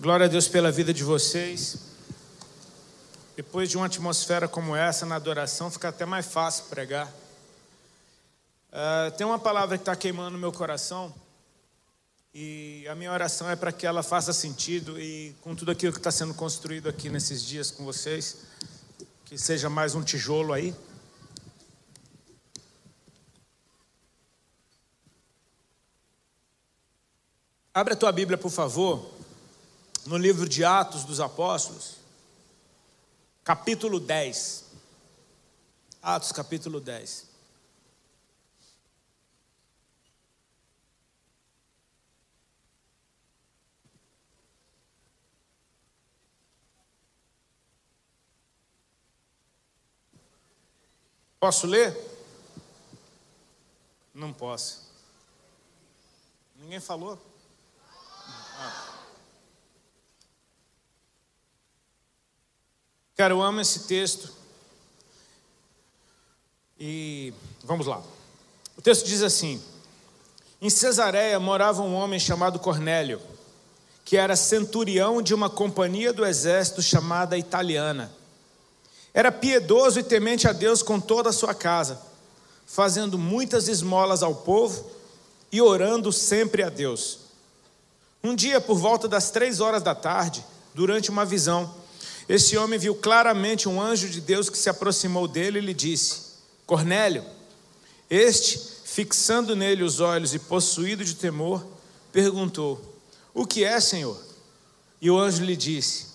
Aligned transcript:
Glória 0.00 0.26
a 0.26 0.28
Deus 0.28 0.46
pela 0.46 0.70
vida 0.70 0.94
de 0.94 1.02
vocês. 1.02 1.76
Depois 3.34 3.68
de 3.68 3.76
uma 3.76 3.86
atmosfera 3.86 4.46
como 4.46 4.76
essa, 4.76 5.04
na 5.04 5.16
adoração, 5.16 5.72
fica 5.72 5.88
até 5.88 6.06
mais 6.06 6.24
fácil 6.24 6.66
pregar. 6.66 7.12
Uh, 8.68 9.10
tem 9.16 9.26
uma 9.26 9.40
palavra 9.40 9.76
que 9.76 9.82
está 9.82 9.96
queimando 9.96 10.30
no 10.30 10.38
meu 10.38 10.52
coração, 10.52 11.12
e 12.32 12.86
a 12.88 12.94
minha 12.94 13.10
oração 13.10 13.50
é 13.50 13.56
para 13.56 13.72
que 13.72 13.88
ela 13.88 14.04
faça 14.04 14.32
sentido 14.32 15.00
e 15.00 15.34
com 15.40 15.56
tudo 15.56 15.72
aquilo 15.72 15.92
que 15.92 15.98
está 15.98 16.12
sendo 16.12 16.32
construído 16.32 16.88
aqui 16.88 17.10
nesses 17.10 17.44
dias 17.44 17.72
com 17.72 17.84
vocês, 17.84 18.36
que 19.24 19.36
seja 19.36 19.68
mais 19.68 19.96
um 19.96 20.02
tijolo 20.04 20.52
aí. 20.52 20.72
Abre 27.74 27.94
a 27.94 27.96
tua 27.96 28.12
Bíblia, 28.12 28.38
por 28.38 28.50
favor, 28.52 29.17
no 30.08 30.16
livro 30.16 30.48
de 30.48 30.64
Atos 30.64 31.04
dos 31.04 31.20
Apóstolos, 31.20 31.96
capítulo 33.44 34.00
10. 34.00 34.64
Atos, 36.00 36.32
capítulo 36.32 36.80
10. 36.80 37.26
Posso 51.38 51.66
ler? 51.66 51.94
Não 54.14 54.32
posso. 54.32 54.88
Ninguém 56.56 56.80
falou? 56.80 57.18
Cara, 63.18 63.34
eu 63.34 63.42
amo 63.42 63.60
esse 63.60 63.80
texto. 63.80 64.30
E 66.78 67.34
vamos 67.64 67.84
lá. 67.84 68.00
O 68.76 68.80
texto 68.80 69.04
diz 69.06 69.24
assim: 69.24 69.60
Em 70.62 70.70
Cesareia 70.70 71.40
morava 71.40 71.82
um 71.82 71.96
homem 71.96 72.20
chamado 72.20 72.60
Cornélio, 72.60 73.20
que 74.04 74.16
era 74.16 74.36
centurião 74.36 75.20
de 75.20 75.34
uma 75.34 75.50
companhia 75.50 76.12
do 76.12 76.24
exército 76.24 76.80
chamada 76.80 77.36
Italiana. 77.36 78.12
Era 79.12 79.32
piedoso 79.32 79.98
e 79.98 80.04
temente 80.04 80.46
a 80.46 80.52
Deus 80.52 80.80
com 80.80 81.00
toda 81.00 81.30
a 81.30 81.32
sua 81.32 81.52
casa, 81.52 82.00
fazendo 82.68 83.18
muitas 83.18 83.66
esmolas 83.66 84.22
ao 84.22 84.32
povo 84.32 84.92
e 85.50 85.60
orando 85.60 86.12
sempre 86.12 86.62
a 86.62 86.68
Deus. 86.68 87.18
Um 88.22 88.36
dia, 88.36 88.60
por 88.60 88.78
volta 88.78 89.08
das 89.08 89.32
três 89.32 89.58
horas 89.58 89.82
da 89.82 89.92
tarde, 89.96 90.44
durante 90.72 91.10
uma 91.10 91.24
visão, 91.24 91.74
esse 92.28 92.58
homem 92.58 92.78
viu 92.78 92.94
claramente 92.94 93.68
um 93.68 93.80
anjo 93.80 94.08
de 94.08 94.20
Deus 94.20 94.50
que 94.50 94.58
se 94.58 94.68
aproximou 94.68 95.26
dele 95.26 95.58
e 95.58 95.62
lhe 95.62 95.74
disse: 95.74 96.20
Cornélio. 96.66 97.24
Este, 98.10 98.60
fixando 98.84 99.56
nele 99.56 99.82
os 99.82 100.00
olhos 100.00 100.34
e 100.34 100.38
possuído 100.38 101.02
de 101.04 101.14
temor, 101.14 101.64
perguntou: 102.12 102.80
O 103.32 103.46
que 103.46 103.64
é, 103.64 103.80
Senhor? 103.80 104.18
E 105.00 105.10
o 105.10 105.18
anjo 105.18 105.42
lhe 105.42 105.56
disse: 105.56 106.06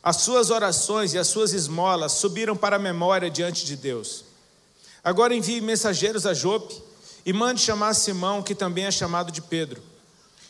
As 0.00 0.18
suas 0.18 0.50
orações 0.50 1.14
e 1.14 1.18
as 1.18 1.26
suas 1.26 1.52
esmolas 1.52 2.12
subiram 2.12 2.56
para 2.56 2.76
a 2.76 2.80
memória 2.80 3.28
diante 3.28 3.66
de 3.66 3.74
Deus. 3.74 4.24
Agora 5.02 5.34
envie 5.34 5.60
mensageiros 5.60 6.26
a 6.26 6.34
Jope 6.34 6.80
e 7.26 7.32
mande 7.32 7.60
chamar 7.60 7.94
Simão, 7.94 8.40
que 8.40 8.54
também 8.54 8.84
é 8.84 8.90
chamado 8.92 9.32
de 9.32 9.42
Pedro. 9.42 9.82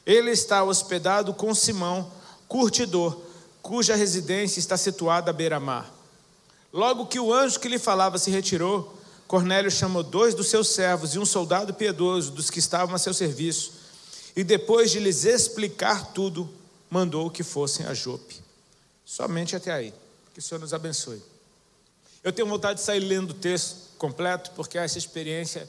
Ele 0.05 0.31
está 0.31 0.63
hospedado 0.63 1.33
com 1.33 1.55
Simão, 1.55 2.11
curtidor 2.47 3.30
cuja 3.63 3.95
residência 3.95 4.59
está 4.59 4.77
situada 4.77 5.31
à 5.31 5.35
beira-mar. 5.35 5.93
Logo 6.73 7.07
que 7.07 7.19
o 7.19 7.33
anjo 7.33 7.59
que 7.59 7.69
lhe 7.69 7.79
falava 7.79 8.19
se 8.19 8.31
retirou, 8.31 8.97
Cornélio 9.27 9.71
chamou 9.71 10.03
dois 10.03 10.35
dos 10.35 10.49
seus 10.49 10.69
servos 10.69 11.15
e 11.15 11.19
um 11.19 11.25
soldado 11.25 11.75
piedoso 11.75 12.31
dos 12.33 12.51
que 12.51 12.59
estavam 12.59 12.95
a 12.95 12.99
seu 12.99 13.15
serviço, 13.15 13.73
e 14.35 14.45
depois 14.45 14.91
de 14.91 14.99
lhes 14.99 15.25
explicar 15.25 16.13
tudo, 16.13 16.49
mandou 16.89 17.31
que 17.31 17.43
fossem 17.43 17.87
a 17.87 17.95
Jope. 17.95 18.41
Somente 19.05 19.57
até 19.57 19.73
aí. 19.73 19.93
Que 20.33 20.39
o 20.39 20.43
Senhor 20.43 20.61
nos 20.61 20.73
abençoe. 20.73 21.23
Eu 22.23 22.33
tenho 22.33 22.49
vontade 22.49 22.79
de 22.79 22.85
sair 22.85 23.01
lendo 23.01 23.31
o 23.31 23.35
texto 23.35 23.77
completo, 23.99 24.53
porque 24.53 24.79
essa 24.79 24.99
experiência 24.99 25.69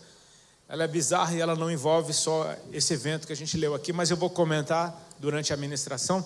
ela 0.68 0.84
é 0.84 0.88
bizarra 0.88 1.34
e 1.36 1.42
ela 1.42 1.56
não 1.56 1.70
envolve 1.70 2.14
só 2.14 2.56
esse 2.72 2.94
evento 2.94 3.28
que 3.28 3.34
a 3.34 3.36
gente 3.36 3.58
leu 3.58 3.76
aqui, 3.76 3.92
mas 3.92 4.10
eu 4.10 4.18
vou 4.18 4.30
comentar 4.30 5.10
durante 5.20 5.52
a 5.52 5.58
ministração. 5.58 6.26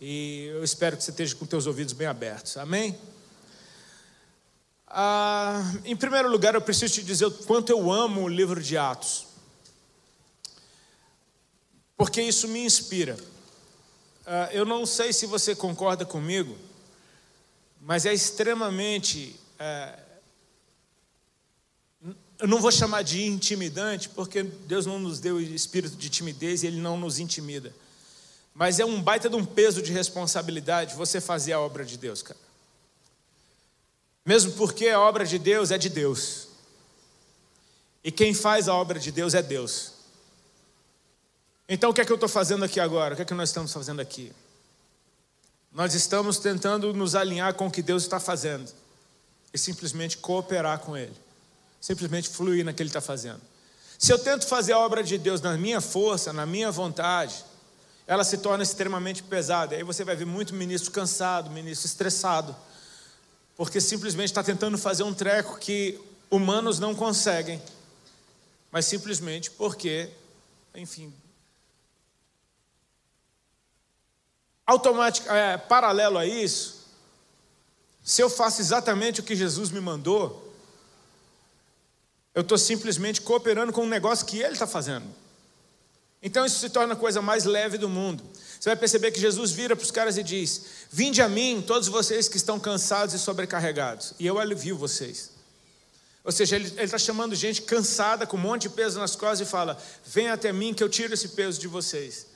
E 0.00 0.46
eu 0.46 0.64
espero 0.64 0.96
que 0.96 1.04
você 1.04 1.10
esteja 1.10 1.34
com 1.34 1.44
teus 1.44 1.66
ouvidos 1.66 1.92
bem 1.92 2.06
abertos. 2.06 2.56
Amém? 2.56 2.98
Ah, 4.86 5.62
em 5.84 5.94
primeiro 5.94 6.30
lugar, 6.30 6.54
eu 6.54 6.60
preciso 6.62 6.94
te 6.94 7.02
dizer 7.02 7.26
o 7.26 7.30
quanto 7.30 7.70
eu 7.70 7.92
amo 7.92 8.22
o 8.22 8.28
livro 8.28 8.62
de 8.62 8.78
Atos. 8.78 9.26
Porque 11.96 12.22
isso 12.22 12.48
me 12.48 12.64
inspira. 12.64 13.16
Ah, 14.26 14.48
eu 14.52 14.64
não 14.64 14.86
sei 14.86 15.12
se 15.12 15.26
você 15.26 15.54
concorda 15.54 16.06
comigo, 16.06 16.56
mas 17.78 18.06
é 18.06 18.14
extremamente. 18.14 19.38
É, 19.58 19.98
eu 22.38 22.48
não 22.48 22.58
vou 22.58 22.72
chamar 22.72 23.02
de 23.02 23.22
intimidante, 23.22 24.08
porque 24.08 24.42
Deus 24.42 24.86
não 24.86 24.98
nos 24.98 25.20
deu 25.20 25.38
espírito 25.38 25.94
de 25.94 26.08
timidez 26.08 26.62
e 26.62 26.68
Ele 26.68 26.80
não 26.80 26.98
nos 26.98 27.18
intimida. 27.18 27.70
Mas 28.54 28.80
é 28.80 28.84
um 28.84 29.00
baita 29.00 29.28
de 29.28 29.36
um 29.36 29.44
peso 29.44 29.80
de 29.82 29.92
responsabilidade 29.92 30.94
você 30.94 31.20
fazer 31.20 31.52
a 31.52 31.60
obra 31.60 31.84
de 31.84 31.96
Deus, 31.96 32.22
cara. 32.22 32.38
Mesmo 34.24 34.52
porque 34.52 34.88
a 34.88 35.00
obra 35.00 35.24
de 35.24 35.38
Deus 35.38 35.70
é 35.70 35.78
de 35.78 35.88
Deus. 35.88 36.48
E 38.02 38.10
quem 38.10 38.34
faz 38.34 38.68
a 38.68 38.74
obra 38.74 38.98
de 38.98 39.10
Deus 39.10 39.34
é 39.34 39.42
Deus. 39.42 39.92
Então 41.68 41.90
o 41.90 41.94
que 41.94 42.00
é 42.00 42.04
que 42.04 42.12
eu 42.12 42.16
estou 42.16 42.28
fazendo 42.28 42.64
aqui 42.64 42.80
agora? 42.80 43.14
O 43.14 43.16
que 43.16 43.22
é 43.22 43.24
que 43.24 43.34
nós 43.34 43.48
estamos 43.48 43.72
fazendo 43.72 44.00
aqui? 44.00 44.32
Nós 45.72 45.94
estamos 45.94 46.38
tentando 46.38 46.92
nos 46.92 47.14
alinhar 47.14 47.54
com 47.54 47.68
o 47.68 47.70
que 47.70 47.82
Deus 47.82 48.02
está 48.02 48.18
fazendo 48.18 48.70
e 49.52 49.58
simplesmente 49.58 50.18
cooperar 50.18 50.80
com 50.80 50.96
Ele, 50.96 51.14
simplesmente 51.80 52.28
fluir 52.28 52.64
naquilo 52.64 52.76
que 52.76 52.82
Ele 52.82 52.88
está 52.88 53.00
fazendo. 53.00 53.40
Se 53.98 54.12
eu 54.12 54.18
tento 54.18 54.46
fazer 54.46 54.72
a 54.72 54.78
obra 54.78 55.02
de 55.02 55.16
Deus 55.16 55.40
na 55.40 55.56
minha 55.56 55.80
força, 55.80 56.32
na 56.32 56.44
minha 56.44 56.70
vontade, 56.70 57.44
ela 58.10 58.24
se 58.24 58.38
torna 58.38 58.64
extremamente 58.64 59.22
pesada. 59.22 59.76
Aí 59.76 59.84
você 59.84 60.02
vai 60.02 60.16
ver 60.16 60.24
muito 60.24 60.52
ministro 60.52 60.90
cansado, 60.90 61.48
ministro 61.48 61.86
estressado, 61.86 62.56
porque 63.56 63.80
simplesmente 63.80 64.30
está 64.30 64.42
tentando 64.42 64.76
fazer 64.76 65.04
um 65.04 65.14
treco 65.14 65.56
que 65.60 65.96
humanos 66.28 66.80
não 66.80 66.92
conseguem, 66.92 67.62
mas 68.68 68.86
simplesmente 68.86 69.48
porque, 69.52 70.10
enfim, 70.74 71.14
automático, 74.66 75.30
é, 75.30 75.56
paralelo 75.56 76.18
a 76.18 76.26
isso, 76.26 76.88
se 78.02 78.20
eu 78.20 78.28
faço 78.28 78.60
exatamente 78.60 79.20
o 79.20 79.22
que 79.22 79.36
Jesus 79.36 79.70
me 79.70 79.80
mandou, 79.80 80.52
eu 82.34 82.42
estou 82.42 82.58
simplesmente 82.58 83.20
cooperando 83.20 83.72
com 83.72 83.82
um 83.84 83.88
negócio 83.88 84.26
que 84.26 84.40
Ele 84.40 84.54
está 84.54 84.66
fazendo. 84.66 85.19
Então 86.22 86.44
isso 86.44 86.58
se 86.58 86.68
torna 86.68 86.94
a 86.94 86.96
coisa 86.96 87.22
mais 87.22 87.44
leve 87.44 87.78
do 87.78 87.88
mundo. 87.88 88.22
Você 88.58 88.68
vai 88.68 88.76
perceber 88.76 89.10
que 89.10 89.20
Jesus 89.20 89.52
vira 89.52 89.74
para 89.74 89.84
os 89.84 89.90
caras 89.90 90.18
e 90.18 90.22
diz: 90.22 90.62
Vinde 90.90 91.22
a 91.22 91.28
mim, 91.28 91.64
todos 91.66 91.88
vocês 91.88 92.28
que 92.28 92.36
estão 92.36 92.60
cansados 92.60 93.14
e 93.14 93.18
sobrecarregados, 93.18 94.12
e 94.18 94.26
eu 94.26 94.38
alivio 94.38 94.76
vocês. 94.76 95.30
Ou 96.22 96.30
seja, 96.30 96.56
ele 96.56 96.70
está 96.78 96.98
chamando 96.98 97.34
gente 97.34 97.62
cansada, 97.62 98.26
com 98.26 98.36
um 98.36 98.40
monte 98.40 98.62
de 98.62 98.70
peso 98.70 98.98
nas 98.98 99.16
costas, 99.16 99.48
e 99.48 99.50
fala: 99.50 99.78
Venha 100.06 100.34
até 100.34 100.52
mim 100.52 100.74
que 100.74 100.84
eu 100.84 100.88
tiro 100.88 101.14
esse 101.14 101.28
peso 101.28 101.58
de 101.58 101.66
vocês. 101.66 102.26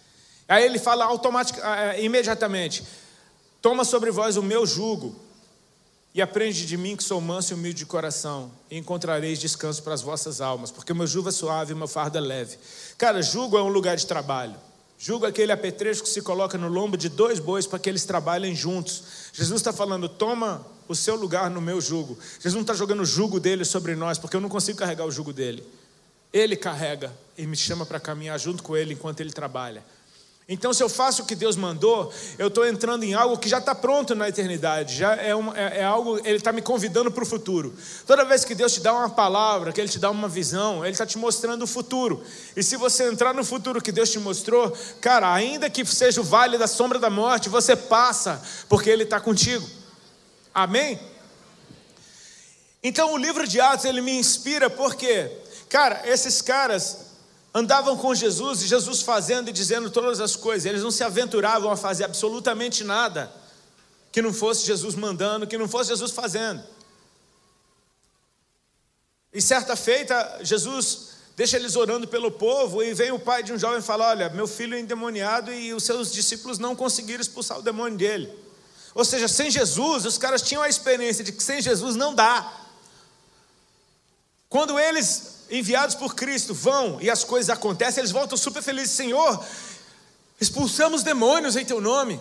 Aí 0.48 0.64
ele 0.64 0.78
fala 0.78 1.04
automaticamente, 1.04 1.66
ah, 1.66 1.94
é, 1.94 2.02
imediatamente: 2.02 2.84
Toma 3.60 3.84
sobre 3.84 4.10
vós 4.10 4.38
o 4.38 4.42
meu 4.42 4.66
jugo 4.66 5.23
e 6.14 6.22
aprende 6.22 6.64
de 6.64 6.76
mim 6.76 6.94
que 6.94 7.02
sou 7.02 7.20
manso 7.20 7.52
e 7.52 7.54
humilde 7.54 7.78
de 7.78 7.86
coração, 7.86 8.52
e 8.70 8.78
encontrareis 8.78 9.40
descanso 9.40 9.82
para 9.82 9.94
as 9.94 10.00
vossas 10.00 10.40
almas, 10.40 10.70
porque 10.70 10.92
o 10.92 10.96
meu 10.96 11.08
jugo 11.08 11.28
é 11.28 11.32
suave 11.32 11.72
e 11.72 11.74
o 11.74 11.76
meu 11.76 11.88
fardo 11.88 12.16
é 12.16 12.20
leve. 12.20 12.56
Cara, 12.96 13.20
jugo 13.20 13.58
é 13.58 13.62
um 13.62 13.68
lugar 13.68 13.96
de 13.96 14.06
trabalho. 14.06 14.54
Jugo 14.96 15.26
é 15.26 15.28
aquele 15.28 15.50
apetrecho 15.50 16.04
que 16.04 16.08
se 16.08 16.22
coloca 16.22 16.56
no 16.56 16.68
lombo 16.68 16.96
de 16.96 17.08
dois 17.08 17.40
bois 17.40 17.66
para 17.66 17.80
que 17.80 17.90
eles 17.90 18.04
trabalhem 18.04 18.54
juntos. 18.54 19.02
Jesus 19.32 19.60
está 19.60 19.72
falando, 19.72 20.08
toma 20.08 20.64
o 20.86 20.94
seu 20.94 21.16
lugar 21.16 21.50
no 21.50 21.60
meu 21.60 21.80
jugo. 21.80 22.16
Jesus 22.34 22.54
não 22.54 22.60
está 22.60 22.74
jogando 22.74 23.00
o 23.00 23.04
jugo 23.04 23.40
dele 23.40 23.64
sobre 23.64 23.96
nós, 23.96 24.16
porque 24.16 24.36
eu 24.36 24.40
não 24.40 24.48
consigo 24.48 24.78
carregar 24.78 25.04
o 25.04 25.10
jugo 25.10 25.32
dele. 25.32 25.66
Ele 26.32 26.54
carrega 26.54 27.12
e 27.36 27.44
me 27.44 27.56
chama 27.56 27.84
para 27.84 27.98
caminhar 27.98 28.38
junto 28.38 28.62
com 28.62 28.76
ele 28.76 28.94
enquanto 28.94 29.20
ele 29.20 29.32
trabalha. 29.32 29.84
Então, 30.46 30.74
se 30.74 30.82
eu 30.82 30.90
faço 30.90 31.22
o 31.22 31.26
que 31.26 31.34
Deus 31.34 31.56
mandou, 31.56 32.12
eu 32.38 32.48
estou 32.48 32.66
entrando 32.66 33.02
em 33.02 33.14
algo 33.14 33.38
que 33.38 33.48
já 33.48 33.58
está 33.58 33.74
pronto 33.74 34.14
na 34.14 34.28
eternidade, 34.28 34.94
já 34.94 35.14
é, 35.14 35.34
uma, 35.34 35.58
é, 35.58 35.80
é 35.80 35.84
algo, 35.84 36.18
Ele 36.18 36.36
está 36.36 36.52
me 36.52 36.60
convidando 36.60 37.10
para 37.10 37.22
o 37.22 37.26
futuro. 37.26 37.74
Toda 38.06 38.26
vez 38.26 38.44
que 38.44 38.54
Deus 38.54 38.74
te 38.74 38.80
dá 38.80 38.92
uma 38.92 39.08
palavra, 39.08 39.72
que 39.72 39.80
Ele 39.80 39.88
te 39.88 39.98
dá 39.98 40.10
uma 40.10 40.28
visão, 40.28 40.84
Ele 40.84 40.92
está 40.92 41.06
te 41.06 41.16
mostrando 41.16 41.62
o 41.62 41.66
futuro. 41.66 42.22
E 42.54 42.62
se 42.62 42.76
você 42.76 43.10
entrar 43.10 43.32
no 43.32 43.42
futuro 43.42 43.80
que 43.80 43.90
Deus 43.90 44.10
te 44.10 44.18
mostrou, 44.18 44.70
cara, 45.00 45.32
ainda 45.32 45.70
que 45.70 45.82
seja 45.86 46.20
o 46.20 46.24
vale 46.24 46.58
da 46.58 46.66
sombra 46.66 46.98
da 46.98 47.08
morte, 47.08 47.48
você 47.48 47.74
passa, 47.74 48.42
porque 48.68 48.90
Ele 48.90 49.04
está 49.04 49.18
contigo. 49.18 49.66
Amém? 50.52 51.00
Então, 52.82 53.14
o 53.14 53.16
livro 53.16 53.48
de 53.48 53.62
Atos, 53.62 53.86
ele 53.86 54.02
me 54.02 54.12
inspira 54.12 54.68
porque, 54.68 55.30
cara, 55.70 56.02
esses 56.04 56.42
caras 56.42 57.13
andavam 57.54 57.96
com 57.96 58.12
Jesus 58.14 58.62
e 58.62 58.66
Jesus 58.66 59.00
fazendo 59.00 59.48
e 59.48 59.52
dizendo 59.52 59.88
todas 59.88 60.20
as 60.20 60.34
coisas, 60.34 60.66
eles 60.66 60.82
não 60.82 60.90
se 60.90 61.04
aventuravam 61.04 61.70
a 61.70 61.76
fazer 61.76 62.04
absolutamente 62.04 62.82
nada 62.82 63.32
que 64.10 64.20
não 64.20 64.32
fosse 64.32 64.66
Jesus 64.66 64.94
mandando, 64.94 65.46
que 65.46 65.56
não 65.56 65.68
fosse 65.68 65.90
Jesus 65.90 66.10
fazendo. 66.10 66.62
E 69.32 69.40
certa 69.40 69.76
feita, 69.76 70.40
Jesus 70.42 71.14
deixa 71.36 71.56
eles 71.56 71.74
orando 71.74 72.06
pelo 72.06 72.30
povo 72.30 72.82
e 72.82 72.94
vem 72.94 73.10
o 73.10 73.18
pai 73.18 73.42
de 73.42 73.52
um 73.52 73.58
jovem 73.58 73.78
e 73.78 73.82
fala: 73.82 74.08
Olha, 74.08 74.28
meu 74.30 74.46
filho 74.46 74.74
é 74.76 74.80
endemoniado 74.80 75.52
e 75.52 75.74
os 75.74 75.82
seus 75.82 76.12
discípulos 76.12 76.58
não 76.58 76.76
conseguiram 76.76 77.20
expulsar 77.20 77.58
o 77.58 77.62
demônio 77.62 77.98
dele. 77.98 78.32
Ou 78.94 79.04
seja, 79.04 79.26
sem 79.26 79.50
Jesus, 79.50 80.04
os 80.04 80.16
caras 80.16 80.42
tinham 80.42 80.62
a 80.62 80.68
experiência 80.68 81.24
de 81.24 81.32
que 81.32 81.42
sem 81.42 81.60
Jesus 81.60 81.96
não 81.96 82.14
dá. 82.14 82.52
Quando 84.48 84.78
eles 84.78 85.33
enviados 85.50 85.94
por 85.94 86.14
Cristo 86.14 86.54
vão 86.54 87.00
e 87.00 87.10
as 87.10 87.24
coisas 87.24 87.50
acontecem, 87.50 88.00
eles 88.00 88.10
voltam 88.10 88.36
super 88.36 88.62
felizes, 88.62 88.92
Senhor, 88.92 89.44
expulsamos 90.40 91.02
demônios 91.02 91.56
em 91.56 91.64
teu 91.64 91.80
nome, 91.80 92.20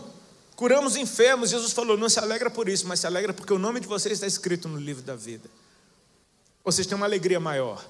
curamos 0.55 0.95
enfermos. 0.95 1.49
Jesus 1.49 1.73
falou: 1.73 1.97
não 1.97 2.09
se 2.09 2.19
alegra 2.19 2.49
por 2.49 2.69
isso, 2.69 2.87
mas 2.87 2.99
se 2.99 3.07
alegra 3.07 3.33
porque 3.33 3.53
o 3.53 3.59
nome 3.59 3.79
de 3.79 3.87
vocês 3.87 4.13
está 4.13 4.27
escrito 4.27 4.67
no 4.67 4.79
livro 4.79 5.03
da 5.03 5.15
vida. 5.15 5.49
Vocês 6.63 6.87
têm 6.87 6.95
uma 6.95 7.05
alegria 7.05 7.39
maior. 7.39 7.83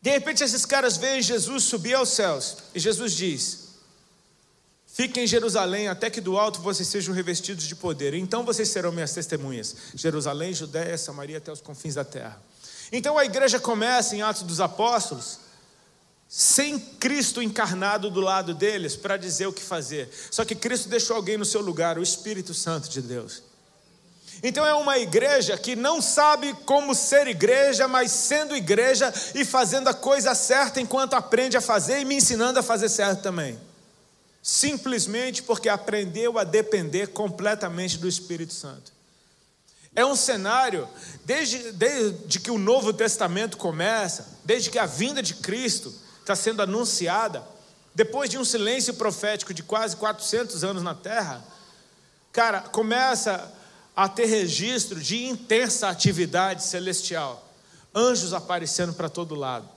De 0.00 0.10
repente, 0.10 0.44
esses 0.44 0.66
caras 0.66 0.96
veem 0.96 1.22
Jesus 1.22 1.64
subir 1.64 1.94
aos 1.94 2.10
céus, 2.10 2.58
e 2.74 2.78
Jesus 2.78 3.14
diz: 3.14 3.64
Fiquem 4.94 5.24
em 5.24 5.26
Jerusalém 5.26 5.88
até 5.88 6.08
que 6.08 6.20
do 6.20 6.38
alto 6.38 6.60
vocês 6.60 6.86
sejam 6.86 7.12
revestidos 7.12 7.64
de 7.64 7.74
poder. 7.74 8.14
Então 8.14 8.44
vocês 8.44 8.68
serão 8.68 8.92
minhas 8.92 9.12
testemunhas. 9.12 9.74
Jerusalém, 9.92 10.54
Judéia, 10.54 10.96
Samaria 10.96 11.38
até 11.38 11.50
os 11.50 11.60
confins 11.60 11.96
da 11.96 12.04
terra. 12.04 12.40
Então 12.92 13.18
a 13.18 13.24
igreja 13.24 13.58
começa 13.58 14.14
em 14.14 14.22
Atos 14.22 14.42
dos 14.42 14.60
Apóstolos, 14.60 15.40
sem 16.28 16.78
Cristo 16.78 17.42
encarnado 17.42 18.10
do 18.10 18.20
lado 18.20 18.54
deles 18.54 18.96
para 18.96 19.16
dizer 19.16 19.46
o 19.46 19.52
que 19.52 19.62
fazer. 19.62 20.10
Só 20.30 20.44
que 20.44 20.54
Cristo 20.54 20.88
deixou 20.88 21.16
alguém 21.16 21.36
no 21.36 21.44
seu 21.44 21.60
lugar, 21.60 21.98
o 21.98 22.02
Espírito 22.02 22.52
Santo 22.52 22.88
de 22.88 23.00
Deus. 23.00 23.42
Então 24.42 24.66
é 24.66 24.74
uma 24.74 24.98
igreja 24.98 25.56
que 25.56 25.76
não 25.76 26.02
sabe 26.02 26.52
como 26.66 26.94
ser 26.94 27.26
igreja, 27.26 27.86
mas 27.88 28.10
sendo 28.10 28.56
igreja 28.56 29.12
e 29.34 29.44
fazendo 29.44 29.88
a 29.88 29.94
coisa 29.94 30.34
certa 30.34 30.80
enquanto 30.80 31.14
aprende 31.14 31.56
a 31.56 31.60
fazer 31.60 32.00
e 32.00 32.04
me 32.04 32.16
ensinando 32.16 32.58
a 32.58 32.62
fazer 32.62 32.88
certo 32.88 33.22
também. 33.22 33.58
Simplesmente 34.42 35.42
porque 35.42 35.68
aprendeu 35.68 36.38
a 36.38 36.44
depender 36.44 37.06
completamente 37.08 37.96
do 37.96 38.08
Espírito 38.08 38.52
Santo. 38.52 38.92
É 39.96 40.04
um 40.04 40.16
cenário, 40.16 40.88
desde, 41.24 41.72
desde 41.72 42.40
que 42.40 42.50
o 42.50 42.58
Novo 42.58 42.92
Testamento 42.92 43.56
começa, 43.56 44.26
desde 44.44 44.70
que 44.70 44.78
a 44.78 44.86
vinda 44.86 45.22
de 45.22 45.34
Cristo 45.34 45.94
está 46.20 46.34
sendo 46.34 46.62
anunciada, 46.62 47.44
depois 47.94 48.28
de 48.28 48.36
um 48.36 48.44
silêncio 48.44 48.94
profético 48.94 49.54
de 49.54 49.62
quase 49.62 49.96
400 49.96 50.64
anos 50.64 50.82
na 50.82 50.94
terra, 50.94 51.44
cara, 52.32 52.60
começa 52.60 53.52
a 53.94 54.08
ter 54.08 54.26
registro 54.26 55.00
de 55.00 55.24
intensa 55.24 55.88
atividade 55.88 56.64
celestial, 56.64 57.48
anjos 57.94 58.32
aparecendo 58.32 58.92
para 58.94 59.08
todo 59.08 59.36
lado. 59.36 59.68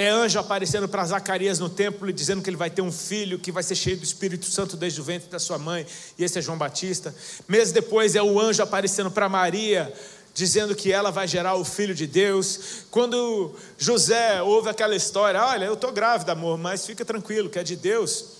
É 0.00 0.08
anjo 0.10 0.38
aparecendo 0.38 0.88
para 0.88 1.04
Zacarias 1.04 1.58
no 1.58 1.68
templo 1.68 2.08
e 2.08 2.12
dizendo 2.12 2.40
que 2.40 2.48
ele 2.48 2.56
vai 2.56 2.70
ter 2.70 2.82
um 2.82 2.92
filho 2.92 3.36
que 3.36 3.50
vai 3.50 3.64
ser 3.64 3.74
cheio 3.74 3.96
do 3.96 4.04
Espírito 4.04 4.46
Santo 4.46 4.76
desde 4.76 5.00
o 5.00 5.02
ventre 5.02 5.28
da 5.28 5.40
sua 5.40 5.58
mãe, 5.58 5.84
e 6.16 6.22
esse 6.22 6.38
é 6.38 6.40
João 6.40 6.56
Batista. 6.56 7.12
Meses 7.48 7.72
depois 7.72 8.14
é 8.14 8.22
o 8.22 8.38
anjo 8.38 8.62
aparecendo 8.62 9.10
para 9.10 9.28
Maria, 9.28 9.92
dizendo 10.32 10.76
que 10.76 10.92
ela 10.92 11.10
vai 11.10 11.26
gerar 11.26 11.56
o 11.56 11.64
filho 11.64 11.96
de 11.96 12.06
Deus. 12.06 12.84
Quando 12.92 13.56
José 13.76 14.40
ouve 14.40 14.68
aquela 14.68 14.94
história, 14.94 15.44
olha, 15.44 15.64
eu 15.64 15.74
estou 15.74 15.90
grávida, 15.90 16.30
amor, 16.30 16.56
mas 16.56 16.86
fica 16.86 17.04
tranquilo, 17.04 17.50
que 17.50 17.58
é 17.58 17.64
de 17.64 17.74
Deus. 17.74 18.36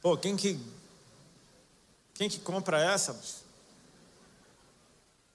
Pô, 0.00 0.16
quem 0.16 0.34
que 0.34 0.58
quem 2.14 2.30
que 2.30 2.38
compra 2.38 2.82
essa? 2.82 3.20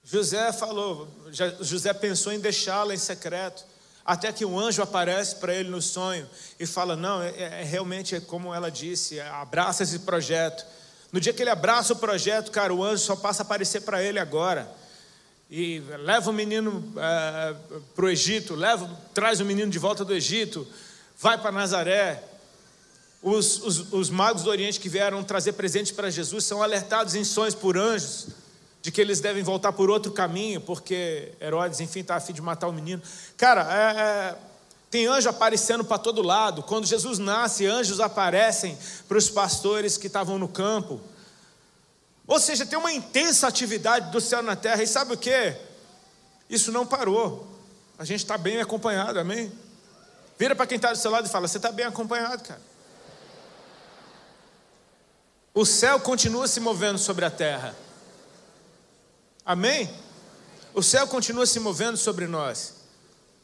José 0.02 0.52
falou, 0.52 1.06
José 1.60 1.92
pensou 1.94 2.32
em 2.32 2.40
deixá-la 2.40 2.92
em 2.92 2.98
secreto 2.98 3.77
até 4.08 4.32
que 4.32 4.42
um 4.42 4.58
anjo 4.58 4.80
aparece 4.80 5.36
para 5.36 5.54
ele 5.54 5.68
no 5.68 5.82
sonho 5.82 6.26
e 6.58 6.64
fala: 6.64 6.96
Não, 6.96 7.20
é, 7.22 7.28
é, 7.36 7.62
realmente 7.62 8.14
é 8.14 8.20
como 8.20 8.54
ela 8.54 8.70
disse, 8.70 9.20
abraça 9.20 9.82
esse 9.82 9.98
projeto. 9.98 10.64
No 11.12 11.20
dia 11.20 11.30
que 11.30 11.42
ele 11.42 11.50
abraça 11.50 11.92
o 11.92 11.96
projeto, 11.96 12.50
cara, 12.50 12.72
o 12.72 12.82
anjo 12.82 13.04
só 13.04 13.14
passa 13.14 13.42
a 13.42 13.44
aparecer 13.44 13.82
para 13.82 14.02
ele 14.02 14.18
agora. 14.18 14.66
E 15.50 15.82
leva 15.98 16.30
o 16.30 16.32
menino 16.32 16.90
é, 16.96 17.54
para 17.94 18.06
o 18.06 18.08
Egito, 18.08 18.54
leva, 18.54 18.90
traz 19.12 19.40
o 19.40 19.44
menino 19.44 19.70
de 19.70 19.78
volta 19.78 20.06
do 20.06 20.14
Egito, 20.14 20.66
vai 21.18 21.36
para 21.36 21.52
Nazaré. 21.52 22.24
Os, 23.22 23.62
os, 23.62 23.92
os 23.92 24.08
magos 24.08 24.42
do 24.42 24.48
Oriente 24.48 24.80
que 24.80 24.88
vieram 24.88 25.22
trazer 25.22 25.52
presentes 25.52 25.92
para 25.92 26.08
Jesus 26.08 26.46
são 26.46 26.62
alertados 26.62 27.14
em 27.14 27.24
sonhos 27.24 27.54
por 27.54 27.76
anjos 27.76 28.28
de 28.80 28.92
que 28.92 29.00
eles 29.00 29.20
devem 29.20 29.42
voltar 29.42 29.72
por 29.72 29.90
outro 29.90 30.12
caminho, 30.12 30.60
porque 30.60 31.32
Herodes, 31.40 31.80
enfim, 31.80 32.00
está 32.00 32.16
a 32.16 32.20
fim 32.20 32.32
de 32.32 32.40
matar 32.40 32.68
o 32.68 32.72
menino. 32.72 33.02
Cara, 33.36 33.62
é, 33.62 34.00
é, 34.00 34.36
tem 34.90 35.06
anjo 35.06 35.28
aparecendo 35.28 35.84
para 35.84 35.98
todo 35.98 36.22
lado. 36.22 36.62
Quando 36.62 36.86
Jesus 36.86 37.18
nasce, 37.18 37.66
anjos 37.66 38.00
aparecem 38.00 38.78
para 39.06 39.18
os 39.18 39.28
pastores 39.28 39.96
que 39.96 40.06
estavam 40.06 40.38
no 40.38 40.48
campo. 40.48 41.00
Ou 42.26 42.38
seja, 42.38 42.64
tem 42.64 42.78
uma 42.78 42.92
intensa 42.92 43.48
atividade 43.48 44.10
do 44.10 44.20
céu 44.20 44.42
na 44.42 44.54
terra. 44.54 44.82
E 44.82 44.86
sabe 44.86 45.14
o 45.14 45.18
que? 45.18 45.56
Isso 46.48 46.70
não 46.70 46.86
parou. 46.86 47.46
A 47.98 48.04
gente 48.04 48.20
está 48.20 48.38
bem 48.38 48.60
acompanhado, 48.60 49.18
amém? 49.18 49.52
Vira 50.38 50.54
para 50.54 50.66
quem 50.66 50.76
está 50.76 50.92
do 50.92 50.98
seu 50.98 51.10
lado 51.10 51.26
e 51.26 51.30
fala: 51.30 51.48
Você 51.48 51.56
está 51.56 51.72
bem 51.72 51.84
acompanhado, 51.84 52.44
cara. 52.44 52.60
O 55.52 55.66
céu 55.66 55.98
continua 55.98 56.46
se 56.46 56.60
movendo 56.60 56.98
sobre 56.98 57.24
a 57.24 57.30
terra. 57.30 57.74
Amém? 59.48 59.88
O 60.74 60.82
céu 60.82 61.08
continua 61.08 61.46
se 61.46 61.58
movendo 61.58 61.96
sobre 61.96 62.26
nós. 62.26 62.74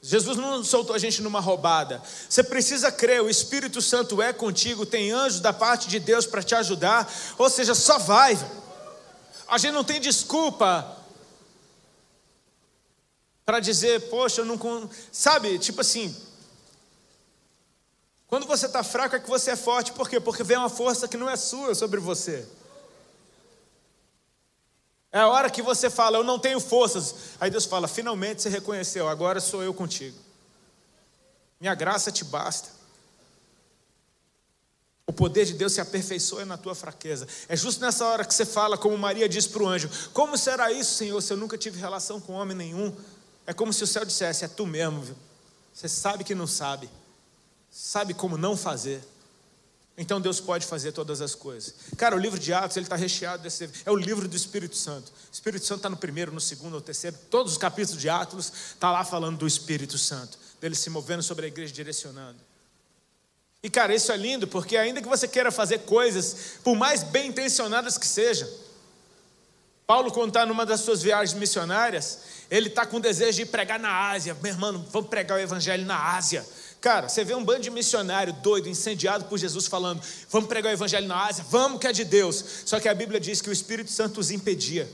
Jesus 0.03 0.37
não 0.37 0.62
soltou 0.62 0.95
a 0.95 0.99
gente 0.99 1.23
numa 1.23 1.41
roubada. 1.41 2.03
Você 2.29 2.45
precisa 2.45 2.93
crer, 2.93 3.23
o 3.23 3.31
Espírito 3.31 3.81
Santo 3.81 4.21
é 4.21 4.31
contigo, 4.31 4.85
tem 4.85 5.12
anjos 5.12 5.41
da 5.41 5.51
parte 5.51 5.89
de 5.89 5.99
Deus 5.99 6.27
para 6.27 6.43
te 6.43 6.55
ajudar. 6.55 7.11
Ou 7.39 7.49
seja, 7.49 7.75
só 7.75 7.96
vai. 7.96 8.39
A 9.49 9.56
gente 9.56 9.73
não 9.73 9.82
tem 9.82 9.99
desculpa 9.99 10.94
para 13.46 13.58
dizer, 13.58 14.11
poxa, 14.11 14.43
eu 14.43 14.44
não. 14.44 14.91
Sabe, 15.11 15.58
tipo 15.58 15.81
assim. 15.81 16.15
Quando 18.27 18.46
você 18.46 18.67
está 18.67 18.84
fraco 18.84 19.17
é 19.17 19.20
que 19.20 19.31
você 19.31 19.53
é 19.53 19.56
forte, 19.56 19.93
por 19.93 20.06
quê? 20.11 20.20
Porque 20.20 20.44
vem 20.44 20.58
uma 20.58 20.69
força 20.69 21.08
que 21.08 21.17
não 21.17 21.31
é 21.31 21.37
sua 21.37 21.75
sobre 21.75 21.99
você. 21.99 22.46
É 25.15 25.21
a 25.21 25.29
hora 25.29 25.49
que 25.49 25.63
você 25.63 25.89
fala, 25.89 26.19
eu 26.19 26.25
não 26.25 26.41
tenho 26.41 26.59
forças. 26.59 27.15
Aí 27.41 27.49
Deus 27.49 27.65
fala, 27.65 27.87
finalmente 27.87 28.43
você 28.43 28.49
reconheceu, 28.49 29.09
agora 29.09 29.39
sou 29.39 29.63
eu 29.63 29.73
contigo. 29.73 30.19
Minha 31.61 31.73
graça 31.73 32.11
te 32.11 32.25
basta. 32.25 32.69
O 35.06 35.13
poder 35.13 35.44
de 35.44 35.53
Deus 35.53 35.73
se 35.73 35.81
aperfeiçoa 35.81 36.44
na 36.44 36.56
tua 36.56 36.75
fraqueza. 36.75 37.29
É 37.49 37.56
justo 37.56 37.81
nessa 37.81 38.05
hora 38.05 38.25
que 38.25 38.35
você 38.35 38.44
fala, 38.44 38.77
como 38.77 38.99
Maria 38.99 39.29
disse 39.29 39.51
para 39.51 39.63
o 39.63 39.69
anjo: 39.69 39.89
Como 40.13 40.37
será 40.37 40.73
isso, 40.73 40.94
Senhor, 40.94 41.21
se 41.21 41.33
eu 41.33 41.37
nunca 41.37 41.56
tive 41.56 41.79
relação 41.79 42.21
com 42.21 42.33
homem 42.33 42.56
nenhum? 42.56 42.93
É 43.47 43.53
como 43.53 43.73
se 43.73 43.85
o 43.85 43.87
céu 43.87 44.05
dissesse: 44.05 44.44
É 44.44 44.49
tu 44.49 44.67
mesmo, 44.67 45.01
viu? 45.01 45.17
Você 45.73 45.89
sabe 45.89 46.25
que 46.25 46.35
não 46.35 46.49
sabe, 46.49 46.91
sabe 47.71 48.15
como 48.15 48.37
não 48.37 48.56
fazer. 48.56 49.01
Então 49.96 50.20
Deus 50.20 50.41
pode 50.41 50.67
fazer 50.67 50.91
todas 50.93 51.20
as 51.20 51.34
coisas. 51.34 51.74
Cara, 51.96 52.17
o 52.17 52.19
livro 52.19 52.39
de 52.39 52.53
Atos 52.53 52.77
ele 52.77 52.84
está 52.84 52.96
recheado 52.96 53.43
desse. 53.43 53.70
É 53.86 53.91
o 53.91 53.96
livro 53.96 54.27
do 54.27 54.36
Espírito 54.36 54.77
Santo. 54.77 55.08
O 55.10 55.32
Espírito 55.32 55.65
Santo 55.65 55.79
está 55.79 55.91
no 55.91 55.96
primeiro, 55.96 56.32
no 56.32 56.41
segundo, 56.41 56.72
no 56.72 56.81
terceiro. 56.81 57.17
Todos 57.31 57.53
os 57.53 57.58
capítulos 57.58 58.01
de 58.01 58.08
Atos 58.08 58.53
está 58.74 58.91
lá 58.91 59.05
falando 59.05 59.39
do 59.39 59.46
Espírito 59.46 59.96
Santo, 59.96 60.36
dele 60.60 60.74
se 60.74 60.91
movendo 60.91 61.22
sobre 61.22 61.44
a 61.44 61.48
igreja, 61.48 61.72
direcionando. 61.72 62.39
E 63.63 63.70
cara, 63.70 63.94
isso 63.94 64.10
é 64.10 64.17
lindo 64.17 64.46
porque 64.48 64.77
ainda 64.77 65.01
que 65.01 65.08
você 65.08 65.29
queira 65.29 65.51
fazer 65.51 65.79
coisas, 65.81 66.58
por 66.63 66.77
mais 66.77 67.03
bem 67.05 67.29
intencionadas 67.29 67.96
que 67.96 68.06
sejam, 68.06 68.48
Paulo, 69.86 70.10
quando 70.10 70.29
está 70.29 70.46
numa 70.46 70.65
das 70.65 70.81
suas 70.81 71.03
viagens 71.03 71.39
missionárias, 71.39 72.20
ele 72.51 72.69
está 72.69 72.86
com 72.86 72.98
desejo 72.98 73.39
de 73.39 73.46
pregar 73.46 73.79
na 73.79 74.10
Ásia. 74.10 74.34
Meu 74.43 74.53
irmão, 74.53 74.84
vamos 74.91 75.08
pregar 75.08 75.39
o 75.39 75.41
Evangelho 75.41 75.84
na 75.84 76.15
Ásia. 76.17 76.44
Cara, 76.84 77.08
você 77.08 77.24
vê 77.24 77.34
um 77.34 77.43
bando 77.43 77.62
de 77.62 77.70
missionário 77.70 78.34
doido, 78.43 78.69
incendiado 78.69 79.24
por 79.24 79.38
Jesus, 79.38 79.67
falando: 79.67 80.03
vamos 80.29 80.50
pregar 80.50 80.70
o 80.70 80.74
evangelho 80.74 81.08
na 81.08 81.24
Ásia, 81.24 81.43
vamos 81.48 81.81
que 81.81 81.86
é 81.86 81.93
de 81.94 82.05
Deus. 82.05 82.44
Só 82.67 82.79
que 82.79 82.86
a 82.86 82.94
Bíblia 82.94 83.19
diz 83.19 83.41
que 83.41 83.48
o 83.48 83.53
Espírito 83.55 83.91
Santo 83.91 84.20
os 84.20 84.31
impedia. 84.31 84.86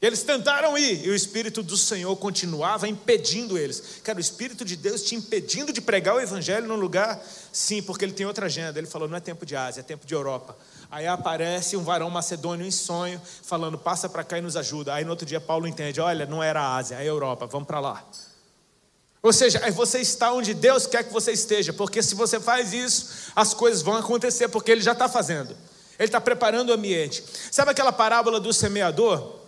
Eles 0.00 0.22
tentaram 0.22 0.78
ir 0.78 1.04
e 1.04 1.10
o 1.10 1.14
Espírito 1.14 1.62
do 1.62 1.76
Senhor 1.76 2.16
continuava 2.16 2.88
impedindo 2.88 3.58
eles. 3.58 4.00
Cara, 4.02 4.16
o 4.16 4.20
Espírito 4.22 4.64
de 4.64 4.74
Deus 4.74 5.02
te 5.02 5.14
impedindo 5.14 5.70
de 5.70 5.82
pregar 5.82 6.14
o 6.14 6.20
Evangelho 6.20 6.66
num 6.66 6.76
lugar? 6.76 7.22
Sim, 7.52 7.82
porque 7.82 8.06
ele 8.06 8.14
tem 8.14 8.24
outra 8.24 8.46
agenda. 8.46 8.78
Ele 8.78 8.86
falou: 8.86 9.06
não 9.06 9.18
é 9.18 9.20
tempo 9.20 9.44
de 9.44 9.54
Ásia, 9.54 9.80
é 9.80 9.82
tempo 9.82 10.06
de 10.06 10.14
Europa. 10.14 10.56
Aí 10.90 11.06
aparece 11.06 11.76
um 11.76 11.84
varão 11.84 12.08
macedônio 12.08 12.66
em 12.66 12.70
sonho, 12.70 13.20
falando: 13.42 13.76
passa 13.76 14.08
para 14.08 14.24
cá 14.24 14.38
e 14.38 14.40
nos 14.40 14.56
ajuda. 14.56 14.94
Aí 14.94 15.04
no 15.04 15.10
outro 15.10 15.26
dia 15.26 15.42
Paulo 15.42 15.68
entende: 15.68 16.00
olha, 16.00 16.24
não 16.24 16.42
era 16.42 16.62
a 16.62 16.76
Ásia, 16.76 16.94
é 16.94 17.00
a 17.00 17.04
Europa, 17.04 17.46
vamos 17.46 17.68
para 17.68 17.80
lá. 17.80 18.02
Ou 19.22 19.32
seja, 19.32 19.60
aí 19.64 19.72
você 19.72 20.00
está 20.00 20.32
onde 20.32 20.54
Deus 20.54 20.86
quer 20.86 21.02
que 21.02 21.12
você 21.12 21.32
esteja, 21.32 21.72
porque 21.72 22.02
se 22.02 22.14
você 22.14 22.38
faz 22.38 22.72
isso, 22.72 23.32
as 23.34 23.52
coisas 23.52 23.82
vão 23.82 23.96
acontecer, 23.96 24.48
porque 24.48 24.70
Ele 24.70 24.80
já 24.80 24.92
está 24.92 25.08
fazendo. 25.08 25.56
Ele 25.98 26.06
está 26.06 26.20
preparando 26.20 26.70
o 26.70 26.72
ambiente. 26.72 27.24
Sabe 27.50 27.72
aquela 27.72 27.92
parábola 27.92 28.38
do 28.38 28.52
semeador? 28.52 29.38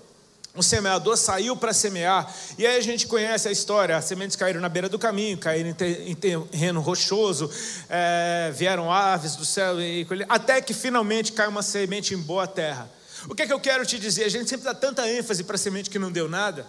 O 0.53 0.65
semeador 0.65 1.17
saiu 1.17 1.57
para 1.57 1.73
semear, 1.73 2.29
e 2.59 2.67
aí 2.67 2.77
a 2.77 2.81
gente 2.81 3.07
conhece 3.07 3.47
a 3.47 3.53
história: 3.53 3.97
as 3.97 4.05
sementes 4.05 4.35
caíram 4.35 4.61
na 4.61 4.69
beira 4.69 4.89
do 4.89 4.99
caminho, 4.99 5.39
caíram 5.39 5.71
em 5.71 6.15
terreno 6.17 6.81
rochoso, 6.81 7.49
é, 7.89 8.51
vieram 8.53 8.91
aves 8.91 9.37
do 9.37 9.45
céu, 9.45 9.81
e, 9.81 10.05
até 10.29 10.61
que 10.61 10.75
finalmente 10.75 11.31
cai 11.31 11.47
uma 11.47 11.63
semente 11.63 12.15
em 12.15 12.19
boa 12.19 12.49
terra. 12.49 12.91
O 13.29 13.35
que 13.35 13.43
é 13.43 13.47
que 13.47 13.53
eu 13.53 13.61
quero 13.61 13.87
te 13.87 13.97
dizer? 13.97 14.25
A 14.25 14.29
gente 14.29 14.51
sempre 14.51 14.65
dá 14.65 14.75
tanta 14.75 15.09
ênfase 15.09 15.45
para 15.45 15.55
a 15.55 15.59
semente 15.59 15.89
que 15.89 16.01
não 16.01 16.11
deu 16.11 16.29
nada, 16.29 16.67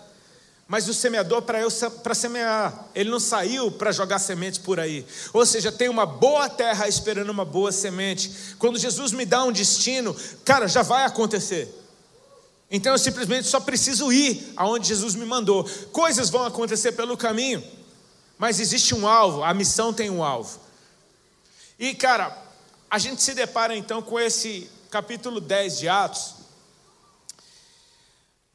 mas 0.67 0.87
o 0.87 0.93
semeador 0.93 1.41
para 1.41 2.15
semear, 2.15 2.87
ele 2.95 3.09
não 3.09 3.19
saiu 3.19 3.71
para 3.71 3.91
jogar 3.91 4.19
sementes 4.19 4.57
por 4.57 4.79
aí. 4.79 5.05
Ou 5.33 5.45
seja, 5.45 5.71
tem 5.71 5.89
uma 5.89 6.05
boa 6.05 6.49
terra 6.49 6.87
esperando 6.87 7.29
uma 7.29 7.43
boa 7.43 7.71
semente. 7.71 8.55
Quando 8.57 8.79
Jesus 8.79 9.11
me 9.11 9.25
dá 9.25 9.43
um 9.43 9.51
destino, 9.51 10.15
cara, 10.45 10.67
já 10.67 10.81
vai 10.81 11.03
acontecer. 11.03 11.77
Então 12.71 12.93
eu 12.93 12.97
simplesmente 12.97 13.47
só 13.47 13.59
preciso 13.59 14.13
ir 14.13 14.53
aonde 14.55 14.87
Jesus 14.87 15.13
me 15.13 15.25
mandou. 15.25 15.69
Coisas 15.91 16.29
vão 16.29 16.45
acontecer 16.45 16.93
pelo 16.93 17.17
caminho, 17.17 17.61
mas 18.37 18.61
existe 18.61 18.95
um 18.95 19.05
alvo, 19.05 19.43
a 19.43 19.53
missão 19.53 19.93
tem 19.93 20.09
um 20.09 20.23
alvo. 20.23 20.57
E 21.77 21.93
cara, 21.93 22.35
a 22.89 22.97
gente 22.97 23.21
se 23.21 23.33
depara 23.33 23.75
então 23.75 24.01
com 24.01 24.17
esse 24.17 24.69
capítulo 24.89 25.41
10 25.41 25.79
de 25.79 25.89
Atos, 25.89 26.35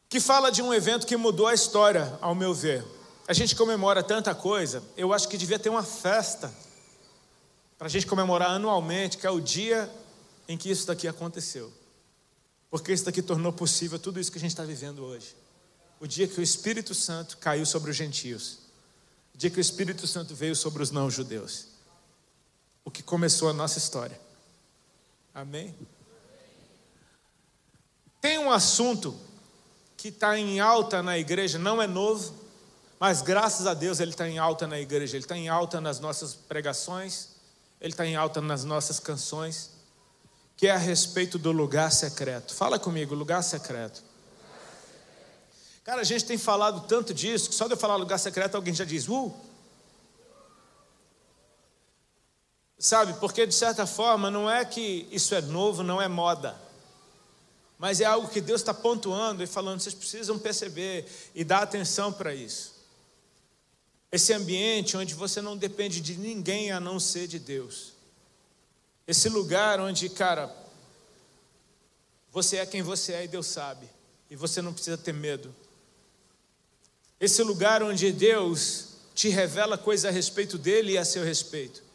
que 0.09 0.21
fala 0.21 0.51
de 0.51 0.63
um 0.63 0.73
evento 0.73 1.07
que 1.07 1.17
mudou 1.17 1.47
a 1.47 1.55
história, 1.55 2.17
ao 2.21 2.35
meu 2.35 2.55
ver. 2.55 2.85
A 3.27 3.33
gente 3.33 3.57
comemora 3.57 4.03
tanta 4.03 4.35
coisa, 4.35 4.83
eu 4.97 5.13
acho 5.13 5.29
que 5.29 5.37
devia 5.37 5.59
ter 5.59 5.69
uma 5.69 5.83
festa 5.83 6.53
para 7.77 7.89
a 7.89 7.91
gente 7.91 8.07
comemorar 8.07 8.51
anualmente, 8.51 9.19
que 9.19 9.27
é 9.27 9.31
o 9.31 9.41
dia 9.41 9.91
em 10.49 10.57
que 10.57 10.71
isso 10.71 10.87
daqui 10.87 11.09
aconteceu. 11.09 11.73
Porque 12.71 12.93
isso 12.93 13.05
daqui 13.05 13.21
tornou 13.21 13.53
possível 13.53 13.99
tudo 13.99 14.21
isso 14.21 14.31
que 14.31 14.39
a 14.39 14.41
gente 14.41 14.53
está 14.53 14.65
vivendo 14.65 15.05
hoje. 15.05 15.35
O 16.01 16.07
dia 16.07 16.29
que 16.29 16.39
o 16.39 16.43
Espírito 16.43 16.95
Santo 16.95 17.39
caiu 17.39 17.67
sobre 17.67 17.91
os 17.91 17.97
gentios. 17.97 18.59
O 19.35 19.39
dia 19.39 19.51
que 19.51 19.59
o 19.59 19.61
Espírito 19.61 20.07
Santo 20.07 20.35
veio 20.35 20.55
sobre 20.55 20.83
os 20.83 20.91
não-judeus. 20.91 21.67
O 22.85 22.91
que 22.91 23.03
começou 23.03 23.49
a 23.49 23.53
nossa 23.53 23.79
história. 23.79 24.21
Amém? 25.35 25.75
Tem 28.21 28.39
um 28.39 28.51
assunto 28.51 29.19
que 29.97 30.09
está 30.09 30.39
em 30.39 30.61
alta 30.61 31.03
na 31.03 31.19
igreja, 31.19 31.59
não 31.59 31.81
é 31.81 31.87
novo, 31.87 32.35
mas 32.99 33.23
graças 33.23 33.67
a 33.67 33.75
Deus 33.75 34.01
ele 34.01 34.11
está 34.11 34.29
em 34.29 34.39
alta 34.39 34.67
na 34.67 34.79
igreja, 34.79 35.17
ele 35.17 35.25
está 35.25 35.37
em 35.37 35.49
alta 35.49 35.81
nas 35.81 36.01
nossas 36.01 36.35
pregações, 36.35 37.29
ele 37.81 37.93
está 37.93 38.07
em 38.07 38.17
alta 38.17 38.41
nas 38.41 38.65
nossas 38.65 39.01
canções 39.01 39.77
que 40.57 40.67
é 40.67 40.71
a 40.71 40.79
respeito 40.79 41.39
do 41.39 41.53
lugar 41.53 41.93
secreto. 41.93 42.55
Fala 42.55 42.79
comigo, 42.79 43.15
lugar 43.15 43.43
secreto. 43.43 44.03
Cara, 45.85 46.01
a 46.01 46.05
gente 46.05 46.25
tem 46.25 46.39
falado 46.39 46.87
tanto 46.89 47.13
disso 47.13 47.51
que 47.51 47.55
só 47.55 47.67
de 47.67 47.75
eu 47.75 47.77
falar 47.77 47.97
lugar 47.97 48.19
secreto 48.19 48.55
alguém 48.55 48.75
já 48.75 48.85
diz, 48.85 49.07
uh. 49.07 49.33
Sabe, 52.79 53.15
porque 53.15 53.47
de 53.47 53.55
certa 53.55 53.87
forma 53.87 54.31
não 54.31 54.51
é 54.51 54.65
que 54.65 55.07
isso 55.11 55.35
é 55.35 55.41
novo, 55.41 55.83
não 55.83 56.01
é 56.01 56.09
moda, 56.09 56.57
mas 57.79 58.01
é 58.01 58.05
algo 58.05 58.29
que 58.29 58.41
Deus 58.41 58.61
está 58.61 58.73
pontuando 58.73 59.43
e 59.43 59.47
falando, 59.47 59.81
vocês 59.81 59.95
precisam 59.95 60.39
perceber 60.39 61.05
e 61.35 61.45
dar 61.45 61.63
atenção 61.63 62.13
para 62.13 62.35
isso. 62.35 62.75
Esse 64.11 64.33
ambiente 64.33 64.97
onde 64.97 65.15
você 65.15 65.43
não 65.43 65.57
depende 65.57 66.01
de 66.01 66.17
ninguém 66.17 66.71
a 66.73 66.81
não 66.81 66.99
ser 66.99 67.27
de 67.27 67.39
Deus. 67.39 67.93
Esse 69.07 69.29
lugar 69.29 69.79
onde, 69.79 70.09
cara, 70.09 70.55
você 72.33 72.57
é 72.57 72.67
quem 72.67 72.83
você 72.83 73.13
é 73.13 73.25
e 73.25 73.29
Deus 73.29 73.47
sabe, 73.47 73.89
e 74.31 74.37
você 74.37 74.63
não 74.63 74.73
precisa 74.73 74.97
ter 74.97 75.13
medo. 75.13 75.55
Esse 77.21 77.43
lugar 77.43 77.83
onde 77.83 78.13
Deus 78.13 78.89
te 79.15 79.29
revela 79.29 79.79
coisas 79.79 80.05
a 80.05 80.11
respeito 80.11 80.59
dele 80.59 80.93
e 80.93 80.99
a 80.99 81.05
seu 81.05 81.25
respeito. 81.25 81.86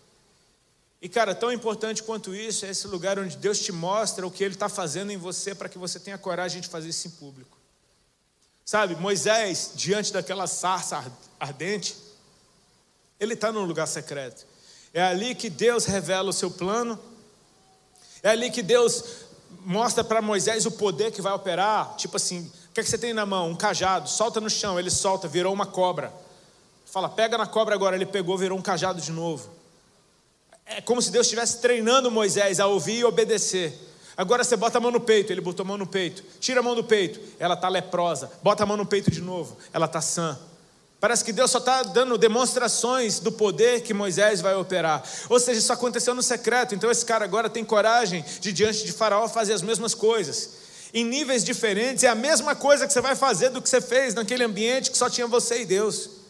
E, 1.02 1.10
cara, 1.10 1.34
tão 1.34 1.52
importante 1.52 2.04
quanto 2.04 2.36
isso 2.36 2.66
é 2.66 2.70
esse 2.70 2.88
lugar 2.88 3.18
onde 3.18 3.36
Deus 3.36 3.60
te 3.60 3.72
mostra 3.72 4.26
o 4.28 4.32
que 4.32 4.44
Ele 4.44 4.54
está 4.54 4.70
fazendo 4.70 5.12
em 5.12 5.18
você 5.18 5.56
para 5.56 5.68
que 5.68 5.78
você 5.78 6.00
tenha 6.00 6.18
coragem 6.18 6.62
de 6.62 6.68
fazer 6.68 6.90
isso 6.90 7.08
em 7.08 7.12
público. 7.12 7.58
Sabe, 8.64 8.96
Moisés, 8.96 9.72
diante 9.76 10.14
daquela 10.14 10.48
sarça 10.48 11.04
ardente, 11.40 11.98
ele 13.20 13.34
está 13.34 13.52
num 13.52 13.66
lugar 13.66 13.88
secreto. 13.88 14.46
É 14.94 15.02
ali 15.02 15.36
que 15.36 15.50
Deus 15.50 15.86
revela 15.86 16.30
o 16.30 16.34
seu 16.34 16.50
plano. 16.50 16.98
É 18.24 18.30
ali 18.30 18.50
que 18.50 18.62
Deus 18.62 19.04
mostra 19.66 20.04
para 20.04 20.22
Moisés 20.22 20.66
o 20.66 20.72
poder 20.72 21.12
que 21.12 21.22
vai 21.22 21.34
operar. 21.34 21.96
Tipo 21.98 22.18
assim, 22.18 22.50
o 22.70 22.74
que, 22.74 22.80
é 22.80 22.84
que 22.84 22.90
você 22.90 22.98
tem 22.98 23.14
na 23.14 23.26
mão? 23.26 23.50
Um 23.50 23.56
cajado, 23.56 24.10
solta 24.10 24.40
no 24.40 24.50
chão. 24.50 24.80
Ele 24.80 24.90
solta, 24.90 25.28
virou 25.28 25.54
uma 25.54 25.66
cobra. 25.66 26.14
Fala, 26.86 27.10
pega 27.10 27.38
na 27.38 27.46
cobra 27.46 27.76
agora. 27.76 27.96
Ele 27.96 28.06
pegou, 28.06 28.38
virou 28.38 28.58
um 28.58 28.62
cajado 28.62 29.02
de 29.02 29.12
novo. 29.12 29.50
É 30.74 30.80
como 30.80 31.02
se 31.02 31.12
Deus 31.12 31.28
estivesse 31.28 31.60
treinando 31.60 32.10
Moisés 32.10 32.60
a 32.60 32.66
ouvir 32.66 33.00
e 33.00 33.04
obedecer. 33.04 33.78
Agora 34.16 34.44
você 34.44 34.56
bota 34.56 34.78
a 34.78 34.82
mão 34.82 34.92
no 34.92 35.02
peito, 35.02 35.32
ele 35.34 35.42
botou 35.42 35.64
a 35.64 35.68
mão 35.68 35.78
no 35.78 35.86
peito. 35.86 36.24
Tira 36.40 36.62
a 36.62 36.64
mão 36.64 36.76
do 36.76 36.84
peito, 36.84 37.20
ela 37.38 37.56
está 37.56 37.68
leprosa. 37.68 38.32
Bota 38.42 38.64
a 38.64 38.66
mão 38.66 38.78
no 38.78 38.86
peito 38.86 39.12
de 39.12 39.20
novo, 39.20 39.58
ela 39.74 39.86
está 39.86 40.00
sã. 40.00 40.40
Parece 41.00 41.26
que 41.26 41.34
Deus 41.34 41.52
só 41.52 41.58
está 41.58 41.84
dando 41.84 42.18
demonstrações 42.18 43.20
do 43.20 43.32
poder 43.32 43.82
que 43.82 43.94
Moisés 43.94 44.40
vai 44.40 44.56
operar. 44.56 45.04
Ou 45.28 45.40
seja, 45.40 45.60
isso 45.60 45.74
aconteceu 45.74 46.14
no 46.14 46.22
secreto. 46.22 46.74
Então 46.76 46.92
esse 46.92 47.04
cara 47.04 47.26
agora 47.26 47.50
tem 47.50 47.66
coragem 47.66 48.24
de, 48.40 48.54
diante 48.54 48.86
de 48.86 48.94
Faraó, 48.94 49.28
fazer 49.28 49.54
as 49.54 49.64
mesmas 49.64 49.94
coisas. 49.94 50.52
Em 50.94 51.04
níveis 51.04 51.44
diferentes, 51.44 52.04
é 52.04 52.08
a 52.08 52.16
mesma 52.16 52.56
coisa 52.56 52.86
que 52.86 52.94
você 52.94 53.02
vai 53.02 53.16
fazer 53.16 53.50
do 53.50 53.62
que 53.62 53.68
você 53.68 53.82
fez 53.82 54.14
naquele 54.14 54.44
ambiente 54.44 54.92
que 54.92 54.98
só 54.98 55.10
tinha 55.10 55.26
você 55.26 55.64
e 55.64 55.66
Deus. 55.66 56.21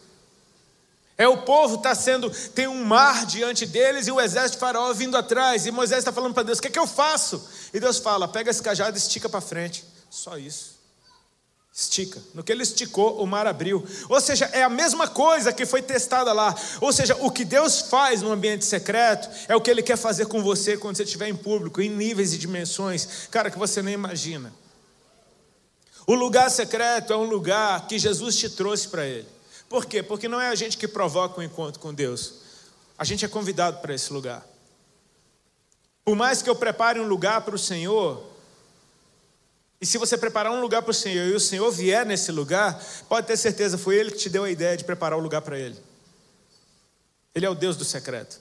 É 1.16 1.28
o 1.28 1.38
povo 1.38 1.76
está 1.76 1.94
sendo, 1.94 2.30
tem 2.50 2.66
um 2.66 2.84
mar 2.84 3.26
diante 3.26 3.66
deles 3.66 4.06
e 4.06 4.12
o 4.12 4.20
exército 4.20 4.54
de 4.54 4.60
Faraó 4.60 4.92
vindo 4.92 5.16
atrás. 5.16 5.66
E 5.66 5.70
Moisés 5.70 5.98
está 5.98 6.12
falando 6.12 6.34
para 6.34 6.42
Deus: 6.42 6.58
o 6.58 6.62
que, 6.62 6.68
é 6.68 6.70
que 6.70 6.78
eu 6.78 6.86
faço? 6.86 7.46
E 7.72 7.78
Deus 7.78 7.98
fala: 7.98 8.26
pega 8.26 8.50
esse 8.50 8.62
cajado 8.62 8.96
e 8.96 8.98
estica 8.98 9.28
para 9.28 9.40
frente. 9.40 9.84
Só 10.10 10.38
isso. 10.38 10.72
Estica. 11.74 12.22
No 12.34 12.44
que 12.44 12.52
ele 12.52 12.62
esticou, 12.62 13.22
o 13.22 13.26
mar 13.26 13.46
abriu. 13.46 13.86
Ou 14.08 14.20
seja, 14.20 14.44
é 14.52 14.62
a 14.62 14.68
mesma 14.68 15.08
coisa 15.08 15.52
que 15.54 15.64
foi 15.64 15.80
testada 15.80 16.30
lá. 16.32 16.54
Ou 16.82 16.92
seja, 16.92 17.16
o 17.20 17.30
que 17.30 17.46
Deus 17.46 17.80
faz 17.80 18.20
no 18.20 18.30
ambiente 18.30 18.66
secreto 18.66 19.28
é 19.48 19.56
o 19.56 19.60
que 19.60 19.70
ele 19.70 19.82
quer 19.82 19.96
fazer 19.96 20.26
com 20.26 20.42
você 20.42 20.76
quando 20.76 20.96
você 20.96 21.02
estiver 21.02 21.28
em 21.28 21.34
público, 21.34 21.80
em 21.80 21.88
níveis 21.88 22.34
e 22.34 22.38
dimensões, 22.38 23.26
cara, 23.30 23.50
que 23.50 23.58
você 23.58 23.80
nem 23.80 23.94
imagina. 23.94 24.52
O 26.06 26.14
lugar 26.14 26.50
secreto 26.50 27.10
é 27.12 27.16
um 27.16 27.24
lugar 27.24 27.86
que 27.86 27.98
Jesus 27.98 28.36
te 28.36 28.50
trouxe 28.50 28.88
para 28.88 29.06
ele. 29.06 29.28
Por 29.72 29.86
quê? 29.86 30.02
Porque 30.02 30.28
não 30.28 30.38
é 30.38 30.48
a 30.48 30.54
gente 30.54 30.76
que 30.76 30.86
provoca 30.86 31.38
o 31.38 31.40
um 31.40 31.42
encontro 31.42 31.80
com 31.80 31.94
Deus. 31.94 32.34
A 32.98 33.04
gente 33.04 33.24
é 33.24 33.28
convidado 33.28 33.78
para 33.78 33.94
esse 33.94 34.12
lugar. 34.12 34.46
Por 36.04 36.14
mais 36.14 36.42
que 36.42 36.50
eu 36.50 36.54
prepare 36.54 37.00
um 37.00 37.08
lugar 37.08 37.40
para 37.40 37.54
o 37.54 37.58
Senhor, 37.58 38.22
e 39.80 39.86
se 39.86 39.96
você 39.96 40.18
preparar 40.18 40.52
um 40.52 40.60
lugar 40.60 40.82
para 40.82 40.90
o 40.90 40.94
Senhor 40.94 41.26
e 41.26 41.32
o 41.32 41.40
Senhor 41.40 41.70
vier 41.70 42.04
nesse 42.04 42.30
lugar, 42.30 42.84
pode 43.08 43.26
ter 43.26 43.38
certeza, 43.38 43.78
foi 43.78 43.96
Ele 43.96 44.10
que 44.10 44.18
te 44.18 44.28
deu 44.28 44.44
a 44.44 44.50
ideia 44.50 44.76
de 44.76 44.84
preparar 44.84 45.18
o 45.18 45.22
lugar 45.22 45.40
para 45.40 45.58
Ele. 45.58 45.80
Ele 47.34 47.46
é 47.46 47.48
o 47.48 47.54
Deus 47.54 47.74
do 47.74 47.84
secreto. 47.86 48.38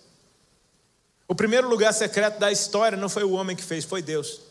O 1.29 1.33
primeiro 1.33 1.69
lugar 1.69 1.93
secreto 1.93 2.41
da 2.41 2.51
história 2.51 2.97
não 2.97 3.07
foi 3.07 3.23
o 3.23 3.31
homem 3.31 3.55
que 3.55 3.63
fez, 3.63 3.85
foi 3.85 4.01
Deus. 4.01 4.41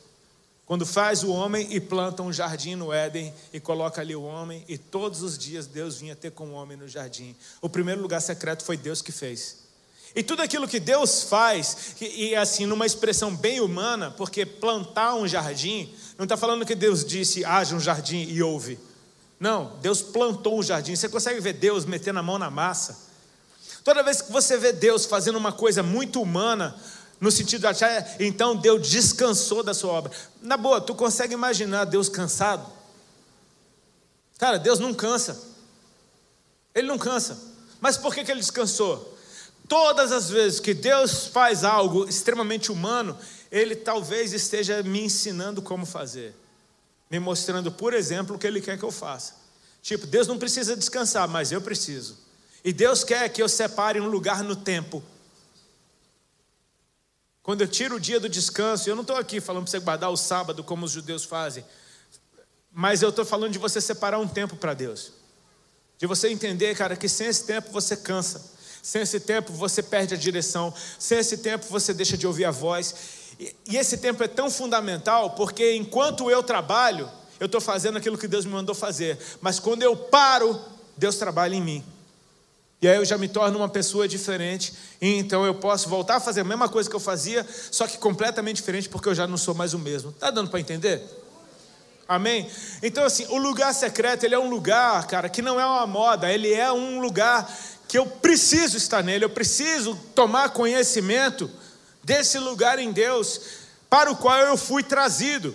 Quando 0.70 0.86
faz 0.86 1.24
o 1.24 1.32
homem 1.32 1.66
e 1.72 1.80
planta 1.80 2.22
um 2.22 2.32
jardim 2.32 2.76
no 2.76 2.92
Éden 2.92 3.34
e 3.52 3.58
coloca 3.58 4.00
ali 4.00 4.14
o 4.14 4.22
homem, 4.22 4.64
e 4.68 4.78
todos 4.78 5.20
os 5.20 5.36
dias 5.36 5.66
Deus 5.66 5.96
vinha 5.98 6.14
ter 6.14 6.30
com 6.30 6.50
o 6.50 6.52
homem 6.52 6.76
no 6.76 6.86
jardim. 6.86 7.34
O 7.60 7.68
primeiro 7.68 8.00
lugar 8.00 8.22
secreto 8.22 8.62
foi 8.62 8.76
Deus 8.76 9.02
que 9.02 9.10
fez. 9.10 9.64
E 10.14 10.22
tudo 10.22 10.42
aquilo 10.42 10.68
que 10.68 10.78
Deus 10.78 11.24
faz, 11.24 11.96
e, 12.00 12.28
e 12.28 12.36
assim, 12.36 12.66
numa 12.66 12.86
expressão 12.86 13.34
bem 13.34 13.58
humana, 13.58 14.12
porque 14.12 14.46
plantar 14.46 15.16
um 15.16 15.26
jardim 15.26 15.92
não 16.16 16.22
está 16.24 16.36
falando 16.36 16.64
que 16.64 16.76
Deus 16.76 17.04
disse, 17.04 17.44
haja 17.44 17.74
um 17.74 17.80
jardim 17.80 18.28
e 18.28 18.40
houve. 18.40 18.78
Não, 19.40 19.76
Deus 19.82 20.00
plantou 20.00 20.56
um 20.56 20.62
jardim. 20.62 20.94
Você 20.94 21.08
consegue 21.08 21.40
ver 21.40 21.54
Deus 21.54 21.84
metendo 21.84 22.20
a 22.20 22.22
mão 22.22 22.38
na 22.38 22.48
massa? 22.48 23.10
Toda 23.82 24.04
vez 24.04 24.22
que 24.22 24.30
você 24.30 24.56
vê 24.56 24.72
Deus 24.72 25.04
fazendo 25.04 25.36
uma 25.36 25.52
coisa 25.52 25.82
muito 25.82 26.22
humana, 26.22 26.78
no 27.20 27.30
sentido 27.30 27.60
de 27.60 27.66
achar, 27.66 28.16
então 28.18 28.56
Deus 28.56 28.88
descansou 28.88 29.62
da 29.62 29.74
sua 29.74 29.92
obra. 29.92 30.12
Na 30.40 30.56
boa, 30.56 30.80
tu 30.80 30.94
consegue 30.94 31.34
imaginar 31.34 31.84
Deus 31.84 32.08
cansado? 32.08 32.66
Cara, 34.38 34.58
Deus 34.58 34.78
não 34.78 34.94
cansa. 34.94 35.38
Ele 36.74 36.88
não 36.88 36.96
cansa. 36.96 37.38
Mas 37.80 37.96
por 37.98 38.14
que, 38.14 38.24
que 38.24 38.30
ele 38.30 38.40
descansou? 38.40 39.18
Todas 39.68 40.10
as 40.10 40.28
vezes 40.28 40.58
que 40.58 40.74
Deus 40.74 41.28
faz 41.28 41.62
algo 41.62 42.08
extremamente 42.08 42.72
humano, 42.72 43.16
Ele 43.52 43.76
talvez 43.76 44.32
esteja 44.32 44.82
me 44.82 45.00
ensinando 45.00 45.62
como 45.62 45.86
fazer, 45.86 46.34
me 47.08 47.20
mostrando, 47.20 47.70
por 47.70 47.94
exemplo, 47.94 48.34
o 48.34 48.38
que 48.38 48.48
Ele 48.48 48.60
quer 48.60 48.76
que 48.76 48.82
eu 48.82 48.90
faça. 48.90 49.34
Tipo, 49.80 50.08
Deus 50.08 50.26
não 50.26 50.38
precisa 50.38 50.76
descansar, 50.76 51.28
mas 51.28 51.52
eu 51.52 51.60
preciso. 51.60 52.18
E 52.64 52.72
Deus 52.72 53.04
quer 53.04 53.28
que 53.28 53.40
eu 53.40 53.48
separe 53.48 54.00
um 54.00 54.08
lugar 54.08 54.42
no 54.42 54.56
tempo. 54.56 55.02
Quando 57.50 57.62
eu 57.62 57.66
tiro 57.66 57.96
o 57.96 58.00
dia 58.00 58.20
do 58.20 58.28
descanso, 58.28 58.88
eu 58.88 58.94
não 58.94 59.02
estou 59.02 59.16
aqui 59.16 59.40
falando 59.40 59.64
para 59.64 59.72
você 59.72 59.80
guardar 59.80 60.08
o 60.08 60.16
sábado 60.16 60.62
como 60.62 60.86
os 60.86 60.92
judeus 60.92 61.24
fazem, 61.24 61.64
mas 62.70 63.02
eu 63.02 63.08
estou 63.08 63.24
falando 63.24 63.50
de 63.50 63.58
você 63.58 63.80
separar 63.80 64.20
um 64.20 64.28
tempo 64.28 64.54
para 64.54 64.72
Deus. 64.72 65.10
De 65.98 66.06
você 66.06 66.28
entender, 66.28 66.76
cara, 66.76 66.94
que 66.94 67.08
sem 67.08 67.26
esse 67.26 67.44
tempo 67.44 67.72
você 67.72 67.96
cansa, 67.96 68.40
sem 68.80 69.02
esse 69.02 69.18
tempo 69.18 69.52
você 69.52 69.82
perde 69.82 70.14
a 70.14 70.16
direção, 70.16 70.72
sem 70.96 71.18
esse 71.18 71.38
tempo 71.38 71.66
você 71.68 71.92
deixa 71.92 72.16
de 72.16 72.24
ouvir 72.24 72.44
a 72.44 72.52
voz. 72.52 72.94
E, 73.36 73.52
e 73.66 73.76
esse 73.76 73.98
tempo 73.98 74.22
é 74.22 74.28
tão 74.28 74.48
fundamental 74.48 75.30
porque 75.30 75.74
enquanto 75.74 76.30
eu 76.30 76.44
trabalho, 76.44 77.10
eu 77.40 77.46
estou 77.46 77.60
fazendo 77.60 77.98
aquilo 77.98 78.16
que 78.16 78.28
Deus 78.28 78.44
me 78.44 78.52
mandou 78.52 78.76
fazer, 78.76 79.18
mas 79.40 79.58
quando 79.58 79.82
eu 79.82 79.96
paro, 79.96 80.56
Deus 80.96 81.16
trabalha 81.16 81.56
em 81.56 81.60
mim. 81.60 81.84
E 82.82 82.88
aí 82.88 82.96
eu 82.96 83.04
já 83.04 83.18
me 83.18 83.28
torno 83.28 83.58
uma 83.58 83.68
pessoa 83.68 84.08
diferente, 84.08 84.72
e 85.00 85.16
então 85.16 85.44
eu 85.44 85.54
posso 85.54 85.88
voltar 85.88 86.16
a 86.16 86.20
fazer 86.20 86.40
a 86.40 86.44
mesma 86.44 86.68
coisa 86.68 86.88
que 86.88 86.96
eu 86.96 87.00
fazia, 87.00 87.46
só 87.70 87.86
que 87.86 87.98
completamente 87.98 88.56
diferente, 88.56 88.88
porque 88.88 89.08
eu 89.08 89.14
já 89.14 89.26
não 89.26 89.36
sou 89.36 89.54
mais 89.54 89.74
o 89.74 89.78
mesmo. 89.78 90.12
Tá 90.12 90.30
dando 90.30 90.48
para 90.48 90.60
entender? 90.60 91.02
Amém? 92.08 92.50
Então, 92.82 93.04
assim, 93.04 93.26
o 93.28 93.36
lugar 93.36 93.72
secreto, 93.74 94.24
ele 94.24 94.34
é 94.34 94.38
um 94.38 94.48
lugar, 94.48 95.06
cara, 95.06 95.28
que 95.28 95.42
não 95.42 95.60
é 95.60 95.66
uma 95.66 95.86
moda, 95.86 96.32
ele 96.32 96.52
é 96.52 96.72
um 96.72 97.00
lugar 97.00 97.48
que 97.86 97.98
eu 97.98 98.06
preciso 98.06 98.76
estar 98.76 99.02
nele, 99.02 99.24
eu 99.24 99.30
preciso 99.30 99.94
tomar 100.14 100.48
conhecimento 100.50 101.50
desse 102.02 102.38
lugar 102.38 102.78
em 102.78 102.92
Deus, 102.92 103.40
para 103.90 104.10
o 104.10 104.16
qual 104.16 104.38
eu 104.38 104.56
fui 104.56 104.82
trazido. 104.82 105.54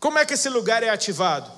Como 0.00 0.18
é 0.18 0.24
que 0.24 0.34
esse 0.34 0.48
lugar 0.48 0.82
é 0.82 0.88
ativado? 0.88 1.55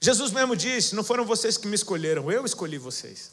Jesus 0.00 0.30
mesmo 0.32 0.56
disse: 0.56 0.94
Não 0.94 1.04
foram 1.04 1.24
vocês 1.24 1.56
que 1.56 1.68
me 1.68 1.74
escolheram, 1.74 2.30
eu 2.30 2.44
escolhi 2.44 2.78
vocês. 2.78 3.32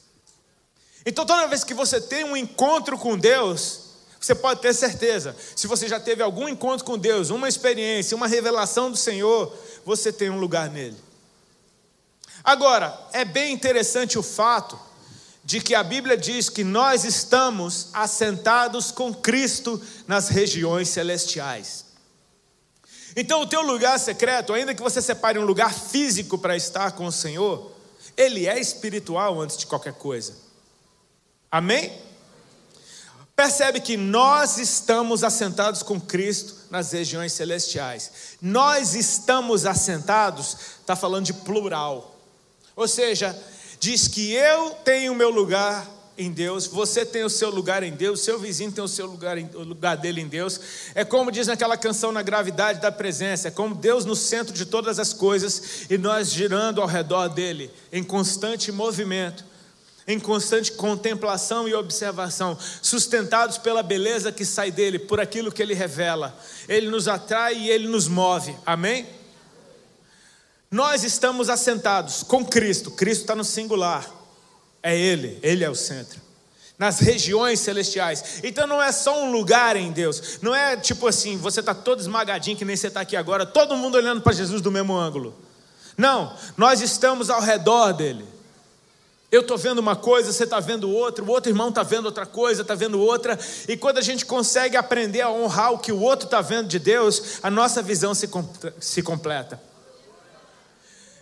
Então, 1.06 1.26
toda 1.26 1.48
vez 1.48 1.64
que 1.64 1.74
você 1.74 2.02
tem 2.02 2.26
um 2.26 2.36
encontro 2.36 2.98
com 2.98 3.18
Deus, 3.18 3.88
você 4.20 4.36
pode 4.36 4.62
ter 4.62 4.74
certeza, 4.74 5.36
se 5.56 5.68
você 5.68 5.88
já 5.88 6.00
teve 6.00 6.22
algum 6.22 6.50
encontro 6.50 6.86
com 6.86 6.98
Deus, 6.98 7.30
uma 7.30 7.48
experiência, 7.48 8.18
uma 8.18 8.28
revelação 8.28 8.92
do 8.92 8.98
Senhor, 8.98 9.56
você 9.86 10.12
tem 10.12 10.30
um 10.30 10.40
lugar 10.40 10.70
nele. 10.70 10.98
Agora, 12.44 12.98
é 13.14 13.24
bem 13.24 13.54
interessante 13.54 14.18
o 14.18 14.24
fato 14.24 14.78
de 15.44 15.62
que 15.62 15.74
a 15.74 15.84
Bíblia 15.84 16.18
diz 16.18 16.50
que 16.50 16.64
nós 16.64 17.06
estamos 17.06 17.88
assentados 17.94 18.92
com 18.92 19.14
Cristo 19.14 19.82
nas 20.06 20.28
regiões 20.28 20.90
celestiais. 20.90 21.87
Então, 23.20 23.42
o 23.42 23.48
teu 23.48 23.64
lugar 23.64 24.00
secreto, 24.00 24.54
ainda 24.54 24.76
que 24.76 24.82
você 24.82 25.02
separe 25.02 25.40
um 25.40 25.44
lugar 25.44 25.74
físico 25.74 26.38
para 26.38 26.56
estar 26.56 26.92
com 26.92 27.08
o 27.08 27.12
Senhor, 27.12 27.72
ele 28.16 28.46
é 28.46 28.60
espiritual 28.60 29.42
antes 29.42 29.58
de 29.58 29.66
qualquer 29.66 29.94
coisa. 29.94 30.36
Amém? 31.50 32.00
Percebe 33.36 33.82
que 33.82 33.98
nós 33.98 34.60
estamos 34.60 35.24
assentados 35.24 35.82
com 35.82 36.00
Cristo 36.00 36.58
nas 36.70 36.92
regiões 36.92 37.34
celestiais. 37.34 38.12
Nós 38.40 38.94
estamos 38.94 39.66
assentados, 39.66 40.56
está 40.80 40.96
falando 40.96 41.26
de 41.26 41.34
plural. 41.34 42.16
Ou 42.76 42.88
seja, 42.88 43.36
diz 43.80 44.08
que 44.08 44.32
eu 44.32 44.76
tenho 44.86 45.16
meu 45.16 45.32
lugar 45.32 45.88
em 46.18 46.32
Deus, 46.32 46.66
você 46.66 47.06
tem 47.06 47.24
o 47.24 47.30
seu 47.30 47.50
lugar 47.50 47.84
em 47.84 47.92
Deus, 47.92 48.22
seu 48.22 48.40
vizinho 48.40 48.72
tem 48.72 48.84
o 48.84 48.88
seu 48.88 49.06
lugar, 49.06 49.38
em, 49.38 49.48
o 49.54 49.64
lugar 49.64 49.96
dele 49.96 50.20
em 50.20 50.28
Deus. 50.28 50.60
É 50.96 51.06
como 51.06 51.32
diz 51.32 51.46
naquela 51.46 51.78
canção 51.78 52.12
na 52.12 52.24
gravidade 52.24 52.82
da 52.82 52.92
presença, 52.92 53.50
é 53.50 53.52
como 53.52 53.76
Deus 53.76 54.04
no 54.04 54.16
centro 54.16 54.54
de 54.54 54.66
todas 54.66 54.98
as 54.98 55.14
coisas 55.14 55.86
e 55.90 55.98
nós 55.98 56.32
girando 56.32 56.82
ao 56.82 56.88
redor 56.88 57.27
dele 57.27 57.70
em 57.92 58.03
constante 58.03 58.72
movimento, 58.72 59.46
em 60.08 60.20
constante 60.20 60.72
contemplação 60.72 61.68
e 61.68 61.75
observação, 61.75 62.58
sustentados 62.82 63.60
pela 63.60 63.84
beleza 63.84 64.32
que 64.32 64.44
sai 64.44 64.72
dele, 64.72 64.98
por 64.98 65.20
aquilo 65.20 65.51
que 65.51 65.62
ele 65.62 65.75
revela. 65.75 66.36
Ele 66.68 66.90
nos 66.90 67.08
atrai 67.08 67.56
e 67.56 67.70
ele 67.70 67.88
nos 67.88 68.08
move. 68.08 68.56
Amém? 68.66 69.06
Nós 70.72 71.03
estamos 71.03 71.50
assentados 71.50 72.24
com 72.24 72.44
Cristo, 72.44 72.90
Cristo 72.92 73.22
está 73.22 73.36
no 73.36 73.44
singular 73.44 74.17
é 74.81 74.98
Ele, 74.98 75.40
Ele 75.42 75.63
é 75.63 75.70
o 75.70 75.75
centro. 75.75 76.22
Nas 76.77 77.00
regiões 77.00 77.59
celestiais. 77.59 78.42
Então 78.44 78.68
não 78.68 78.81
é 78.81 78.92
só 78.92 79.24
um 79.24 79.31
lugar 79.31 79.75
em 79.75 79.92
Deus. 79.92 80.40
Não 80.42 80.53
é 80.53 80.77
tipo 80.77 81.07
assim, 81.07 81.35
você 81.37 81.59
está 81.59 81.74
todo 81.74 82.00
esmagadinho, 82.00 82.55
que 82.55 82.66
nem 82.66 82.75
você 82.75 82.87
está 82.87 83.01
aqui 83.01 83.16
agora, 83.16 83.46
todo 83.46 83.75
mundo 83.75 83.96
olhando 83.96 84.22
para 84.22 84.33
Jesus 84.33 84.61
do 84.61 84.72
mesmo 84.72 84.96
ângulo. 84.96 85.35
Não, 85.98 86.31
nós 86.55 86.81
estamos 86.81 87.29
ao 87.29 87.42
redor 87.42 87.94
dele. 87.94 88.24
Eu 89.29 89.42
estou 89.42 89.57
vendo 89.57 89.79
uma 89.79 89.96
coisa, 89.96 90.31
você 90.31 90.46
está 90.46 90.59
vendo 90.59 90.90
outra, 90.90 91.24
o 91.24 91.29
outro 91.29 91.51
irmão 91.51 91.68
está 91.68 91.83
vendo 91.83 92.05
outra 92.05 92.25
coisa, 92.25 92.61
está 92.61 92.75
vendo 92.75 92.98
outra, 93.00 93.37
e 93.68 93.75
quando 93.75 93.98
a 93.98 94.01
gente 94.01 94.25
consegue 94.25 94.77
aprender 94.77 95.20
a 95.20 95.29
honrar 95.29 95.74
o 95.74 95.79
que 95.79 95.92
o 95.92 96.00
outro 96.00 96.25
está 96.25 96.40
vendo 96.40 96.70
de 96.70 96.79
Deus, 96.79 97.40
a 97.44 97.51
nossa 97.51 97.81
visão 97.81 98.13
se, 98.13 98.29
se 98.79 99.01
completa. 99.01 99.59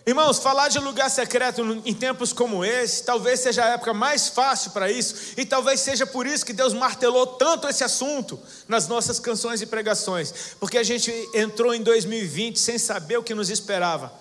Irmãos, 0.08 0.38
falar 0.38 0.68
de 0.68 0.78
lugar 0.78 1.10
secreto 1.10 1.82
em 1.84 1.92
tempos 1.92 2.32
como 2.32 2.64
esse, 2.64 3.02
talvez 3.02 3.40
seja 3.40 3.64
a 3.64 3.70
época 3.70 3.92
mais 3.92 4.28
fácil 4.28 4.70
para 4.70 4.88
isso, 4.88 5.34
e 5.36 5.44
talvez 5.44 5.80
seja 5.80 6.06
por 6.06 6.28
isso 6.28 6.46
que 6.46 6.52
Deus 6.52 6.72
martelou 6.72 7.26
tanto 7.26 7.66
esse 7.66 7.82
assunto 7.82 8.38
nas 8.68 8.86
nossas 8.86 9.18
canções 9.18 9.60
e 9.62 9.66
pregações, 9.66 10.54
porque 10.60 10.78
a 10.78 10.84
gente 10.84 11.12
entrou 11.34 11.74
em 11.74 11.82
2020 11.82 12.56
sem 12.56 12.78
saber 12.78 13.16
o 13.16 13.22
que 13.24 13.34
nos 13.34 13.50
esperava. 13.50 14.12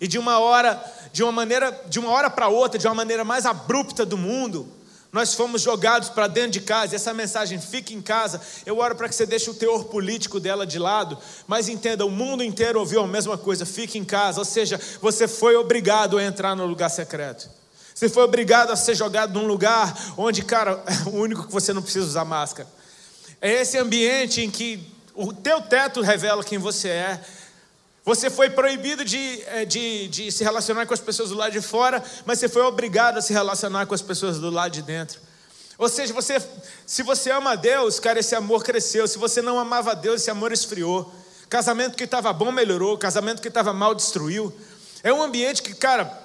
E 0.00 0.08
de 0.08 0.18
uma 0.18 0.38
hora, 0.38 0.82
de 1.12 1.22
uma 1.22 1.30
maneira, 1.30 1.78
de 1.88 1.98
uma 1.98 2.08
hora 2.08 2.30
para 2.30 2.48
outra, 2.48 2.78
de 2.78 2.86
uma 2.86 2.94
maneira 2.94 3.22
mais 3.22 3.44
abrupta 3.44 4.06
do 4.06 4.16
mundo, 4.16 4.66
nós 5.14 5.32
fomos 5.32 5.62
jogados 5.62 6.08
para 6.08 6.26
dentro 6.26 6.50
de 6.50 6.60
casa, 6.60 6.96
essa 6.96 7.14
mensagem 7.14 7.60
fica 7.60 7.94
em 7.94 8.02
casa. 8.02 8.40
Eu 8.66 8.78
oro 8.78 8.96
para 8.96 9.08
que 9.08 9.14
você 9.14 9.24
deixe 9.24 9.48
o 9.48 9.54
teor 9.54 9.84
político 9.84 10.40
dela 10.40 10.66
de 10.66 10.76
lado, 10.76 11.16
mas 11.46 11.68
entenda: 11.68 12.04
o 12.04 12.10
mundo 12.10 12.42
inteiro 12.42 12.80
ouviu 12.80 13.00
a 13.00 13.06
mesma 13.06 13.38
coisa, 13.38 13.64
fique 13.64 13.96
em 13.96 14.04
casa. 14.04 14.40
Ou 14.40 14.44
seja, 14.44 14.76
você 15.00 15.28
foi 15.28 15.54
obrigado 15.54 16.18
a 16.18 16.24
entrar 16.24 16.56
no 16.56 16.66
lugar 16.66 16.88
secreto. 16.88 17.48
Você 17.94 18.08
foi 18.08 18.24
obrigado 18.24 18.72
a 18.72 18.76
ser 18.76 18.96
jogado 18.96 19.40
num 19.40 19.46
lugar 19.46 19.96
onde, 20.16 20.42
cara, 20.42 20.82
é 20.84 21.06
o 21.08 21.12
único 21.12 21.46
que 21.46 21.52
você 21.52 21.72
não 21.72 21.80
precisa 21.80 22.06
usar 22.06 22.24
máscara. 22.24 22.68
É 23.40 23.52
esse 23.52 23.78
ambiente 23.78 24.40
em 24.40 24.50
que 24.50 24.84
o 25.14 25.32
teu 25.32 25.60
teto 25.60 26.00
revela 26.00 26.42
quem 26.42 26.58
você 26.58 26.88
é, 26.88 27.20
você 28.04 28.28
foi 28.28 28.50
proibido 28.50 29.02
de, 29.02 29.42
eh, 29.46 29.64
de, 29.64 30.08
de 30.08 30.30
se 30.30 30.44
relacionar 30.44 30.84
com 30.84 30.92
as 30.92 31.00
pessoas 31.00 31.30
do 31.30 31.36
lado 31.36 31.52
de 31.52 31.62
fora, 31.62 32.04
mas 32.26 32.38
você 32.38 32.50
foi 32.50 32.60
obrigado 32.62 33.16
a 33.16 33.22
se 33.22 33.32
relacionar 33.32 33.86
com 33.86 33.94
as 33.94 34.02
pessoas 34.02 34.38
do 34.38 34.50
lado 34.50 34.72
de 34.72 34.82
dentro. 34.82 35.18
Ou 35.78 35.88
seja, 35.88 36.12
você, 36.12 36.36
se 36.86 37.02
você 37.02 37.30
ama 37.30 37.52
a 37.52 37.56
Deus, 37.56 37.98
cara, 37.98 38.20
esse 38.20 38.34
amor 38.34 38.62
cresceu. 38.62 39.08
Se 39.08 39.16
você 39.16 39.40
não 39.40 39.58
amava 39.58 39.92
a 39.92 39.94
Deus, 39.94 40.20
esse 40.20 40.30
amor 40.30 40.52
esfriou. 40.52 41.12
Casamento 41.48 41.96
que 41.96 42.04
estava 42.04 42.30
bom 42.32 42.52
melhorou, 42.52 42.98
casamento 42.98 43.40
que 43.40 43.48
estava 43.48 43.72
mal 43.72 43.94
destruiu. 43.94 44.54
É 45.02 45.12
um 45.12 45.22
ambiente 45.22 45.62
que, 45.62 45.74
cara, 45.74 46.22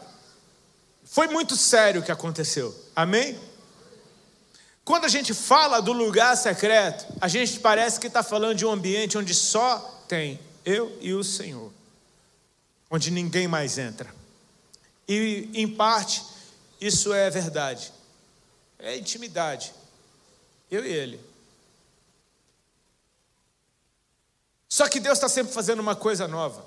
foi 1.05 1.27
muito 1.27 1.55
sério 1.55 2.01
o 2.01 2.03
que 2.03 2.11
aconteceu. 2.11 2.75
Amém? 2.93 3.39
Quando 4.83 5.05
a 5.05 5.09
gente 5.09 5.33
fala 5.33 5.81
do 5.81 5.93
lugar 5.93 6.35
secreto, 6.35 7.05
a 7.21 7.27
gente 7.27 7.59
parece 7.59 7.99
que 7.99 8.07
está 8.07 8.21
falando 8.21 8.57
de 8.57 8.65
um 8.65 8.71
ambiente 8.71 9.17
onde 9.17 9.33
só 9.33 10.03
tem 10.07 10.39
eu 10.69 10.95
e 11.01 11.13
o 11.13 11.23
Senhor, 11.23 11.71
onde 12.91 13.09
ninguém 13.09 13.47
mais 13.47 13.77
entra. 13.77 14.13
E, 15.07 15.49
em 15.53 15.67
parte, 15.67 16.23
isso 16.79 17.11
é 17.11 17.29
verdade, 17.29 17.91
é 18.77 18.95
intimidade, 18.95 19.73
eu 20.69 20.85
e 20.85 20.91
Ele. 20.91 21.19
Só 24.67 24.87
que 24.87 24.99
Deus 24.99 25.17
está 25.17 25.27
sempre 25.27 25.51
fazendo 25.51 25.79
uma 25.79 25.95
coisa 25.95 26.27
nova. 26.27 26.63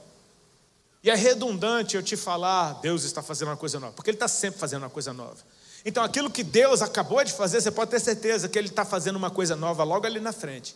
E 1.05 1.11
é 1.11 1.15
redundante 1.15 1.97
eu 1.97 2.03
te 2.03 2.17
falar, 2.17 2.75
Deus 2.81 3.05
está 3.05 3.23
fazendo 3.23 3.49
uma 3.49 3.57
coisa 3.57 3.79
nova, 3.79 3.93
porque 3.93 4.11
Ele 4.11 4.17
está 4.17 4.29
sempre 4.29 4.59
fazendo 4.59 4.83
uma 4.83 4.91
coisa 4.91 5.13
nova. 5.13 5.39
Então, 5.85 6.03
aquilo 6.03 6.31
que 6.31 6.43
Deus 6.43 6.83
acabou 6.83 7.23
de 7.23 7.33
fazer, 7.33 7.61
você 7.61 7.71
pode 7.71 7.91
ter 7.93 8.01
certeza 8.01 8.49
que 8.49 8.59
Ele 8.59 8.69
está 8.69 8.85
fazendo 8.85 9.17
uma 9.17 9.31
coisa 9.31 9.55
nova 9.55 9.85
logo 9.85 10.07
ali 10.07 10.19
na 10.19 10.33
frente. 10.33 10.75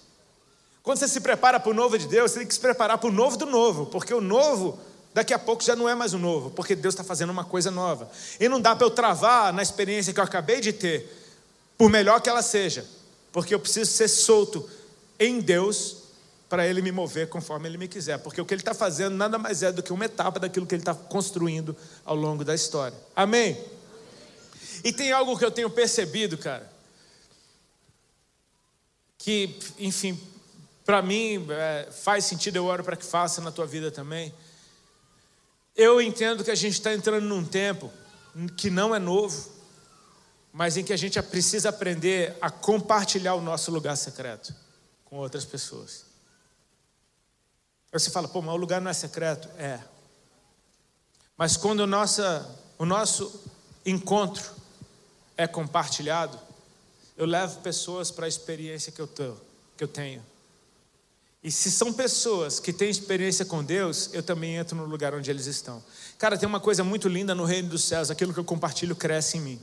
Quando 0.86 0.98
você 0.98 1.08
se 1.08 1.20
prepara 1.20 1.58
para 1.58 1.68
o 1.68 1.74
novo 1.74 1.98
de 1.98 2.06
Deus, 2.06 2.30
você 2.30 2.38
tem 2.38 2.46
que 2.46 2.54
se 2.54 2.60
preparar 2.60 2.96
para 2.96 3.08
o 3.08 3.12
novo 3.12 3.36
do 3.36 3.44
novo, 3.44 3.86
porque 3.86 4.14
o 4.14 4.20
novo 4.20 4.78
daqui 5.12 5.34
a 5.34 5.38
pouco 5.38 5.60
já 5.64 5.74
não 5.74 5.88
é 5.88 5.96
mais 5.96 6.14
o 6.14 6.18
novo, 6.18 6.50
porque 6.50 6.76
Deus 6.76 6.94
está 6.94 7.02
fazendo 7.02 7.30
uma 7.30 7.44
coisa 7.44 7.72
nova. 7.72 8.08
E 8.38 8.48
não 8.48 8.60
dá 8.60 8.76
para 8.76 8.86
eu 8.86 8.90
travar 8.92 9.52
na 9.52 9.62
experiência 9.62 10.14
que 10.14 10.20
eu 10.20 10.22
acabei 10.22 10.60
de 10.60 10.72
ter, 10.72 11.12
por 11.76 11.90
melhor 11.90 12.20
que 12.20 12.28
ela 12.28 12.40
seja, 12.40 12.86
porque 13.32 13.52
eu 13.52 13.58
preciso 13.58 13.90
ser 13.90 14.06
solto 14.06 14.70
em 15.18 15.40
Deus 15.40 16.04
para 16.48 16.64
Ele 16.64 16.80
me 16.80 16.92
mover 16.92 17.28
conforme 17.28 17.68
Ele 17.68 17.78
me 17.78 17.88
quiser, 17.88 18.20
porque 18.20 18.40
o 18.40 18.44
que 18.44 18.54
Ele 18.54 18.60
está 18.60 18.72
fazendo 18.72 19.16
nada 19.16 19.38
mais 19.38 19.64
é 19.64 19.72
do 19.72 19.82
que 19.82 19.92
uma 19.92 20.04
etapa 20.04 20.38
daquilo 20.38 20.66
que 20.66 20.74
Ele 20.76 20.82
está 20.82 20.94
construindo 20.94 21.76
ao 22.04 22.14
longo 22.14 22.44
da 22.44 22.54
história. 22.54 22.96
Amém? 23.16 23.60
E 24.84 24.92
tem 24.92 25.10
algo 25.10 25.36
que 25.36 25.44
eu 25.44 25.50
tenho 25.50 25.68
percebido, 25.68 26.38
cara, 26.38 26.70
que, 29.18 29.58
enfim, 29.80 30.16
para 30.86 31.02
mim 31.02 31.44
é, 31.50 31.88
faz 31.90 32.24
sentido, 32.24 32.56
eu 32.56 32.64
oro 32.64 32.84
para 32.84 32.96
que 32.96 33.04
faça 33.04 33.40
na 33.40 33.50
tua 33.50 33.66
vida 33.66 33.90
também. 33.90 34.32
Eu 35.74 36.00
entendo 36.00 36.44
que 36.44 36.50
a 36.50 36.54
gente 36.54 36.74
está 36.74 36.94
entrando 36.94 37.24
num 37.24 37.44
tempo 37.44 37.92
que 38.56 38.70
não 38.70 38.94
é 38.94 38.98
novo, 39.00 39.50
mas 40.52 40.76
em 40.76 40.84
que 40.84 40.92
a 40.92 40.96
gente 40.96 41.20
precisa 41.20 41.70
aprender 41.70 42.36
a 42.40 42.48
compartilhar 42.48 43.34
o 43.34 43.42
nosso 43.42 43.70
lugar 43.72 43.96
secreto 43.96 44.54
com 45.04 45.16
outras 45.16 45.44
pessoas. 45.44 46.06
Aí 47.92 47.98
você 47.98 48.08
fala, 48.08 48.28
pô, 48.28 48.40
mas 48.40 48.54
o 48.54 48.58
lugar 48.58 48.80
não 48.80 48.90
é 48.90 48.94
secreto? 48.94 49.48
É. 49.58 49.80
Mas 51.36 51.56
quando 51.56 51.80
o, 51.80 51.86
nossa, 51.86 52.48
o 52.78 52.86
nosso 52.86 53.44
encontro 53.84 54.44
é 55.36 55.46
compartilhado, 55.46 56.38
eu 57.16 57.26
levo 57.26 57.60
pessoas 57.60 58.10
para 58.10 58.26
a 58.26 58.28
experiência 58.28 58.92
que 58.92 59.00
eu, 59.00 59.06
tô, 59.06 59.34
que 59.76 59.82
eu 59.82 59.88
tenho. 59.88 60.24
E 61.46 61.50
se 61.52 61.70
são 61.70 61.92
pessoas 61.92 62.58
que 62.58 62.72
têm 62.72 62.90
experiência 62.90 63.44
com 63.44 63.62
Deus, 63.62 64.10
eu 64.12 64.20
também 64.20 64.56
entro 64.56 64.76
no 64.76 64.84
lugar 64.84 65.14
onde 65.14 65.30
eles 65.30 65.46
estão. 65.46 65.80
Cara, 66.18 66.36
tem 66.36 66.44
uma 66.44 66.58
coisa 66.58 66.82
muito 66.82 67.06
linda 67.06 67.36
no 67.36 67.44
reino 67.44 67.68
dos 67.68 67.84
céus: 67.84 68.10
aquilo 68.10 68.34
que 68.34 68.40
eu 68.40 68.44
compartilho 68.44 68.96
cresce 68.96 69.36
em 69.38 69.40
mim. 69.40 69.60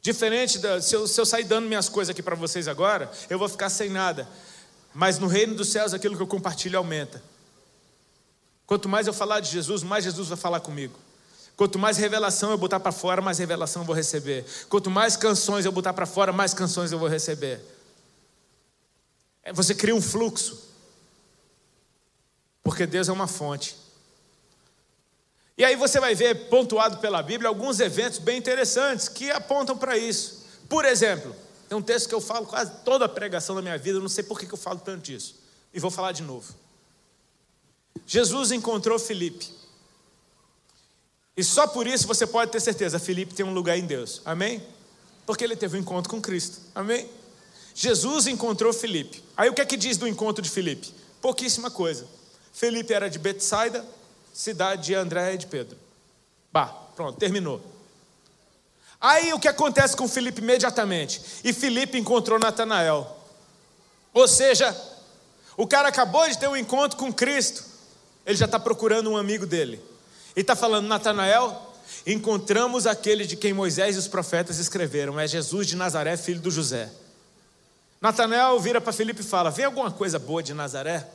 Diferente 0.00 0.58
da. 0.58 0.80
Se 0.80 0.96
eu, 0.96 1.06
se 1.06 1.20
eu 1.20 1.26
sair 1.26 1.44
dando 1.44 1.68
minhas 1.68 1.86
coisas 1.90 2.08
aqui 2.08 2.22
para 2.22 2.34
vocês 2.34 2.66
agora, 2.66 3.12
eu 3.28 3.38
vou 3.38 3.46
ficar 3.46 3.68
sem 3.68 3.90
nada. 3.90 4.26
Mas 4.94 5.18
no 5.18 5.26
reino 5.26 5.54
dos 5.54 5.70
céus, 5.70 5.92
aquilo 5.92 6.16
que 6.16 6.22
eu 6.22 6.26
compartilho 6.26 6.78
aumenta. 6.78 7.22
Quanto 8.66 8.88
mais 8.88 9.06
eu 9.06 9.12
falar 9.12 9.40
de 9.40 9.50
Jesus, 9.50 9.82
mais 9.82 10.02
Jesus 10.02 10.28
vai 10.28 10.38
falar 10.38 10.60
comigo. 10.60 10.98
Quanto 11.58 11.78
mais 11.78 11.98
revelação 11.98 12.50
eu 12.50 12.56
botar 12.56 12.80
para 12.80 12.90
fora, 12.90 13.20
mais 13.20 13.36
revelação 13.36 13.82
eu 13.82 13.86
vou 13.86 13.94
receber. 13.94 14.46
Quanto 14.70 14.90
mais 14.90 15.14
canções 15.14 15.66
eu 15.66 15.72
botar 15.72 15.92
para 15.92 16.06
fora, 16.06 16.32
mais 16.32 16.54
canções 16.54 16.90
eu 16.90 16.98
vou 16.98 17.08
receber. 17.08 17.60
É, 19.42 19.52
você 19.52 19.74
cria 19.74 19.94
um 19.94 20.02
fluxo. 20.02 20.70
Porque 22.62 22.86
Deus 22.86 23.08
é 23.08 23.12
uma 23.12 23.26
fonte. 23.26 23.76
E 25.56 25.64
aí 25.64 25.76
você 25.76 26.00
vai 26.00 26.14
ver, 26.14 26.48
pontuado 26.48 26.98
pela 26.98 27.22
Bíblia, 27.22 27.48
alguns 27.48 27.80
eventos 27.80 28.18
bem 28.18 28.38
interessantes 28.38 29.08
que 29.08 29.30
apontam 29.30 29.76
para 29.76 29.98
isso. 29.98 30.44
Por 30.68 30.84
exemplo, 30.84 31.34
tem 31.68 31.76
um 31.76 31.82
texto 31.82 32.08
que 32.08 32.14
eu 32.14 32.20
falo 32.20 32.46
quase 32.46 32.72
toda 32.84 33.04
a 33.04 33.08
pregação 33.08 33.54
da 33.54 33.62
minha 33.62 33.76
vida, 33.76 33.98
eu 33.98 34.02
não 34.02 34.08
sei 34.08 34.24
por 34.24 34.38
que 34.38 34.50
eu 34.50 34.58
falo 34.58 34.78
tanto 34.78 35.02
disso. 35.02 35.36
E 35.72 35.80
vou 35.80 35.90
falar 35.90 36.12
de 36.12 36.22
novo. 36.22 36.54
Jesus 38.06 38.52
encontrou 38.52 38.98
Felipe. 38.98 39.50
E 41.36 41.42
só 41.42 41.66
por 41.66 41.86
isso 41.86 42.06
você 42.06 42.26
pode 42.26 42.50
ter 42.50 42.60
certeza, 42.60 42.98
Felipe 42.98 43.34
tem 43.34 43.44
um 43.44 43.54
lugar 43.54 43.78
em 43.78 43.86
Deus. 43.86 44.20
Amém? 44.24 44.62
Porque 45.26 45.44
ele 45.44 45.56
teve 45.56 45.76
um 45.76 45.80
encontro 45.80 46.10
com 46.10 46.20
Cristo. 46.20 46.60
Amém? 46.74 47.08
Jesus 47.74 48.26
encontrou 48.26 48.72
Felipe. 48.72 49.22
Aí 49.36 49.48
o 49.48 49.54
que 49.54 49.60
é 49.60 49.66
que 49.66 49.76
diz 49.76 49.96
do 49.96 50.06
encontro 50.06 50.42
de 50.42 50.50
Felipe? 50.50 50.92
Pouquíssima 51.20 51.70
coisa. 51.70 52.06
Felipe 52.52 52.92
era 52.92 53.08
de 53.08 53.18
Betsaida, 53.18 53.84
cidade 54.32 54.86
de 54.86 54.94
André 54.94 55.34
e 55.34 55.38
de 55.38 55.46
Pedro. 55.46 55.76
Bah, 56.52 56.66
pronto, 56.94 57.18
terminou. 57.18 57.62
Aí 59.00 59.32
o 59.32 59.38
que 59.38 59.48
acontece 59.48 59.96
com 59.96 60.06
Felipe 60.06 60.40
imediatamente? 60.40 61.20
E 61.42 61.52
Felipe 61.52 61.98
encontrou 61.98 62.38
Natanael. 62.38 63.18
Ou 64.14 64.28
seja, 64.28 64.76
o 65.56 65.66
cara 65.66 65.88
acabou 65.88 66.28
de 66.28 66.38
ter 66.38 66.48
um 66.48 66.56
encontro 66.56 66.98
com 66.98 67.12
Cristo. 67.12 67.64
Ele 68.24 68.36
já 68.36 68.44
está 68.44 68.60
procurando 68.60 69.10
um 69.10 69.16
amigo 69.16 69.46
dele. 69.46 69.82
E 70.36 70.40
está 70.40 70.54
falando, 70.54 70.86
Natanael, 70.86 71.74
encontramos 72.06 72.86
aquele 72.86 73.26
de 73.26 73.36
quem 73.36 73.52
Moisés 73.52 73.96
e 73.96 73.98
os 73.98 74.06
profetas 74.06 74.58
escreveram. 74.58 75.18
É 75.18 75.26
Jesus 75.26 75.66
de 75.66 75.74
Nazaré, 75.74 76.16
filho 76.16 76.40
do 76.40 76.50
José. 76.50 76.90
Natanael 78.02 78.58
vira 78.58 78.80
para 78.80 78.92
Felipe 78.92 79.20
e 79.20 79.24
fala: 79.24 79.48
Vem 79.48 79.64
alguma 79.64 79.88
coisa 79.88 80.18
boa 80.18 80.42
de 80.42 80.52
Nazaré? 80.52 81.08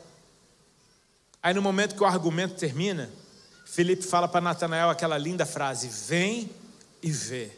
Aí 1.42 1.52
no 1.52 1.60
momento 1.60 1.94
que 1.94 2.02
o 2.02 2.06
argumento 2.06 2.54
termina, 2.54 3.10
Felipe 3.66 4.02
fala 4.02 4.26
para 4.26 4.40
Natanael 4.40 4.88
aquela 4.88 5.18
linda 5.18 5.44
frase: 5.44 5.86
Vem 6.08 6.50
e 7.02 7.12
vê. 7.12 7.52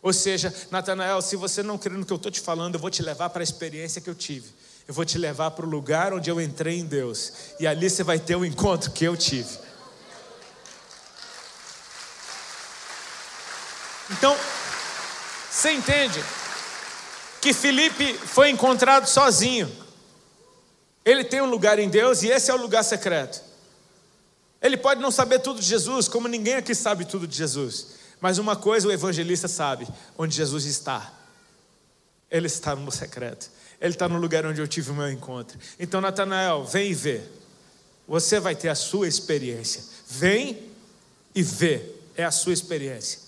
Ou 0.00 0.12
seja, 0.12 0.54
Natanael, 0.70 1.20
se 1.20 1.34
você 1.34 1.60
não 1.60 1.76
crê 1.76 1.96
no 1.96 2.06
que 2.06 2.12
eu 2.12 2.16
estou 2.16 2.30
te 2.30 2.40
falando, 2.40 2.76
eu 2.76 2.80
vou 2.80 2.88
te 2.88 3.02
levar 3.02 3.30
para 3.30 3.42
a 3.42 3.44
experiência 3.44 4.00
que 4.00 4.08
eu 4.08 4.14
tive. 4.14 4.48
Eu 4.86 4.94
vou 4.94 5.04
te 5.04 5.18
levar 5.18 5.50
para 5.50 5.66
o 5.66 5.68
lugar 5.68 6.14
onde 6.14 6.30
eu 6.30 6.40
entrei 6.40 6.78
em 6.78 6.84
Deus. 6.84 7.32
E 7.58 7.66
ali 7.66 7.90
você 7.90 8.04
vai 8.04 8.20
ter 8.20 8.36
o 8.36 8.44
encontro 8.44 8.92
que 8.92 9.04
eu 9.04 9.16
tive. 9.16 9.58
Então, 14.08 14.36
você 15.50 15.72
entende 15.72 16.22
que 17.40 17.52
Felipe 17.52 18.14
foi 18.14 18.50
encontrado 18.50 19.06
sozinho. 19.06 19.70
Ele 21.04 21.24
tem 21.24 21.40
um 21.40 21.48
lugar 21.48 21.78
em 21.78 21.88
Deus 21.88 22.22
e 22.22 22.28
esse 22.28 22.50
é 22.50 22.54
o 22.54 22.58
lugar 22.58 22.82
secreto. 22.82 23.42
Ele 24.60 24.76
pode 24.76 25.00
não 25.00 25.10
saber 25.10 25.38
tudo 25.38 25.60
de 25.60 25.66
Jesus, 25.66 26.08
como 26.08 26.26
ninguém 26.28 26.54
aqui 26.54 26.74
sabe 26.74 27.04
tudo 27.04 27.26
de 27.26 27.36
Jesus. 27.36 27.98
Mas 28.20 28.38
uma 28.38 28.56
coisa 28.56 28.88
o 28.88 28.92
evangelista 28.92 29.46
sabe: 29.46 29.86
onde 30.16 30.34
Jesus 30.34 30.64
está. 30.64 31.12
Ele 32.30 32.46
está 32.46 32.74
no 32.74 32.90
secreto. 32.90 33.50
Ele 33.80 33.94
está 33.94 34.08
no 34.08 34.18
lugar 34.18 34.44
onde 34.44 34.60
eu 34.60 34.66
tive 34.66 34.90
o 34.90 34.94
meu 34.94 35.10
encontro. 35.10 35.56
Então, 35.78 36.00
Natanael, 36.00 36.64
vem 36.64 36.90
e 36.90 36.94
vê. 36.94 37.22
Você 38.08 38.40
vai 38.40 38.56
ter 38.56 38.68
a 38.68 38.74
sua 38.74 39.06
experiência. 39.06 39.82
Vem 40.08 40.62
e 41.34 41.42
vê. 41.42 41.94
É 42.16 42.24
a 42.24 42.30
sua 42.32 42.52
experiência. 42.52 43.20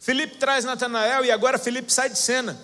Felipe 0.00 0.36
traz 0.36 0.64
Natanael 0.64 1.24
e 1.24 1.30
agora 1.30 1.58
Felipe 1.58 1.92
sai 1.92 2.10
de 2.10 2.18
cena. 2.18 2.58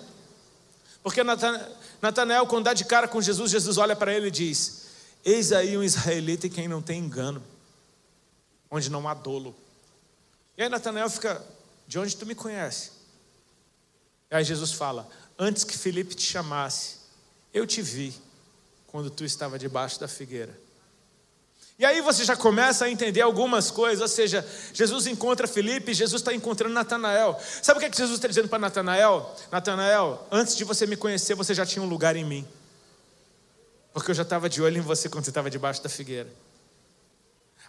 Porque 1.09 1.23
Natanael, 1.23 2.45
quando 2.45 2.65
dá 2.65 2.73
de 2.75 2.85
cara 2.85 3.07
com 3.07 3.19
Jesus, 3.19 3.49
Jesus 3.49 3.79
olha 3.79 3.95
para 3.95 4.13
ele 4.13 4.27
e 4.27 4.31
diz: 4.31 4.89
Eis 5.25 5.51
aí 5.51 5.75
um 5.75 5.81
israelita 5.81 6.45
em 6.45 6.51
quem 6.51 6.67
não 6.67 6.83
tem 6.83 6.99
engano, 6.99 7.41
onde 8.69 8.91
não 8.91 9.07
há 9.07 9.15
dolo. 9.15 9.55
E 10.55 10.61
aí 10.61 10.69
Natanael 10.69 11.09
fica: 11.09 11.43
De 11.87 11.97
onde 11.97 12.15
tu 12.15 12.27
me 12.27 12.35
conhece? 12.35 12.91
E 14.29 14.35
aí 14.35 14.43
Jesus 14.43 14.71
fala: 14.71 15.09
Antes 15.39 15.63
que 15.63 15.75
Felipe 15.75 16.13
te 16.13 16.21
chamasse, 16.21 16.97
eu 17.51 17.65
te 17.65 17.81
vi 17.81 18.13
quando 18.85 19.09
tu 19.09 19.25
estava 19.25 19.57
debaixo 19.57 19.99
da 19.99 20.07
figueira. 20.07 20.55
E 21.79 21.85
aí 21.85 22.01
você 22.01 22.25
já 22.25 22.35
começa 22.35 22.83
a 22.83 22.89
entender 22.91 23.21
algumas 23.21 23.71
coisas, 23.71 24.01
ou 24.01 24.07
seja, 24.09 24.45
Jesus 24.73 25.07
encontra 25.07 25.47
Felipe, 25.47 25.93
Jesus 25.93 26.21
está 26.21 26.33
encontrando 26.33 26.73
Natanael. 26.73 27.39
Sabe 27.61 27.77
o 27.77 27.79
que, 27.79 27.85
é 27.85 27.89
que 27.89 27.95
Jesus 27.95 28.17
está 28.17 28.27
dizendo 28.27 28.49
para 28.49 28.59
Natanael? 28.59 29.33
Natanael, 29.49 30.27
antes 30.29 30.57
de 30.57 30.65
você 30.65 30.85
me 30.85 30.97
conhecer, 30.97 31.35
você 31.35 31.53
já 31.53 31.65
tinha 31.65 31.81
um 31.81 31.87
lugar 31.87 32.17
em 32.17 32.25
mim. 32.25 32.45
Porque 33.93 34.11
eu 34.11 34.15
já 34.15 34.23
estava 34.23 34.49
de 34.49 34.61
olho 34.61 34.77
em 34.77 34.81
você 34.81 35.07
quando 35.07 35.23
você 35.23 35.31
estava 35.31 35.49
debaixo 35.49 35.81
da 35.81 35.87
figueira. 35.87 36.27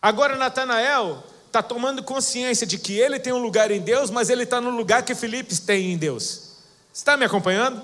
Agora 0.03 0.35
Natanael 0.35 1.23
está 1.47 1.63
tomando 1.63 2.03
consciência 2.03 2.67
de 2.67 2.79
que 2.79 2.99
ele 2.99 3.21
tem 3.21 3.33
um 3.33 3.41
lugar 3.41 3.71
em 3.71 3.81
Deus, 3.81 4.11
mas 4.11 4.29
ele 4.29 4.43
está 4.43 4.61
no 4.61 4.71
lugar 4.71 5.05
que 5.05 5.15
Felipe 5.15 5.57
tem 5.61 5.93
em 5.93 5.97
Deus. 5.97 6.57
Está 6.93 7.17
me 7.17 7.25
acompanhando? 7.25 7.81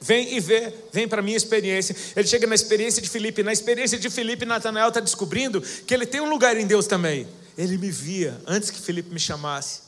Vem 0.00 0.36
e 0.36 0.40
vê, 0.40 0.72
vem 0.92 1.08
para 1.08 1.20
a 1.20 1.22
minha 1.22 1.36
experiência. 1.36 1.96
Ele 2.14 2.26
chega 2.26 2.46
na 2.46 2.54
experiência 2.54 3.00
de 3.00 3.08
Felipe. 3.08 3.42
Na 3.42 3.52
experiência 3.52 3.98
de 3.98 4.10
Felipe, 4.10 4.44
Natanael 4.44 4.88
está 4.88 5.00
descobrindo 5.00 5.60
que 5.60 5.94
ele 5.94 6.06
tem 6.06 6.20
um 6.20 6.28
lugar 6.28 6.56
em 6.56 6.66
Deus 6.66 6.86
também. 6.86 7.26
Ele 7.56 7.78
me 7.78 7.90
via 7.90 8.40
antes 8.46 8.70
que 8.70 8.80
Felipe 8.80 9.10
me 9.10 9.18
chamasse. 9.18 9.80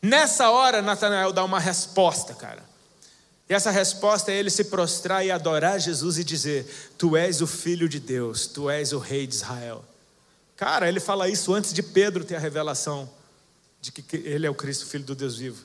Nessa 0.00 0.50
hora, 0.50 0.80
Natanael 0.80 1.32
dá 1.32 1.44
uma 1.44 1.58
resposta, 1.58 2.32
cara. 2.34 2.62
E 3.48 3.52
essa 3.52 3.70
resposta 3.72 4.30
é 4.30 4.36
ele 4.36 4.48
se 4.48 4.64
prostrar 4.64 5.26
e 5.26 5.30
adorar 5.30 5.80
Jesus 5.80 6.18
e 6.18 6.24
dizer: 6.24 6.64
Tu 6.96 7.16
és 7.16 7.40
o 7.40 7.46
filho 7.46 7.88
de 7.88 7.98
Deus, 7.98 8.46
tu 8.46 8.70
és 8.70 8.92
o 8.92 8.98
rei 8.98 9.26
de 9.26 9.34
Israel. 9.34 9.84
Cara, 10.56 10.88
ele 10.88 11.00
fala 11.00 11.28
isso 11.28 11.52
antes 11.52 11.72
de 11.72 11.82
Pedro 11.82 12.24
ter 12.24 12.36
a 12.36 12.38
revelação 12.38 13.10
de 13.80 13.90
que 13.90 14.16
ele 14.18 14.46
é 14.46 14.50
o 14.50 14.54
Cristo, 14.54 14.86
filho 14.86 15.04
do 15.04 15.14
Deus 15.14 15.36
vivo. 15.36 15.64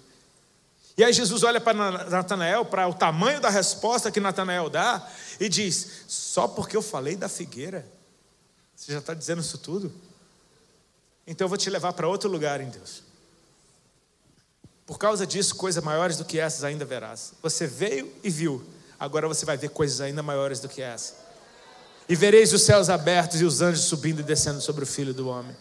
E 0.97 1.03
aí 1.03 1.11
Jesus 1.11 1.43
olha 1.43 1.59
para 1.59 2.07
Natanael, 2.09 2.65
para 2.65 2.87
o 2.87 2.93
tamanho 2.93 3.41
da 3.41 3.49
resposta 3.49 4.09
que 4.09 4.19
Natanael 4.19 4.69
dá, 4.69 5.05
e 5.39 5.49
diz: 5.49 6.05
Só 6.07 6.47
porque 6.47 6.77
eu 6.77 6.81
falei 6.81 7.15
da 7.15 7.27
figueira, 7.27 7.85
você 8.75 8.93
já 8.93 8.99
está 8.99 9.13
dizendo 9.13 9.41
isso 9.41 9.57
tudo? 9.57 9.91
Então 11.27 11.45
eu 11.45 11.49
vou 11.49 11.57
te 11.57 11.69
levar 11.69 11.91
para 11.93 12.07
outro 12.07 12.29
lugar 12.29 12.61
em 12.61 12.69
Deus. 12.69 13.03
Por 14.85 14.99
causa 14.99 15.25
disso, 15.25 15.55
coisas 15.55 15.83
maiores 15.83 16.17
do 16.17 16.23
que 16.23 16.39
essas 16.39 16.63
ainda 16.63 16.85
verás. 16.85 17.33
Você 17.41 17.65
veio 17.65 18.13
e 18.23 18.29
viu, 18.29 18.63
agora 18.99 19.27
você 19.27 19.45
vai 19.45 19.57
ver 19.57 19.69
coisas 19.69 19.99
ainda 19.99 20.21
maiores 20.21 20.59
do 20.59 20.69
que 20.69 20.81
essa. 20.81 21.25
E 22.07 22.15
vereis 22.15 22.53
os 22.53 22.61
céus 22.61 22.87
abertos 22.87 23.41
e 23.41 23.45
os 23.45 23.61
anjos 23.61 23.85
subindo 23.85 24.19
e 24.19 24.23
descendo 24.23 24.61
sobre 24.61 24.83
o 24.83 24.87
filho 24.87 25.13
do 25.13 25.27
homem. 25.27 25.55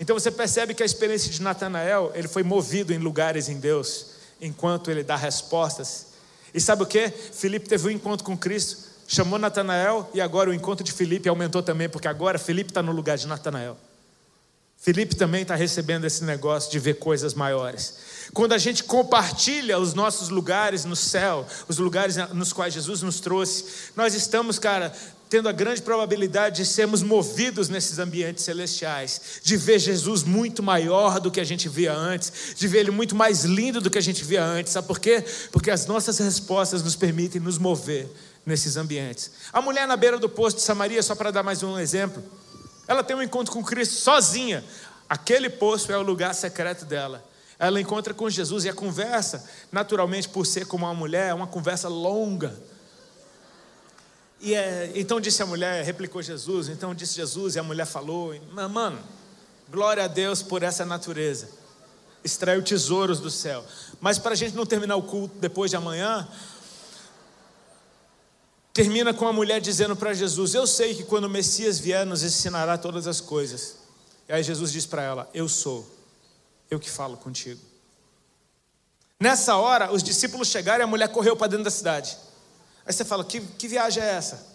Então 0.00 0.18
você 0.18 0.30
percebe 0.30 0.72
que 0.72 0.82
a 0.82 0.86
experiência 0.86 1.30
de 1.30 1.42
Natanael, 1.42 2.10
ele 2.14 2.26
foi 2.26 2.42
movido 2.42 2.90
em 2.90 2.98
lugares 2.98 3.50
em 3.50 3.60
Deus 3.60 4.06
enquanto 4.40 4.90
ele 4.90 5.04
dá 5.04 5.14
respostas. 5.14 6.06
E 6.54 6.60
sabe 6.60 6.82
o 6.82 6.86
que? 6.86 7.10
Filipe 7.10 7.68
teve 7.68 7.86
um 7.86 7.90
encontro 7.90 8.24
com 8.24 8.36
Cristo, 8.36 8.78
chamou 9.06 9.38
Natanael 9.38 10.10
e 10.14 10.20
agora 10.20 10.48
o 10.48 10.54
encontro 10.54 10.82
de 10.82 10.90
Filipe 10.90 11.28
aumentou 11.28 11.62
também, 11.62 11.86
porque 11.86 12.08
agora 12.08 12.38
Filipe 12.38 12.70
está 12.70 12.82
no 12.82 12.92
lugar 12.92 13.18
de 13.18 13.26
Natanael. 13.26 13.76
Felipe 14.78 15.14
também 15.14 15.42
está 15.42 15.54
recebendo 15.54 16.06
esse 16.06 16.24
negócio 16.24 16.70
de 16.70 16.78
ver 16.78 16.94
coisas 16.94 17.34
maiores. 17.34 17.98
Quando 18.32 18.54
a 18.54 18.58
gente 18.58 18.82
compartilha 18.82 19.78
os 19.78 19.92
nossos 19.92 20.30
lugares 20.30 20.86
no 20.86 20.96
céu, 20.96 21.46
os 21.68 21.76
lugares 21.76 22.16
nos 22.32 22.54
quais 22.54 22.72
Jesus 22.72 23.02
nos 23.02 23.20
trouxe, 23.20 23.90
nós 23.94 24.14
estamos, 24.14 24.58
cara, 24.58 24.90
tendo 25.30 25.48
a 25.48 25.52
grande 25.52 25.80
probabilidade 25.80 26.56
de 26.56 26.66
sermos 26.66 27.04
movidos 27.04 27.68
nesses 27.68 28.00
ambientes 28.00 28.42
celestiais, 28.42 29.40
de 29.44 29.56
ver 29.56 29.78
Jesus 29.78 30.24
muito 30.24 30.60
maior 30.60 31.20
do 31.20 31.30
que 31.30 31.40
a 31.40 31.44
gente 31.44 31.68
via 31.68 31.94
antes, 31.94 32.56
de 32.56 32.66
ver 32.66 32.80
Ele 32.80 32.90
muito 32.90 33.14
mais 33.14 33.44
lindo 33.44 33.80
do 33.80 33.88
que 33.88 33.96
a 33.96 34.02
gente 34.02 34.24
via 34.24 34.44
antes. 34.44 34.72
Sabe 34.72 34.88
por 34.88 34.98
quê? 34.98 35.24
Porque 35.52 35.70
as 35.70 35.86
nossas 35.86 36.18
respostas 36.18 36.82
nos 36.82 36.96
permitem 36.96 37.40
nos 37.40 37.58
mover 37.58 38.10
nesses 38.44 38.76
ambientes. 38.76 39.30
A 39.52 39.62
mulher 39.62 39.86
na 39.86 39.96
beira 39.96 40.18
do 40.18 40.28
poço 40.28 40.56
de 40.56 40.62
Samaria, 40.62 41.00
só 41.00 41.14
para 41.14 41.30
dar 41.30 41.44
mais 41.44 41.62
um 41.62 41.78
exemplo, 41.78 42.20
ela 42.88 43.04
tem 43.04 43.14
um 43.14 43.22
encontro 43.22 43.52
com 43.52 43.62
Cristo 43.62 43.94
sozinha. 43.94 44.64
Aquele 45.08 45.48
poço 45.48 45.92
é 45.92 45.96
o 45.96 46.02
lugar 46.02 46.34
secreto 46.34 46.84
dela. 46.84 47.24
Ela 47.56 47.80
encontra 47.80 48.12
com 48.12 48.28
Jesus 48.28 48.64
e 48.64 48.68
a 48.68 48.74
conversa, 48.74 49.48
naturalmente, 49.70 50.28
por 50.28 50.44
ser 50.44 50.66
como 50.66 50.86
uma 50.86 50.94
mulher, 50.94 51.28
é 51.28 51.34
uma 51.34 51.46
conversa 51.46 51.88
longa. 51.88 52.58
E 54.40 54.54
é, 54.54 54.90
então 54.94 55.20
disse 55.20 55.42
a 55.42 55.46
mulher, 55.46 55.84
replicou 55.84 56.22
Jesus, 56.22 56.68
então 56.68 56.94
disse 56.94 57.14
Jesus, 57.14 57.56
e 57.56 57.58
a 57.58 57.62
mulher 57.62 57.84
falou: 57.84 58.34
Mano, 58.52 58.98
glória 59.68 60.04
a 60.04 60.08
Deus 60.08 60.42
por 60.42 60.62
essa 60.62 60.84
natureza. 60.84 61.48
Extraiu 62.24 62.62
tesouros 62.62 63.20
do 63.20 63.30
céu. 63.30 63.64
Mas 64.00 64.18
para 64.18 64.32
a 64.32 64.36
gente 64.36 64.56
não 64.56 64.64
terminar 64.64 64.96
o 64.96 65.02
culto 65.02 65.34
depois 65.38 65.70
de 65.70 65.76
amanhã, 65.76 66.26
termina 68.72 69.12
com 69.12 69.28
a 69.28 69.32
mulher 69.32 69.60
dizendo 69.60 69.94
para 69.94 70.14
Jesus: 70.14 70.54
Eu 70.54 70.66
sei 70.66 70.94
que 70.94 71.04
quando 71.04 71.24
o 71.24 71.30
Messias 71.30 71.78
vier, 71.78 72.06
nos 72.06 72.22
ensinará 72.22 72.78
todas 72.78 73.06
as 73.06 73.20
coisas. 73.20 73.76
E 74.26 74.32
aí 74.32 74.42
Jesus 74.42 74.72
diz 74.72 74.86
para 74.86 75.02
ela: 75.02 75.30
Eu 75.34 75.50
sou, 75.50 75.86
eu 76.70 76.80
que 76.80 76.90
falo 76.90 77.18
contigo. 77.18 77.60
Nessa 79.18 79.56
hora, 79.56 79.92
os 79.92 80.02
discípulos 80.02 80.48
chegaram 80.48 80.80
e 80.80 80.84
a 80.84 80.86
mulher 80.86 81.08
correu 81.08 81.36
para 81.36 81.48
dentro 81.48 81.64
da 81.64 81.70
cidade. 81.70 82.16
Aí 82.86 82.92
você 82.92 83.04
fala: 83.04 83.24
que, 83.24 83.40
que 83.40 83.68
viagem 83.68 84.02
é 84.02 84.10
essa? 84.10 84.46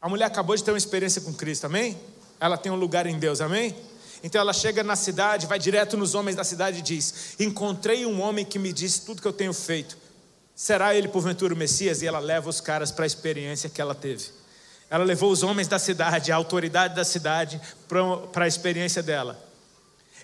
A 0.00 0.08
mulher 0.08 0.24
acabou 0.24 0.56
de 0.56 0.64
ter 0.64 0.70
uma 0.70 0.78
experiência 0.78 1.20
com 1.20 1.32
Cristo, 1.32 1.66
amém? 1.66 1.98
Ela 2.38 2.56
tem 2.56 2.72
um 2.72 2.76
lugar 2.76 3.06
em 3.06 3.18
Deus, 3.18 3.40
amém? 3.40 3.76
Então 4.22 4.40
ela 4.40 4.52
chega 4.52 4.82
na 4.82 4.96
cidade, 4.96 5.46
vai 5.46 5.58
direto 5.58 5.96
nos 5.96 6.14
homens 6.14 6.36
da 6.36 6.44
cidade 6.44 6.78
e 6.78 6.82
diz: 6.82 7.36
Encontrei 7.38 8.06
um 8.06 8.20
homem 8.20 8.44
que 8.44 8.58
me 8.58 8.72
disse 8.72 9.02
tudo 9.02 9.20
que 9.20 9.28
eu 9.28 9.32
tenho 9.32 9.52
feito. 9.52 9.96
Será 10.54 10.94
ele 10.94 11.08
porventura 11.08 11.54
o 11.54 11.56
Messias? 11.56 12.02
E 12.02 12.06
ela 12.06 12.18
leva 12.18 12.48
os 12.48 12.60
caras 12.60 12.90
para 12.90 13.04
a 13.04 13.06
experiência 13.06 13.70
que 13.70 13.80
ela 13.80 13.94
teve. 13.94 14.26
Ela 14.90 15.04
levou 15.04 15.30
os 15.30 15.42
homens 15.42 15.68
da 15.68 15.78
cidade, 15.78 16.32
a 16.32 16.36
autoridade 16.36 16.94
da 16.94 17.04
cidade, 17.04 17.60
para 18.32 18.44
a 18.44 18.48
experiência 18.48 19.02
dela. 19.02 19.38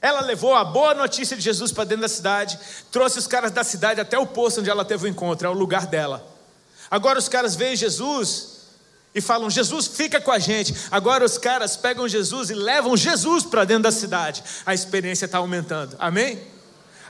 Ela 0.01 0.20
levou 0.20 0.55
a 0.55 0.64
boa 0.64 0.92
notícia 0.92 1.37
de 1.37 1.42
Jesus 1.42 1.72
para 1.72 1.85
dentro 1.85 2.03
da 2.03 2.09
cidade, 2.09 2.59
trouxe 2.90 3.18
os 3.18 3.27
caras 3.27 3.51
da 3.51 3.64
cidade 3.64 4.01
até 4.01 4.18
o 4.18 4.27
poço 4.27 4.61
onde 4.61 4.68
ela 4.68 4.85
teve 4.85 5.07
o 5.07 5.09
encontro, 5.09 5.46
é 5.46 5.51
o 5.51 5.55
lugar 5.55 5.87
dela. 5.87 6.36
Agora 6.90 7.18
os 7.18 7.29
caras 7.29 7.55
veem 7.55 7.77
Jesus 7.77 8.57
e 9.14 9.20
falam: 9.20 9.49
Jesus, 9.49 9.87
fica 9.87 10.20
com 10.20 10.31
a 10.31 10.38
gente. 10.38 10.75
Agora 10.90 11.25
os 11.25 11.38
caras 11.38 11.77
pegam 11.77 12.09
Jesus 12.09 12.51
e 12.51 12.55
levam 12.55 12.96
Jesus 12.96 13.44
para 13.44 13.64
dentro 13.64 13.85
da 13.85 13.92
cidade. 13.92 14.42
A 14.64 14.75
experiência 14.75 15.25
está 15.25 15.38
aumentando. 15.38 15.96
Amém? 15.99 16.40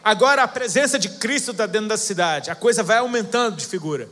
Agora 0.06 0.44
a 0.44 0.48
presença 0.48 1.00
de 1.00 1.08
Cristo 1.08 1.50
está 1.50 1.66
dentro 1.66 1.88
da 1.88 1.96
cidade, 1.96 2.48
a 2.48 2.54
coisa 2.54 2.80
vai 2.80 2.98
aumentando 2.98 3.56
de 3.56 3.66
figura. 3.66 4.08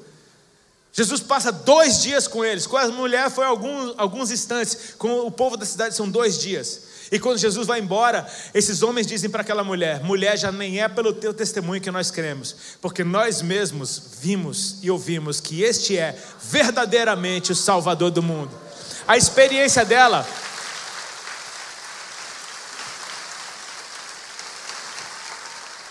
Jesus 0.93 1.21
passa 1.21 1.53
dois 1.53 2.03
dias 2.03 2.27
com 2.27 2.45
eles, 2.45 2.67
com 2.67 2.77
as 2.77 2.91
mulheres 2.91 3.33
foi 3.33 3.45
alguns, 3.45 3.95
alguns 3.97 4.33
instantes, 4.33 4.95
com 4.99 5.21
o 5.21 5.31
povo 5.31 5.57
da 5.57 5.65
cidade 5.65 5.95
são 5.95 6.09
dois 6.09 6.37
dias. 6.37 6.83
E 7.11 7.19
quando 7.19 7.39
Jesus 7.39 7.67
vai 7.67 7.81
embora, 7.81 8.27
esses 8.53 8.83
homens 8.83 9.07
dizem 9.07 9.31
para 9.31 9.43
aquela 9.43 9.63
mulher: 9.63 10.03
mulher, 10.03 10.37
já 10.37 10.51
nem 10.51 10.81
é 10.81 10.89
pelo 10.89 11.13
teu 11.13 11.35
testemunho 11.35 11.81
que 11.81 11.91
nós 11.91 12.11
cremos, 12.11 12.57
porque 12.81 13.05
nós 13.05 13.43
mesmos 13.43 14.03
vimos 14.21 14.79
e 14.83 14.91
ouvimos 14.91 15.41
que 15.41 15.63
este 15.63 15.99
é 15.99 16.17
verdadeiramente 16.51 17.53
o 17.53 17.55
Salvador 17.55 18.11
do 18.11 18.23
mundo. 18.23 18.51
A 19.07 19.17
experiência 19.17 19.85
dela 19.85 20.27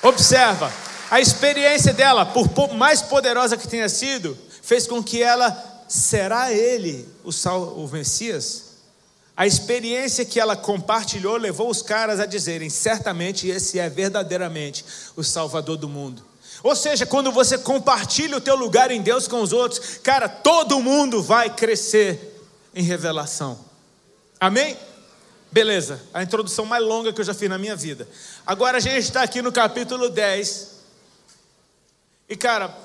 Observa, 0.04 0.69
a 1.10 1.21
experiência 1.21 1.93
dela, 1.93 2.26
por 2.26 2.73
mais 2.73 3.02
poderosa 3.02 3.56
que 3.56 3.65
tenha 3.65 3.88
sido, 3.88 4.38
fez 4.62 4.86
com 4.86 5.02
que 5.02 5.23
ela 5.23 5.86
será 5.88 6.52
ele 6.52 7.08
o, 7.23 7.32
sal, 7.32 7.62
o 7.78 7.88
Messias. 7.88 8.73
A 9.36 9.48
experiência 9.48 10.24
que 10.24 10.39
ela 10.39 10.56
compartilhou 10.56 11.38
levou 11.38 11.69
os 11.69 11.82
caras 11.82 12.19
a 12.19 12.26
dizerem: 12.26 12.69
certamente 12.69 13.48
esse 13.48 13.80
é 13.80 13.89
verdadeiramente 13.89 14.86
o 15.15 15.24
Salvador 15.24 15.78
do 15.78 15.89
mundo. 15.89 16.24
Ou 16.62 16.76
seja, 16.76 17.06
quando 17.06 17.32
você 17.32 17.58
compartilha 17.58 18.38
o 18.38 18.41
teu 18.41 18.56
lugar 18.56 18.91
em 18.91 19.02
Deus 19.02 19.28
com 19.28 19.41
os 19.41 19.52
outros, 19.52 19.98
cara, 19.98 20.30
todo 20.30 20.80
mundo 20.80 21.22
vai 21.22 21.54
crescer 21.54 22.39
em 22.74 22.84
revelação. 22.84 23.60
Amém? 24.39 24.78
Beleza, 25.52 26.02
a 26.13 26.24
introdução 26.24 26.65
mais 26.65 26.84
longa 26.84 27.12
que 27.12 27.19
eu 27.19 27.26
já 27.26 27.34
fiz 27.34 27.50
na 27.50 27.58
minha 27.58 27.76
vida. 27.76 28.08
Agora 28.46 28.78
a 28.78 28.80
gente 28.80 29.00
está 29.00 29.24
aqui 29.24 29.41
no 29.41 29.52
capítulo 29.52 30.10
10. 30.10 30.69
E 32.30 32.36
cara, 32.36 32.76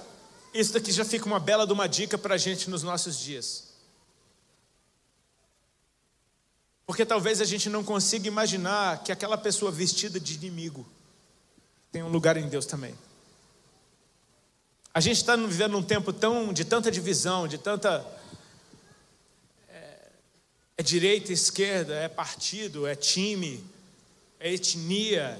isso 0.52 0.72
daqui 0.72 0.90
já 0.90 1.04
fica 1.04 1.26
uma 1.26 1.38
bela 1.38 1.66
de 1.66 1.72
uma 1.72 1.86
dica 1.86 2.18
para 2.18 2.34
a 2.34 2.38
gente 2.38 2.68
nos 2.68 2.82
nossos 2.82 3.18
dias. 3.18 3.67
Porque 6.88 7.04
talvez 7.04 7.42
a 7.42 7.44
gente 7.44 7.68
não 7.68 7.84
consiga 7.84 8.28
imaginar 8.28 9.04
que 9.04 9.12
aquela 9.12 9.36
pessoa 9.36 9.70
vestida 9.70 10.18
de 10.18 10.32
inimigo 10.36 10.88
tem 11.92 12.02
um 12.02 12.08
lugar 12.08 12.38
em 12.38 12.48
Deus 12.48 12.64
também. 12.64 12.96
A 14.94 14.98
gente 14.98 15.18
está 15.18 15.36
vivendo 15.36 15.76
um 15.76 15.82
tempo 15.82 16.14
tão 16.14 16.50
de 16.50 16.64
tanta 16.64 16.90
divisão, 16.90 17.46
de 17.46 17.58
tanta 17.58 18.06
é 20.78 20.82
direita, 20.82 21.30
esquerda, 21.30 21.94
é 21.94 22.08
partido, 22.08 22.86
é 22.86 22.94
time, 22.94 23.62
é 24.40 24.54
etnia, 24.54 25.38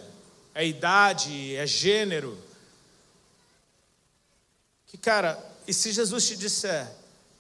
é 0.54 0.66
idade, 0.66 1.56
é 1.56 1.66
gênero. 1.66 2.36
Que 4.86 4.98
cara, 4.98 5.42
e 5.66 5.72
se 5.72 5.92
Jesus 5.92 6.28
te 6.28 6.36
disser 6.36 6.86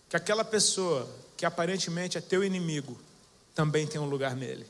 que 0.08 0.16
aquela 0.16 0.46
pessoa 0.46 1.06
que 1.36 1.44
aparentemente 1.44 2.16
é 2.16 2.22
teu 2.22 2.42
inimigo 2.42 2.98
também 3.58 3.88
tem 3.88 4.00
um 4.00 4.08
lugar 4.08 4.36
nele? 4.36 4.64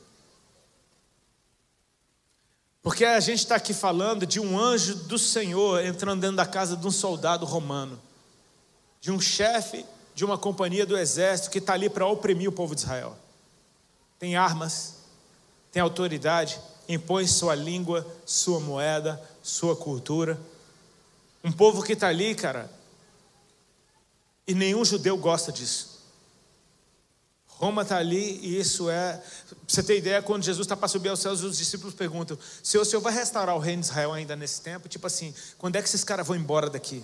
Porque 2.81 3.05
a 3.05 3.19
gente 3.19 3.37
está 3.37 3.53
aqui 3.53 3.71
falando 3.71 4.25
de 4.25 4.39
um 4.39 4.59
anjo 4.59 4.95
do 4.95 5.19
Senhor 5.19 5.85
entrando 5.85 6.21
dentro 6.21 6.37
da 6.37 6.45
casa 6.47 6.75
de 6.75 6.87
um 6.87 6.89
soldado 6.89 7.45
romano, 7.45 8.01
de 8.99 9.11
um 9.11 9.21
chefe 9.21 9.85
de 10.15 10.25
uma 10.25 10.39
companhia 10.39 10.87
do 10.87 10.97
exército 10.97 11.51
que 11.51 11.59
está 11.59 11.73
ali 11.73 11.87
para 11.87 12.07
oprimir 12.07 12.49
o 12.49 12.51
povo 12.51 12.73
de 12.73 12.81
Israel. 12.81 13.15
Tem 14.17 14.35
armas, 14.35 14.95
tem 15.71 15.83
autoridade, 15.83 16.59
impõe 16.87 17.27
sua 17.27 17.53
língua, 17.53 18.07
sua 18.25 18.59
moeda, 18.59 19.21
sua 19.43 19.75
cultura. 19.75 20.35
Um 21.43 21.51
povo 21.51 21.83
que 21.83 21.93
está 21.93 22.07
ali, 22.07 22.33
cara, 22.33 22.71
e 24.47 24.55
nenhum 24.55 24.83
judeu 24.83 25.15
gosta 25.15 25.51
disso. 25.51 25.88
Roma 27.59 27.83
está 27.83 27.97
ali 27.97 28.39
e 28.41 28.59
isso 28.59 28.89
é. 28.89 29.21
Você 29.67 29.83
ter 29.83 29.97
ideia, 29.97 30.21
quando 30.21 30.43
Jesus 30.43 30.65
está 30.65 30.75
para 30.75 30.87
subir 30.87 31.09
aos 31.09 31.19
céus, 31.19 31.43
os 31.43 31.57
discípulos 31.57 31.93
perguntam: 31.93 32.37
Senhor, 32.63 32.81
o 32.81 32.85
Senhor 32.85 33.01
vai 33.01 33.13
restaurar 33.13 33.55
o 33.55 33.59
reino 33.59 33.81
de 33.81 33.87
Israel 33.87 34.13
ainda 34.13 34.35
nesse 34.35 34.61
tempo? 34.61 34.89
Tipo 34.89 35.05
assim, 35.05 35.33
quando 35.57 35.75
é 35.75 35.81
que 35.81 35.87
esses 35.87 36.03
caras 36.03 36.25
vão 36.25 36.35
embora 36.35 36.69
daqui? 36.69 37.03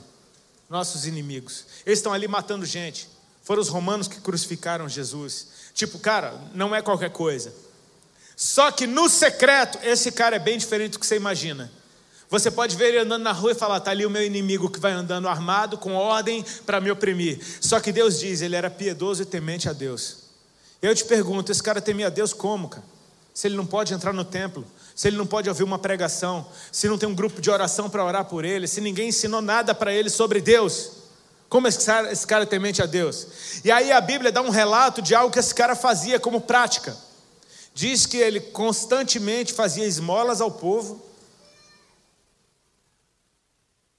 nossos 0.70 1.06
inimigos. 1.06 1.66
Eles 1.86 2.00
estão 2.00 2.14
ali 2.14 2.28
matando 2.28 2.66
gente. 2.66 3.08
Foram 3.44 3.62
os 3.62 3.70
romanos 3.70 4.08
que 4.08 4.20
crucificaram 4.20 4.90
Jesus. 4.90 5.48
Tipo, 5.74 6.00
cara, 6.00 6.34
não 6.54 6.76
é 6.76 6.82
qualquer 6.82 7.12
coisa. 7.12 7.54
Só 8.36 8.72
que 8.72 8.88
no 8.88 9.08
secreto, 9.08 9.78
esse 9.84 10.12
cara 10.12 10.36
é 10.36 10.40
bem 10.40 10.58
diferente 10.58 10.94
do 10.94 11.00
que 11.00 11.06
você 11.06 11.16
imagina. 11.16 11.72
Você 12.30 12.50
pode 12.50 12.76
ver 12.76 12.90
ele 12.90 13.00
andando 13.00 13.22
na 13.22 13.32
rua 13.32 13.52
e 13.52 13.56
falar: 13.56 13.78
está 13.78 13.92
ali 13.92 14.06
o 14.06 14.10
meu 14.10 14.26
inimigo 14.26 14.70
que 14.70 14.80
vai 14.80 14.92
andando 14.92 15.28
armado, 15.28 15.78
com 15.78 15.94
ordem 15.94 16.44
para 16.66 16.82
me 16.82 16.90
oprimir. 16.90 17.40
Só 17.62 17.80
que 17.80 17.92
Deus 17.92 18.20
diz: 18.20 18.42
ele 18.42 18.56
era 18.56 18.70
piedoso 18.70 19.22
e 19.22 19.26
temente 19.26 19.70
a 19.70 19.74
Deus. 19.74 20.25
Eu 20.86 20.96
te 20.96 21.06
pergunto: 21.06 21.52
esse 21.52 21.62
cara 21.62 21.82
temia 21.82 22.10
Deus 22.10 22.34
como, 22.34 22.70
cara? 22.70 22.84
Se 23.34 23.48
ele 23.48 23.56
não 23.56 23.66
pode 23.66 23.94
entrar 23.94 24.14
no 24.14 24.24
templo, 24.24 24.66
se 24.96 25.08
ele 25.08 25.18
não 25.18 25.28
pode 25.28 25.50
ouvir 25.50 25.64
uma 25.64 25.78
pregação, 25.78 26.48
se 26.72 26.88
não 26.88 26.98
tem 26.98 27.08
um 27.08 27.16
grupo 27.16 27.42
de 27.42 27.50
oração 27.50 27.90
para 27.90 28.04
orar 28.04 28.26
por 28.26 28.46
ele, 28.46 28.68
se 28.68 28.80
ninguém 28.80 29.10
ensinou 29.10 29.42
nada 29.42 29.76
para 29.76 29.94
ele 29.94 30.10
sobre 30.10 30.40
Deus. 30.40 30.92
Como 31.50 31.68
esse 31.68 31.86
cara, 31.86 32.16
cara 32.16 32.44
é 32.44 32.46
temente 32.46 32.82
a 32.82 32.86
Deus? 32.86 33.28
E 33.64 33.72
aí 33.72 33.92
a 33.92 34.00
Bíblia 34.02 34.32
dá 34.32 34.42
um 34.42 34.50
relato 34.50 35.02
de 35.02 35.14
algo 35.14 35.32
que 35.32 35.40
esse 35.40 35.54
cara 35.54 35.76
fazia 35.76 36.20
como 36.20 36.42
prática. 36.42 36.96
Diz 37.74 38.06
que 38.06 38.18
ele 38.18 38.40
constantemente 38.40 39.54
fazia 39.54 39.86
esmolas 39.86 40.40
ao 40.40 40.50
povo. 40.50 41.04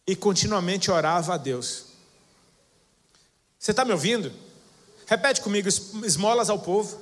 e 0.07 0.14
continuamente 0.14 0.90
orava 0.90 1.35
a 1.35 1.37
Deus. 1.37 1.87
Você 3.59 3.72
está 3.72 3.85
me 3.85 3.92
ouvindo? 3.92 4.33
Repete 5.07 5.40
comigo: 5.40 5.69
esmolas 5.69 6.51
ao 6.51 6.59
povo 6.59 6.99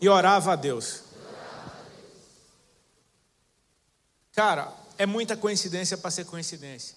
e 0.00 0.08
orava 0.08 0.52
a 0.52 0.56
Deus. 0.56 1.00
Cara, 4.32 4.72
é 4.98 5.06
muita 5.06 5.36
coincidência 5.36 5.96
para 5.96 6.10
ser 6.10 6.24
coincidência. 6.24 6.94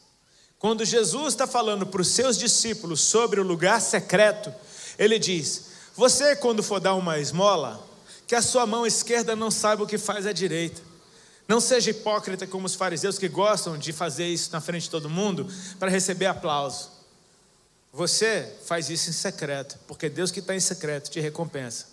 Quando 0.57 0.85
Jesus 0.85 1.33
está 1.33 1.45
falando 1.45 1.85
para 1.85 2.01
os 2.01 2.07
seus 2.07 2.37
discípulos 2.37 3.01
sobre 3.01 3.39
o 3.39 3.43
lugar 3.43 3.81
secreto, 3.81 4.53
ele 4.97 5.19
diz: 5.19 5.65
Você, 5.95 6.35
quando 6.35 6.63
for 6.63 6.79
dar 6.79 6.95
uma 6.95 7.19
esmola, 7.19 7.85
que 8.25 8.35
a 8.35 8.41
sua 8.41 8.65
mão 8.65 8.85
esquerda 8.85 9.35
não 9.35 9.51
saiba 9.51 9.83
o 9.83 9.87
que 9.87 9.97
faz 9.97 10.25
a 10.25 10.31
direita. 10.31 10.81
Não 11.47 11.59
seja 11.59 11.91
hipócrita 11.91 12.47
como 12.47 12.65
os 12.65 12.75
fariseus 12.75 13.19
que 13.19 13.27
gostam 13.27 13.77
de 13.77 13.91
fazer 13.91 14.27
isso 14.27 14.49
na 14.53 14.61
frente 14.61 14.83
de 14.83 14.89
todo 14.89 15.09
mundo 15.09 15.45
para 15.77 15.91
receber 15.91 16.27
aplauso. 16.27 16.89
Você 17.93 18.51
faz 18.65 18.89
isso 18.89 19.11
em 19.11 19.13
secreto, 19.13 19.77
porque 19.87 20.09
Deus 20.09 20.31
que 20.31 20.39
está 20.39 20.55
em 20.55 20.59
secreto 20.59 21.11
te 21.11 21.19
recompensa. 21.19 21.85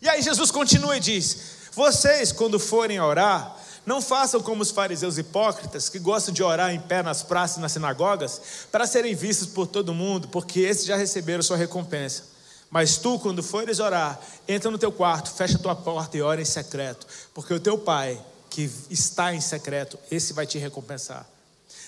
E 0.00 0.08
aí 0.08 0.22
Jesus 0.22 0.50
continua 0.50 0.96
e 0.96 1.00
diz: 1.00 1.36
Vocês, 1.72 2.32
quando 2.32 2.58
forem 2.58 2.98
orar, 2.98 3.54
não 3.84 4.00
façam 4.00 4.40
como 4.40 4.62
os 4.62 4.70
fariseus 4.70 5.18
hipócritas, 5.18 5.90
que 5.90 5.98
gostam 5.98 6.32
de 6.32 6.42
orar 6.42 6.72
em 6.72 6.80
pé 6.80 7.02
nas 7.02 7.22
praças 7.22 7.58
e 7.58 7.60
nas 7.60 7.72
sinagogas, 7.72 8.40
para 8.72 8.86
serem 8.86 9.14
vistos 9.14 9.48
por 9.48 9.66
todo 9.66 9.92
mundo, 9.92 10.26
porque 10.28 10.60
esses 10.60 10.86
já 10.86 10.96
receberam 10.96 11.42
sua 11.42 11.58
recompensa. 11.58 12.24
Mas 12.70 12.96
tu, 12.96 13.18
quando 13.18 13.42
fores 13.42 13.78
orar, 13.78 14.18
entra 14.48 14.70
no 14.70 14.78
teu 14.78 14.90
quarto, 14.90 15.30
fecha 15.30 15.58
a 15.58 15.60
tua 15.60 15.76
porta 15.76 16.16
e 16.16 16.22
ora 16.22 16.40
em 16.40 16.46
secreto, 16.46 17.06
porque 17.34 17.52
o 17.52 17.60
teu 17.60 17.76
pai, 17.76 18.18
que 18.48 18.70
está 18.88 19.34
em 19.34 19.40
secreto, 19.42 19.98
esse 20.10 20.32
vai 20.32 20.46
te 20.46 20.56
recompensar. 20.56 21.26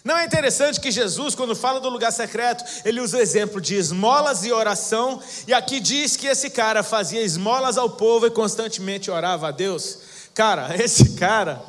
Não 0.04 0.18
é 0.18 0.26
interessante 0.26 0.78
que 0.78 0.90
Jesus, 0.90 1.34
quando 1.34 1.56
fala 1.56 1.80
do 1.80 1.88
lugar 1.88 2.12
secreto, 2.12 2.62
ele 2.84 3.00
usa 3.00 3.16
o 3.16 3.20
exemplo 3.20 3.58
de 3.58 3.74
esmolas 3.74 4.44
e 4.44 4.52
oração, 4.52 5.18
e 5.46 5.54
aqui 5.54 5.80
diz 5.80 6.14
que 6.14 6.26
esse 6.26 6.50
cara 6.50 6.82
fazia 6.82 7.22
esmolas 7.22 7.78
ao 7.78 7.88
povo 7.88 8.26
e 8.26 8.30
constantemente 8.30 9.10
orava 9.10 9.48
a 9.48 9.50
Deus. 9.50 9.98
Cara, 10.34 10.76
esse 10.76 11.14
cara 11.14 11.62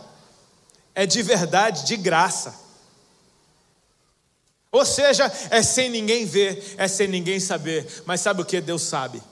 é 0.94 1.06
de 1.06 1.24
verdade, 1.24 1.86
de 1.86 1.96
graça. 1.96 2.54
Ou 4.70 4.84
seja, 4.84 5.32
é 5.50 5.64
sem 5.64 5.90
ninguém 5.90 6.26
ver, 6.26 6.76
é 6.78 6.90
sem 6.90 7.08
ninguém 7.08 7.40
saber, 7.40 8.04
mas 8.06 8.20
sabe 8.20 8.42
o 8.42 8.46
que 8.46 8.60
Deus 8.60 8.82
sabe? 8.82 9.24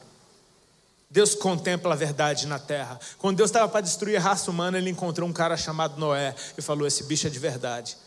Deus 1.09 1.35
contempla 1.35 1.91
a 1.91 1.97
verdade 1.97 2.47
na 2.47 2.57
terra. 2.57 2.97
Quando 3.17 3.35
Deus 3.35 3.49
estava 3.49 3.67
para 3.67 3.81
destruir 3.81 4.15
a 4.15 4.21
raça 4.21 4.49
humana, 4.49 4.77
ele 4.77 4.89
encontrou 4.89 5.27
um 5.27 5.33
cara 5.33 5.57
chamado 5.57 5.99
Noé 5.99 6.33
e 6.57 6.61
falou: 6.61 6.87
Esse 6.87 7.03
bicho 7.03 7.27
é 7.27 7.29
de 7.29 7.37
verdade. 7.37 7.97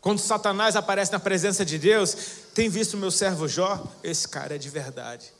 Quando 0.00 0.18
Satanás 0.18 0.76
aparece 0.76 1.12
na 1.12 1.20
presença 1.20 1.64
de 1.64 1.78
Deus, 1.78 2.14
tem 2.54 2.68
visto 2.68 2.96
meu 2.96 3.10
servo 3.10 3.46
Jó? 3.46 3.86
Esse 4.02 4.26
cara 4.26 4.54
é 4.54 4.58
de 4.58 4.70
verdade. 4.70 5.32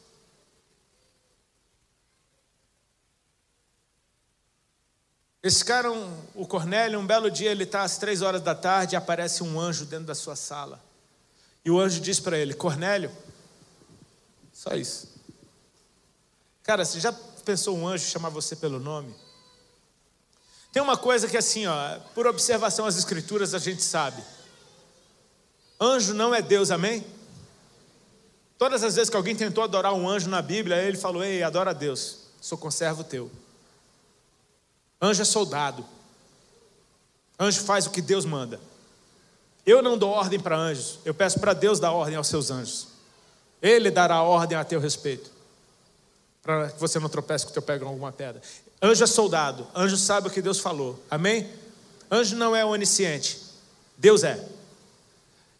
Esse 5.42 5.64
cara, 5.64 5.90
um, 5.90 6.14
o 6.35 6.46
Cornélio, 6.46 6.99
um 6.99 7.07
belo 7.07 7.31
dia, 7.31 7.51
ele 7.51 7.64
está 7.64 7.83
às 7.83 7.96
três 7.96 8.20
horas 8.20 8.42
da 8.42 8.55
tarde 8.55 8.94
e 8.94 8.96
aparece 8.96 9.42
um 9.42 9.59
anjo 9.59 9.87
dentro 9.87 10.05
da 10.05 10.14
sua 10.14 10.37
sala. 10.37 10.79
E 11.64 11.70
o 11.70 11.81
anjo 11.81 11.99
diz 11.99 12.20
para 12.20 12.37
ele: 12.37 12.53
Cornélio, 12.53 13.11
só 14.53 14.75
isso. 14.75 15.09
Cara, 16.62 16.85
você 16.85 17.01
já 17.01 17.11
pensou 17.44 17.77
um 17.79 17.88
anjo 17.88 18.05
chamar 18.05 18.29
você 18.29 18.55
pelo 18.55 18.79
nome? 18.79 19.14
Tem 20.70 20.83
uma 20.83 20.99
coisa 20.99 21.27
que, 21.27 21.37
assim, 21.38 21.66
ó, 21.66 21.99
por 22.14 22.27
observação 22.27 22.85
às 22.85 22.99
Escrituras, 22.99 23.55
a 23.55 23.59
gente 23.59 23.83
sabe. 23.83 24.23
Anjo 25.80 26.12
não 26.12 26.34
é 26.34 26.42
Deus, 26.42 26.70
amém? 26.70 27.04
Todas 28.58 28.84
as 28.84 28.96
vezes 28.96 29.08
que 29.08 29.16
alguém 29.16 29.34
tentou 29.34 29.64
adorar 29.64 29.94
um 29.94 30.06
anjo 30.06 30.28
na 30.28 30.42
Bíblia, 30.42 30.76
ele 30.82 30.98
falou: 30.98 31.24
Ei, 31.24 31.42
adora 31.42 31.70
a 31.70 31.72
Deus, 31.72 32.18
sou 32.40 32.58
conservo 32.58 33.02
teu. 33.02 33.30
Anjo 35.00 35.22
é 35.22 35.24
soldado. 35.24 35.82
Anjo 37.38 37.62
faz 37.62 37.86
o 37.86 37.90
que 37.90 38.02
Deus 38.02 38.26
manda. 38.26 38.60
Eu 39.64 39.80
não 39.80 39.96
dou 39.96 40.10
ordem 40.10 40.38
para 40.38 40.58
anjos, 40.58 40.98
eu 41.06 41.14
peço 41.14 41.40
para 41.40 41.54
Deus 41.54 41.80
dar 41.80 41.92
ordem 41.92 42.16
aos 42.16 42.28
seus 42.28 42.50
anjos. 42.50 42.88
Ele 43.62 43.90
dará 43.90 44.22
ordem 44.22 44.58
a 44.58 44.64
teu 44.64 44.78
respeito, 44.78 45.30
para 46.42 46.70
que 46.70 46.78
você 46.78 46.98
não 46.98 47.08
tropece 47.08 47.44
com 47.44 47.50
o 47.50 47.54
teu 47.54 47.62
pé 47.62 47.78
em 47.78 47.82
alguma 47.82 48.12
pedra. 48.12 48.42
Anjo 48.82 49.04
é 49.04 49.06
soldado, 49.06 49.66
anjo 49.74 49.96
sabe 49.96 50.28
o 50.28 50.30
que 50.30 50.42
Deus 50.42 50.58
falou, 50.58 51.02
amém? 51.10 51.50
Anjo 52.10 52.36
não 52.36 52.54
é 52.54 52.64
onisciente, 52.64 53.38
Deus 53.96 54.22
é. 54.22 54.46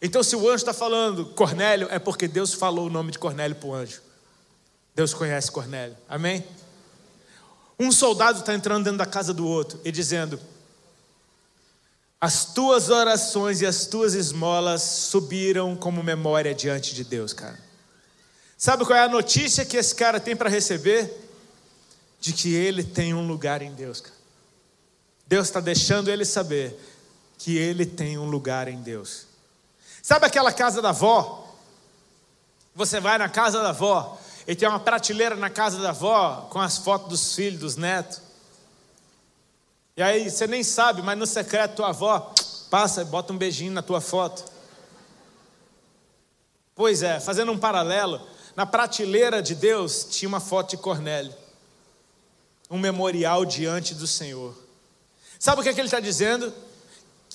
Então, 0.01 0.23
se 0.23 0.35
o 0.35 0.47
anjo 0.47 0.55
está 0.55 0.73
falando 0.73 1.25
Cornélio, 1.27 1.87
é 1.91 1.99
porque 1.99 2.27
Deus 2.27 2.53
falou 2.53 2.87
o 2.87 2.89
nome 2.89 3.11
de 3.11 3.19
Cornélio 3.19 3.55
para 3.55 3.69
o 3.69 3.73
anjo. 3.75 4.01
Deus 4.95 5.13
conhece 5.13 5.51
Cornélio, 5.51 5.95
amém? 6.09 6.43
Um 7.79 7.91
soldado 7.91 8.39
está 8.39 8.53
entrando 8.53 8.83
dentro 8.83 8.97
da 8.97 9.05
casa 9.05 9.33
do 9.33 9.47
outro 9.47 9.79
e 9.85 9.91
dizendo: 9.91 10.39
As 12.19 12.45
tuas 12.45 12.89
orações 12.89 13.61
e 13.61 13.65
as 13.65 13.85
tuas 13.85 14.13
esmolas 14.13 14.81
subiram 14.81 15.75
como 15.75 16.03
memória 16.03 16.53
diante 16.53 16.93
de 16.93 17.03
Deus, 17.03 17.31
cara. 17.31 17.59
Sabe 18.57 18.85
qual 18.85 18.97
é 18.97 19.03
a 19.03 19.09
notícia 19.09 19.65
que 19.65 19.77
esse 19.77 19.95
cara 19.95 20.19
tem 20.19 20.35
para 20.35 20.49
receber? 20.49 21.11
De 22.19 22.33
que 22.33 22.53
ele 22.53 22.83
tem 22.83 23.15
um 23.15 23.25
lugar 23.25 23.63
em 23.63 23.73
Deus, 23.73 24.01
cara. 24.01 24.15
Deus 25.25 25.47
está 25.47 25.59
deixando 25.59 26.09
ele 26.09 26.25
saber 26.25 26.77
que 27.39 27.57
ele 27.57 27.85
tem 27.85 28.19
um 28.19 28.29
lugar 28.29 28.67
em 28.67 28.79
Deus. 28.81 29.30
Sabe 30.01 30.25
aquela 30.25 30.51
casa 30.51 30.81
da 30.81 30.89
avó? 30.89 31.47
Você 32.73 32.99
vai 32.99 33.17
na 33.17 33.29
casa 33.29 33.61
da 33.61 33.69
avó 33.69 34.17
e 34.47 34.55
tem 34.55 34.67
uma 34.67 34.79
prateleira 34.79 35.35
na 35.35 35.49
casa 35.49 35.79
da 35.79 35.89
avó 35.89 36.47
com 36.49 36.59
as 36.59 36.77
fotos 36.77 37.09
dos 37.09 37.35
filhos, 37.35 37.59
dos 37.59 37.75
netos. 37.75 38.21
E 39.95 40.01
aí 40.01 40.29
você 40.29 40.47
nem 40.47 40.63
sabe, 40.63 41.01
mas 41.01 41.17
no 41.17 41.27
secreto 41.27 41.75
tua 41.75 41.89
avó 41.89 42.33
passa 42.69 43.01
e 43.01 43.05
bota 43.05 43.33
um 43.33 43.37
beijinho 43.37 43.73
na 43.73 43.81
tua 43.81 44.01
foto. 44.01 44.43
Pois 46.73 47.03
é, 47.03 47.19
fazendo 47.19 47.51
um 47.51 47.57
paralelo, 47.57 48.25
na 48.55 48.65
prateleira 48.65 49.41
de 49.41 49.53
Deus 49.53 50.07
tinha 50.09 50.29
uma 50.29 50.39
foto 50.39 50.71
de 50.71 50.77
Cornélio, 50.77 51.33
um 52.69 52.79
memorial 52.79 53.45
diante 53.45 53.93
do 53.93 54.07
Senhor. 54.07 54.55
Sabe 55.37 55.59
o 55.59 55.63
que, 55.63 55.69
é 55.69 55.73
que 55.73 55.79
ele 55.79 55.87
está 55.87 55.99
dizendo? 55.99 56.53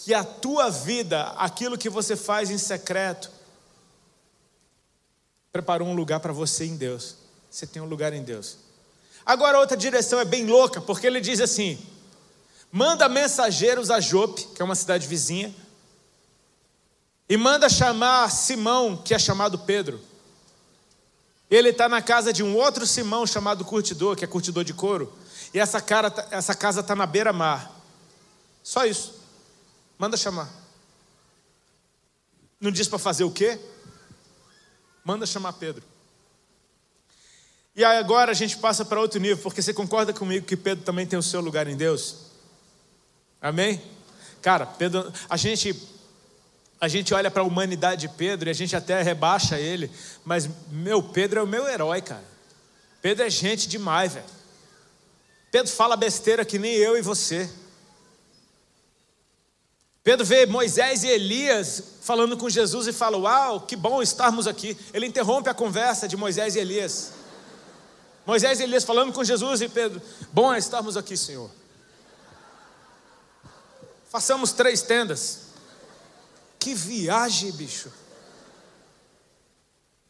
Que 0.05 0.13
a 0.13 0.23
tua 0.23 0.71
vida, 0.71 1.23
aquilo 1.37 1.79
que 1.79 1.89
você 1.89 2.15
faz 2.15 2.51
em 2.51 2.59
secreto, 2.59 3.31
preparou 5.51 5.89
um 5.89 5.95
lugar 5.95 6.21
para 6.21 6.33
você 6.33 6.67
em 6.67 6.77
Deus. 6.77 7.17
Você 7.51 7.67
tem 7.67 7.81
um 7.81 7.87
lugar 7.87 8.13
em 8.13 8.23
Deus. 8.23 8.59
Agora, 9.25 9.59
outra 9.59 9.77
direção 9.77 10.21
é 10.21 10.25
bem 10.25 10.47
louca, 10.47 10.81
porque 10.81 11.07
ele 11.07 11.21
diz 11.21 11.41
assim: 11.41 11.79
manda 12.71 13.09
mensageiros 13.09 13.91
a 13.91 13.99
Jope, 13.99 14.45
que 14.55 14.61
é 14.61 14.65
uma 14.65 14.75
cidade 14.75 15.07
vizinha, 15.07 15.53
e 17.29 17.37
manda 17.37 17.69
chamar 17.69 18.31
Simão, 18.31 18.97
que 18.97 19.15
é 19.15 19.19
chamado 19.19 19.59
Pedro. 19.61 19.99
Ele 21.51 21.71
está 21.71 21.89
na 21.89 22.03
casa 22.03 22.33
de 22.33 22.43
um 22.43 22.55
outro 22.55 22.87
Simão 22.87 23.27
chamado 23.27 23.65
Curtidor, 23.65 24.15
que 24.15 24.25
é 24.25 24.29
curtidor 24.29 24.63
de 24.63 24.75
couro, 24.75 25.13
e 25.55 25.59
essa, 25.59 25.81
cara, 25.81 26.11
tá, 26.11 26.27
essa 26.31 26.55
casa 26.55 26.81
está 26.81 26.95
na 26.95 27.07
beira-mar. 27.07 27.73
Só 28.63 28.85
isso. 28.85 29.16
Manda 29.99 30.17
chamar. 30.17 30.51
Não 32.61 32.71
diz 32.71 32.89
para 32.89 32.99
fazer 32.99 33.25
o 33.25 33.31
quê? 33.31 33.59
Manda 35.05 35.27
chamar 35.27 35.53
Pedro. 35.55 35.83
E 37.75 37.85
aí 37.85 37.99
agora 37.99 38.31
a 38.31 38.35
gente 38.35 38.57
passa 38.57 38.85
para 38.85 39.01
outro 39.01 39.21
nível, 39.21 39.43
porque 39.43 39.61
você 39.61 39.75
concorda 39.75 40.13
comigo 40.13 40.47
que 40.47 40.57
Pedro 40.57 40.85
também 40.85 41.07
tem 41.07 41.19
o 41.19 41.23
seu 41.23 41.41
lugar 41.41 41.67
em 41.67 41.77
Deus? 41.77 42.27
Amém? 43.41 43.83
Cara, 44.41 44.65
Pedro, 44.65 45.13
a 45.29 45.37
gente 45.37 45.75
a 46.81 46.89
gente 46.89 47.13
olha 47.15 47.31
para 47.31 47.43
a 47.43 47.45
humanidade 47.45 48.03
de 48.03 48.09
Pedro 48.09 48.49
e 48.49 48.51
a 48.51 48.55
gente 48.55 48.77
até 48.77 49.03
rebaixa 49.03 49.59
ele, 49.59 49.91
mas 50.25 50.49
meu 50.71 51.03
Pedro 51.03 51.41
é 51.41 51.43
o 51.43 51.47
meu 51.47 51.67
herói, 51.67 52.03
cara. 52.03 52.25
Pedro 53.01 53.25
é 53.25 53.31
gente 53.31 53.69
demais, 53.69 54.15
velho. 54.15 54.27
Pedro 55.51 55.73
fala 55.73 55.97
besteira 55.97 56.45
que 56.45 56.59
nem 56.59 56.75
eu 56.75 56.97
e 56.99 57.03
você. 57.03 57.49
Pedro 60.07 60.25
vê 60.25 60.47
Moisés 60.47 61.03
e 61.03 61.09
Elias 61.09 61.83
falando 62.01 62.37
com 62.37 62.49
Jesus 62.49 62.87
e 62.87 62.93
fala: 62.93 63.19
Uau, 63.19 63.63
que 63.63 63.75
bom 63.75 64.01
estarmos 64.01 64.47
aqui. 64.47 64.79
Ele 64.95 65.05
interrompe 65.05 65.51
a 65.51 65.53
conversa 65.53 66.07
de 66.07 66.17
Moisés 66.17 66.55
e 66.55 66.61
Elias. 66.61 67.11
Moisés 68.25 68.61
e 68.61 68.63
Elias 68.63 68.85
falando 68.85 69.13
com 69.13 69.25
Jesus 69.25 69.63
e 69.63 69.69
Pedro: 69.69 70.01
Bom 70.33 70.55
é 70.55 70.59
estarmos 70.59 70.97
aqui, 70.97 71.17
Senhor. 71.17 71.51
Façamos 74.09 74.53
três 74.53 74.81
tendas. 74.81 75.41
Que 76.57 76.73
viagem, 76.73 77.51
bicho. 77.51 77.91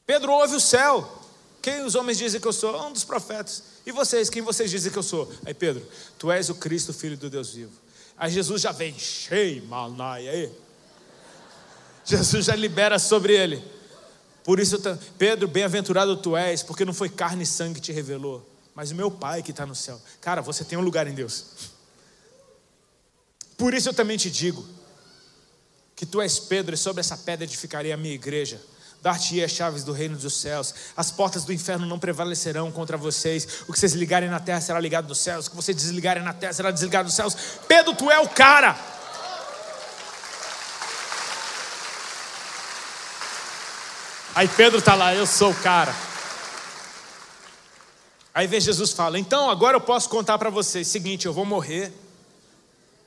Pedro 0.04 0.30
ouve 0.30 0.56
o 0.56 0.60
céu. 0.60 1.22
Quem 1.62 1.86
os 1.86 1.94
homens 1.94 2.18
dizem 2.18 2.38
que 2.38 2.46
eu 2.46 2.52
sou? 2.52 2.86
Um 2.86 2.92
dos 2.92 3.02
profetas. 3.02 3.62
E 3.86 3.92
vocês, 3.92 4.28
quem 4.28 4.42
vocês 4.42 4.70
dizem 4.70 4.92
que 4.92 4.98
eu 4.98 5.02
sou? 5.02 5.32
Aí 5.46 5.54
Pedro, 5.54 5.82
tu 6.18 6.30
és 6.30 6.50
o 6.50 6.54
Cristo, 6.54 6.92
filho 6.92 7.16
do 7.16 7.30
Deus 7.30 7.54
vivo. 7.54 7.85
Aí 8.18 8.30
Jesus 8.30 8.62
já 8.62 8.72
vem, 8.72 8.98
cheio, 8.98 9.64
malnaia 9.66 10.30
aí. 10.30 10.52
Jesus 12.04 12.46
já 12.46 12.54
libera 12.54 12.98
sobre 12.98 13.34
ele. 13.34 13.62
Por 14.44 14.60
isso, 14.60 14.78
Pedro, 15.18 15.48
bem-aventurado 15.48 16.16
tu 16.16 16.36
és, 16.36 16.62
porque 16.62 16.84
não 16.84 16.94
foi 16.94 17.08
carne 17.08 17.42
e 17.42 17.46
sangue 17.46 17.74
que 17.74 17.80
te 17.80 17.92
revelou, 17.92 18.48
mas 18.74 18.92
o 18.92 18.94
meu 18.94 19.10
Pai 19.10 19.42
que 19.42 19.50
está 19.50 19.66
no 19.66 19.74
céu. 19.74 20.00
Cara, 20.20 20.40
você 20.40 20.64
tem 20.64 20.78
um 20.78 20.82
lugar 20.82 21.06
em 21.06 21.14
Deus. 21.14 21.46
Por 23.58 23.74
isso 23.74 23.88
eu 23.88 23.94
também 23.94 24.16
te 24.16 24.30
digo 24.30 24.64
que 25.96 26.06
tu 26.06 26.20
és 26.20 26.38
Pedro, 26.38 26.74
e 26.74 26.78
sobre 26.78 27.00
essa 27.00 27.16
pedra 27.16 27.44
edificarei 27.44 27.90
a 27.90 27.96
minha 27.96 28.14
igreja. 28.14 28.60
Dar-te 29.02 29.42
as 29.42 29.50
chaves 29.50 29.84
do 29.84 29.92
reino 29.92 30.16
dos 30.16 30.40
céus. 30.40 30.74
As 30.96 31.10
portas 31.10 31.44
do 31.44 31.52
inferno 31.52 31.86
não 31.86 31.98
prevalecerão 31.98 32.72
contra 32.72 32.96
vocês. 32.96 33.62
O 33.68 33.72
que 33.72 33.78
vocês 33.78 33.92
ligarem 33.92 34.28
na 34.28 34.40
terra 34.40 34.60
será 34.60 34.80
ligado 34.80 35.08
nos 35.08 35.18
céus. 35.18 35.46
O 35.46 35.50
que 35.50 35.56
vocês 35.56 35.76
desligarem 35.76 36.22
na 36.22 36.32
terra 36.32 36.52
será 36.52 36.70
desligado 36.70 37.06
nos 37.06 37.14
céus. 37.14 37.36
Pedro, 37.68 37.94
tu 37.94 38.10
é 38.10 38.18
o 38.18 38.28
cara. 38.28 38.76
Aí 44.34 44.48
Pedro 44.48 44.80
está 44.80 44.94
lá, 44.94 45.14
eu 45.14 45.26
sou 45.26 45.50
o 45.50 45.54
cara. 45.54 45.94
Aí 48.34 48.46
vem 48.46 48.60
Jesus 48.60 48.92
fala: 48.92 49.18
Então 49.18 49.48
agora 49.48 49.76
eu 49.76 49.80
posso 49.80 50.10
contar 50.10 50.36
para 50.36 50.50
vocês: 50.50 50.86
seguinte, 50.86 51.24
eu 51.24 51.32
vou 51.32 51.46
morrer 51.46 51.90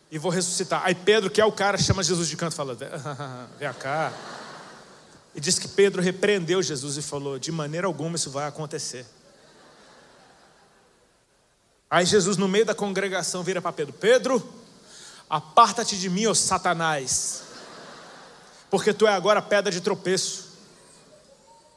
e 0.10 0.18
vou 0.18 0.32
ressuscitar. 0.32 0.82
Aí 0.84 0.96
Pedro, 0.96 1.30
que 1.30 1.40
é 1.40 1.46
o 1.46 1.52
cara, 1.52 1.78
chama 1.78 2.02
Jesus 2.02 2.28
de 2.28 2.36
canto 2.36 2.54
e 2.54 2.56
fala: 2.56 2.74
Vem 2.74 2.90
cá. 3.78 4.12
E 5.36 5.39
diz 5.39 5.59
que 5.59 5.67
Pedro 5.67 6.01
repreendeu 6.01 6.61
Jesus 6.61 6.97
e 6.97 7.01
falou: 7.01 7.39
De 7.39 7.51
maneira 7.51 7.88
alguma 7.88 8.15
isso 8.15 8.30
vai 8.30 8.47
acontecer. 8.47 9.05
Aí 11.89 12.05
Jesus, 12.05 12.38
no 12.38 12.47
meio 12.47 12.65
da 12.65 12.75
congregação, 12.75 13.43
vira 13.43 13.61
para 13.61 13.71
Pedro: 13.71 13.93
Pedro, 13.93 14.53
aparta-te 15.30 15.97
de 15.99 16.09
mim, 16.09 16.25
ó 16.25 16.34
Satanás, 16.34 17.43
porque 18.69 18.93
tu 18.93 19.07
é 19.07 19.13
agora 19.13 19.41
pedra 19.41 19.71
de 19.71 19.82
tropeço 19.82 20.49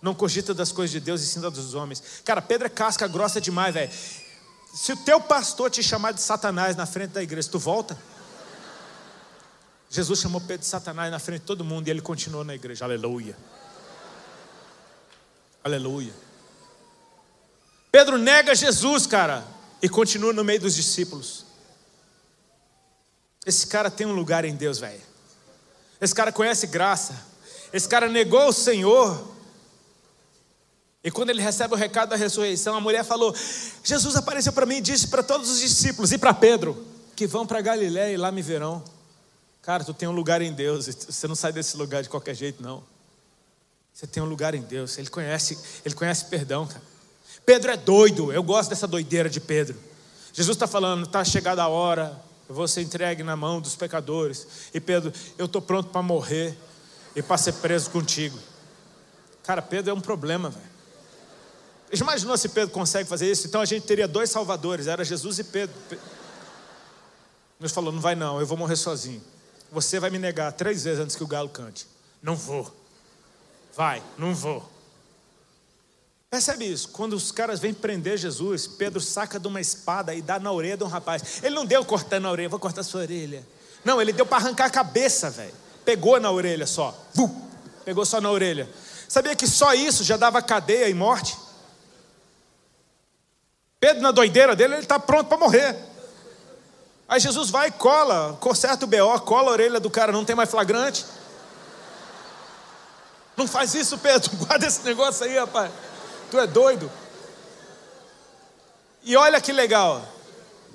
não 0.02 0.12
cogita 0.12 0.52
das 0.52 0.72
coisas 0.72 0.90
de 0.90 0.98
Deus 0.98 1.22
e 1.22 1.26
sim 1.26 1.40
dos 1.40 1.74
homens. 1.74 2.02
Cara, 2.24 2.42
Pedro 2.42 2.66
é 2.66 2.68
casca 2.68 3.06
grossa 3.06 3.40
demais, 3.40 3.72
velho. 3.72 3.92
Se 4.74 4.92
o 4.92 4.96
teu 4.96 5.20
pastor 5.20 5.70
te 5.70 5.80
chamar 5.80 6.12
de 6.12 6.20
Satanás 6.20 6.74
na 6.74 6.86
frente 6.86 7.10
da 7.10 7.22
igreja, 7.22 7.48
tu 7.48 7.58
volta? 7.58 7.96
Jesus 9.92 10.20
chamou 10.20 10.40
Pedro 10.40 10.60
de 10.60 10.66
Satanás 10.66 11.10
na 11.10 11.18
frente 11.18 11.42
de 11.42 11.46
todo 11.46 11.62
mundo 11.62 11.86
e 11.86 11.90
ele 11.90 12.00
continuou 12.00 12.42
na 12.42 12.54
igreja. 12.54 12.86
Aleluia. 12.86 13.36
Aleluia. 15.62 16.14
Pedro 17.90 18.16
nega 18.16 18.54
Jesus, 18.54 19.06
cara, 19.06 19.44
e 19.82 19.88
continua 19.90 20.32
no 20.32 20.42
meio 20.42 20.60
dos 20.60 20.74
discípulos. 20.74 21.44
Esse 23.44 23.66
cara 23.66 23.90
tem 23.90 24.06
um 24.06 24.14
lugar 24.14 24.46
em 24.46 24.56
Deus, 24.56 24.78
velho. 24.78 25.02
Esse 26.00 26.14
cara 26.14 26.32
conhece 26.32 26.66
graça. 26.66 27.26
Esse 27.70 27.86
cara 27.86 28.08
negou 28.08 28.48
o 28.48 28.52
Senhor 28.52 29.30
e 31.04 31.10
quando 31.10 31.30
ele 31.30 31.42
recebe 31.42 31.74
o 31.74 31.76
recado 31.76 32.10
da 32.10 32.16
ressurreição, 32.16 32.76
a 32.76 32.80
mulher 32.80 33.04
falou: 33.04 33.34
Jesus 33.84 34.16
apareceu 34.16 34.52
para 34.52 34.64
mim 34.64 34.76
e 34.76 34.80
disse 34.80 35.08
para 35.08 35.22
todos 35.22 35.50
os 35.50 35.60
discípulos 35.60 36.12
e 36.12 36.18
para 36.18 36.32
Pedro 36.32 36.86
que 37.14 37.26
vão 37.26 37.46
para 37.46 37.60
Galiléia 37.60 38.14
e 38.14 38.16
lá 38.16 38.32
me 38.32 38.40
verão. 38.40 38.82
Cara, 39.62 39.84
tu 39.84 39.94
tem 39.94 40.08
um 40.08 40.12
lugar 40.12 40.42
em 40.42 40.52
Deus, 40.52 40.86
você 40.86 41.28
não 41.28 41.36
sai 41.36 41.52
desse 41.52 41.76
lugar 41.76 42.02
de 42.02 42.08
qualquer 42.08 42.34
jeito, 42.34 42.60
não. 42.60 42.82
Você 43.94 44.06
tem 44.06 44.22
um 44.22 44.26
lugar 44.26 44.54
em 44.54 44.62
Deus, 44.62 44.98
ele 44.98 45.08
conhece, 45.08 45.56
ele 45.84 45.94
conhece 45.94 46.24
perdão, 46.24 46.66
cara. 46.66 46.82
Pedro 47.46 47.70
é 47.70 47.76
doido, 47.76 48.32
eu 48.32 48.42
gosto 48.42 48.70
dessa 48.70 48.88
doideira 48.88 49.30
de 49.30 49.40
Pedro. 49.40 49.76
Jesus 50.32 50.56
está 50.56 50.66
falando, 50.66 51.04
está 51.04 51.24
chegada 51.24 51.62
a 51.62 51.68
hora, 51.68 52.20
eu 52.48 52.54
vou 52.54 52.66
ser 52.66 52.82
entregue 52.82 53.22
na 53.22 53.36
mão 53.36 53.60
dos 53.60 53.76
pecadores. 53.76 54.46
E 54.74 54.80
Pedro, 54.80 55.12
eu 55.38 55.46
estou 55.46 55.62
pronto 55.62 55.90
para 55.90 56.02
morrer 56.02 56.56
e 57.14 57.22
para 57.22 57.36
ser 57.38 57.52
preso 57.54 57.90
contigo. 57.90 58.38
Cara, 59.42 59.62
Pedro 59.62 59.90
é 59.90 59.94
um 59.94 60.00
problema, 60.00 60.50
velho. 60.50 60.72
Imaginou 61.92 62.36
se 62.38 62.48
Pedro 62.48 62.72
consegue 62.72 63.08
fazer 63.08 63.30
isso? 63.30 63.46
Então 63.46 63.60
a 63.60 63.64
gente 63.64 63.86
teria 63.86 64.08
dois 64.08 64.30
salvadores, 64.30 64.86
era 64.86 65.04
Jesus 65.04 65.38
e 65.38 65.44
Pedro. 65.44 65.74
Deus 67.60 67.72
falou: 67.72 67.92
não 67.92 68.00
vai 68.00 68.14
não, 68.14 68.40
eu 68.40 68.46
vou 68.46 68.56
morrer 68.56 68.76
sozinho. 68.76 69.22
Você 69.72 69.98
vai 69.98 70.10
me 70.10 70.18
negar 70.18 70.52
três 70.52 70.84
vezes 70.84 71.00
antes 71.00 71.16
que 71.16 71.24
o 71.24 71.26
galo 71.26 71.48
cante. 71.48 71.86
Não 72.22 72.36
vou. 72.36 72.70
Vai, 73.74 74.02
não 74.18 74.34
vou. 74.34 74.70
Percebe 76.30 76.66
isso? 76.66 76.90
Quando 76.90 77.14
os 77.14 77.32
caras 77.32 77.58
vêm 77.58 77.72
prender 77.72 78.18
Jesus, 78.18 78.66
Pedro 78.66 79.00
saca 79.00 79.40
de 79.40 79.48
uma 79.48 79.62
espada 79.62 80.14
e 80.14 80.20
dá 80.20 80.38
na 80.38 80.52
orelha 80.52 80.76
de 80.76 80.84
um 80.84 80.88
rapaz. 80.88 81.42
Ele 81.42 81.54
não 81.54 81.64
deu 81.64 81.82
cortando 81.86 82.26
a 82.26 82.30
orelha, 82.30 82.50
vou 82.50 82.58
cortar 82.58 82.82
sua 82.82 83.00
orelha. 83.00 83.46
Não, 83.82 84.00
ele 84.00 84.12
deu 84.12 84.26
para 84.26 84.44
arrancar 84.44 84.66
a 84.66 84.70
cabeça, 84.70 85.30
velho. 85.30 85.54
Pegou 85.84 86.20
na 86.20 86.30
orelha 86.30 86.66
só. 86.66 86.94
Pegou 87.84 88.04
só 88.04 88.20
na 88.20 88.30
orelha. 88.30 88.68
Sabia 89.08 89.34
que 89.34 89.46
só 89.46 89.72
isso 89.74 90.04
já 90.04 90.18
dava 90.18 90.40
cadeia 90.42 90.88
e 90.88 90.94
morte? 90.94 91.36
Pedro, 93.80 94.02
na 94.02 94.10
doideira 94.10 94.54
dele, 94.54 94.74
ele 94.74 94.82
está 94.82 94.98
pronto 94.98 95.28
para 95.28 95.38
morrer. 95.38 95.76
Aí 97.12 97.20
Jesus 97.20 97.50
vai 97.50 97.70
cola, 97.70 98.38
conserta 98.40 98.86
o 98.86 98.88
BO, 98.88 99.20
cola 99.20 99.50
a 99.50 99.52
orelha 99.52 99.78
do 99.78 99.90
cara, 99.90 100.10
não 100.10 100.24
tem 100.24 100.34
mais 100.34 100.50
flagrante. 100.50 101.04
Não 103.36 103.46
faz 103.46 103.74
isso, 103.74 103.98
Pedro, 103.98 104.34
guarda 104.46 104.66
esse 104.66 104.82
negócio 104.82 105.26
aí, 105.26 105.38
rapaz. 105.38 105.70
Tu 106.30 106.38
é 106.38 106.46
doido. 106.46 106.90
E 109.02 109.14
olha 109.14 109.42
que 109.42 109.52
legal, 109.52 110.02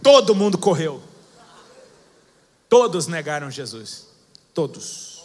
todo 0.04 0.36
mundo 0.36 0.60
correu. 0.60 1.02
Todos 2.70 3.08
negaram 3.08 3.50
Jesus. 3.50 4.06
Todos. 4.54 5.24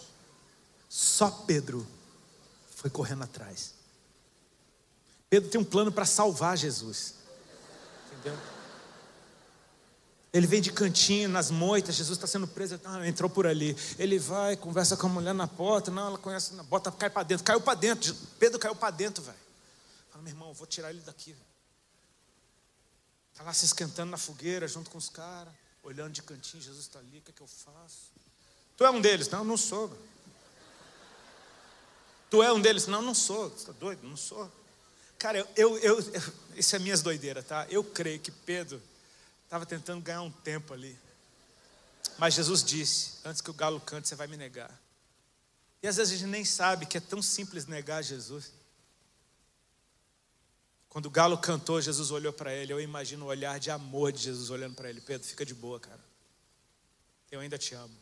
Só 0.89 1.31
Pedro 1.47 1.87
foi 2.75 2.89
correndo 2.89 3.25
atrás. 3.25 3.75
Pedro 5.29 5.51
tem 5.51 5.61
um 5.61 5.65
plano 5.65 5.93
para 5.93 6.07
salvar 6.07 6.57
Jesus. 6.57 7.17
Entendeu? 8.13 8.62
Ele 10.33 10.47
vem 10.47 10.63
de 10.63 10.73
cantinho, 10.73 11.29
nas 11.29 11.51
moitas, 11.51 11.95
Jesus 11.95 12.17
está 12.17 12.27
sendo 12.27 12.49
preso, 12.49 12.81
ah, 12.85 13.07
entrou 13.07 13.29
por 13.29 13.47
ali. 13.47 13.77
Ele 13.99 14.19
vai, 14.19 14.57
conversa 14.57 14.97
com 14.97 15.07
a 15.07 15.11
mulher 15.11 15.35
na 15.35 15.47
porta, 15.47 15.91
não, 15.91 16.07
ela 16.07 16.19
conhece, 16.19 16.55
na 16.55 16.63
bota, 16.63 16.91
cai 16.91 17.11
para 17.11 17.23
dentro, 17.23 17.45
caiu 17.45 17.61
para 17.61 17.75
dentro. 17.75 18.15
Pedro 18.39 18.59
caiu 18.59 18.75
para 18.75 18.91
dentro, 18.91 19.23
velho. 19.23 19.37
Fala, 20.11 20.25
meu 20.25 20.33
irmão, 20.33 20.55
vou 20.55 20.67
tirar 20.67 20.89
ele 20.89 21.01
daqui. 21.01 21.37
Está 23.31 23.45
lá 23.45 23.53
se 23.53 23.67
esquentando 23.67 24.11
na 24.11 24.17
fogueira, 24.17 24.67
junto 24.67 24.89
com 24.89 24.97
os 24.97 25.11
caras, 25.11 25.53
olhando 25.83 26.13
de 26.13 26.23
cantinho, 26.23 26.63
Jesus 26.63 26.87
está 26.87 26.99
ali, 26.99 27.19
o 27.19 27.23
que, 27.23 27.31
é 27.31 27.35
que 27.35 27.43
eu 27.43 27.47
faço? 27.47 28.11
Tu 28.77 28.87
é 28.87 28.91
um 28.91 29.03
deles? 29.03 29.29
Não, 29.29 29.45
não 29.45 29.59
sou. 29.59 29.89
Véio. 29.89 30.01
Tu 32.31 32.43
é 32.43 32.51
um 32.51 32.61
deles? 32.61 32.87
Não, 32.87 33.03
não 33.03 33.15
sou. 33.15 33.51
Você 33.51 33.57
está 33.57 33.73
doido? 33.73 34.09
Não 34.09 34.17
sou. 34.17 34.51
Cara, 35.19 35.47
eu, 35.55 35.79
eu, 35.79 35.79
eu, 35.79 35.99
isso 36.57 36.75
é 36.75 36.79
minhas 36.79 37.03
doideiras, 37.03 37.45
tá? 37.45 37.67
Eu 37.69 37.85
creio 37.85 38.19
que 38.19 38.31
Pedro 38.31 38.83
estava 39.53 39.67
tentando 39.67 40.01
ganhar 40.01 40.23
um 40.23 40.31
tempo 40.31 40.73
ali. 40.73 40.99
Mas 42.17 42.33
Jesus 42.33 42.65
disse: 42.65 43.19
Antes 43.23 43.43
que 43.43 43.51
o 43.51 43.55
galo 43.55 43.79
cante, 43.83 44.09
você 44.09 44.15
vai 44.15 44.27
me 44.27 44.35
negar. 44.35 44.71
E 45.83 45.87
às 45.87 45.97
vezes 45.97 46.15
a 46.15 46.17
gente 46.17 46.31
nem 46.31 46.43
sabe 46.43 46.87
que 46.87 46.97
é 46.97 47.01
tão 47.01 47.21
simples 47.21 47.67
negar 47.67 48.03
Jesus. 48.03 48.51
Quando 50.89 51.05
o 51.05 51.11
galo 51.11 51.37
cantou, 51.37 51.83
Jesus 51.83 52.11
olhou 52.11 52.33
para 52.33 52.55
ele. 52.55 52.73
Eu 52.73 52.81
imagino 52.81 53.27
o 53.27 53.29
olhar 53.29 53.61
de 53.61 53.71
amor 53.71 54.11
de 54.11 54.23
Jesus 54.23 54.49
olhando 54.49 54.75
para 54.75 54.89
ele. 54.89 55.03
Pedro, 55.03 55.29
fica 55.29 55.45
de 55.45 55.53
boa, 55.53 55.79
cara. 55.79 56.01
Eu 57.31 57.41
ainda 57.41 57.59
te 57.59 57.75
amo. 57.75 57.95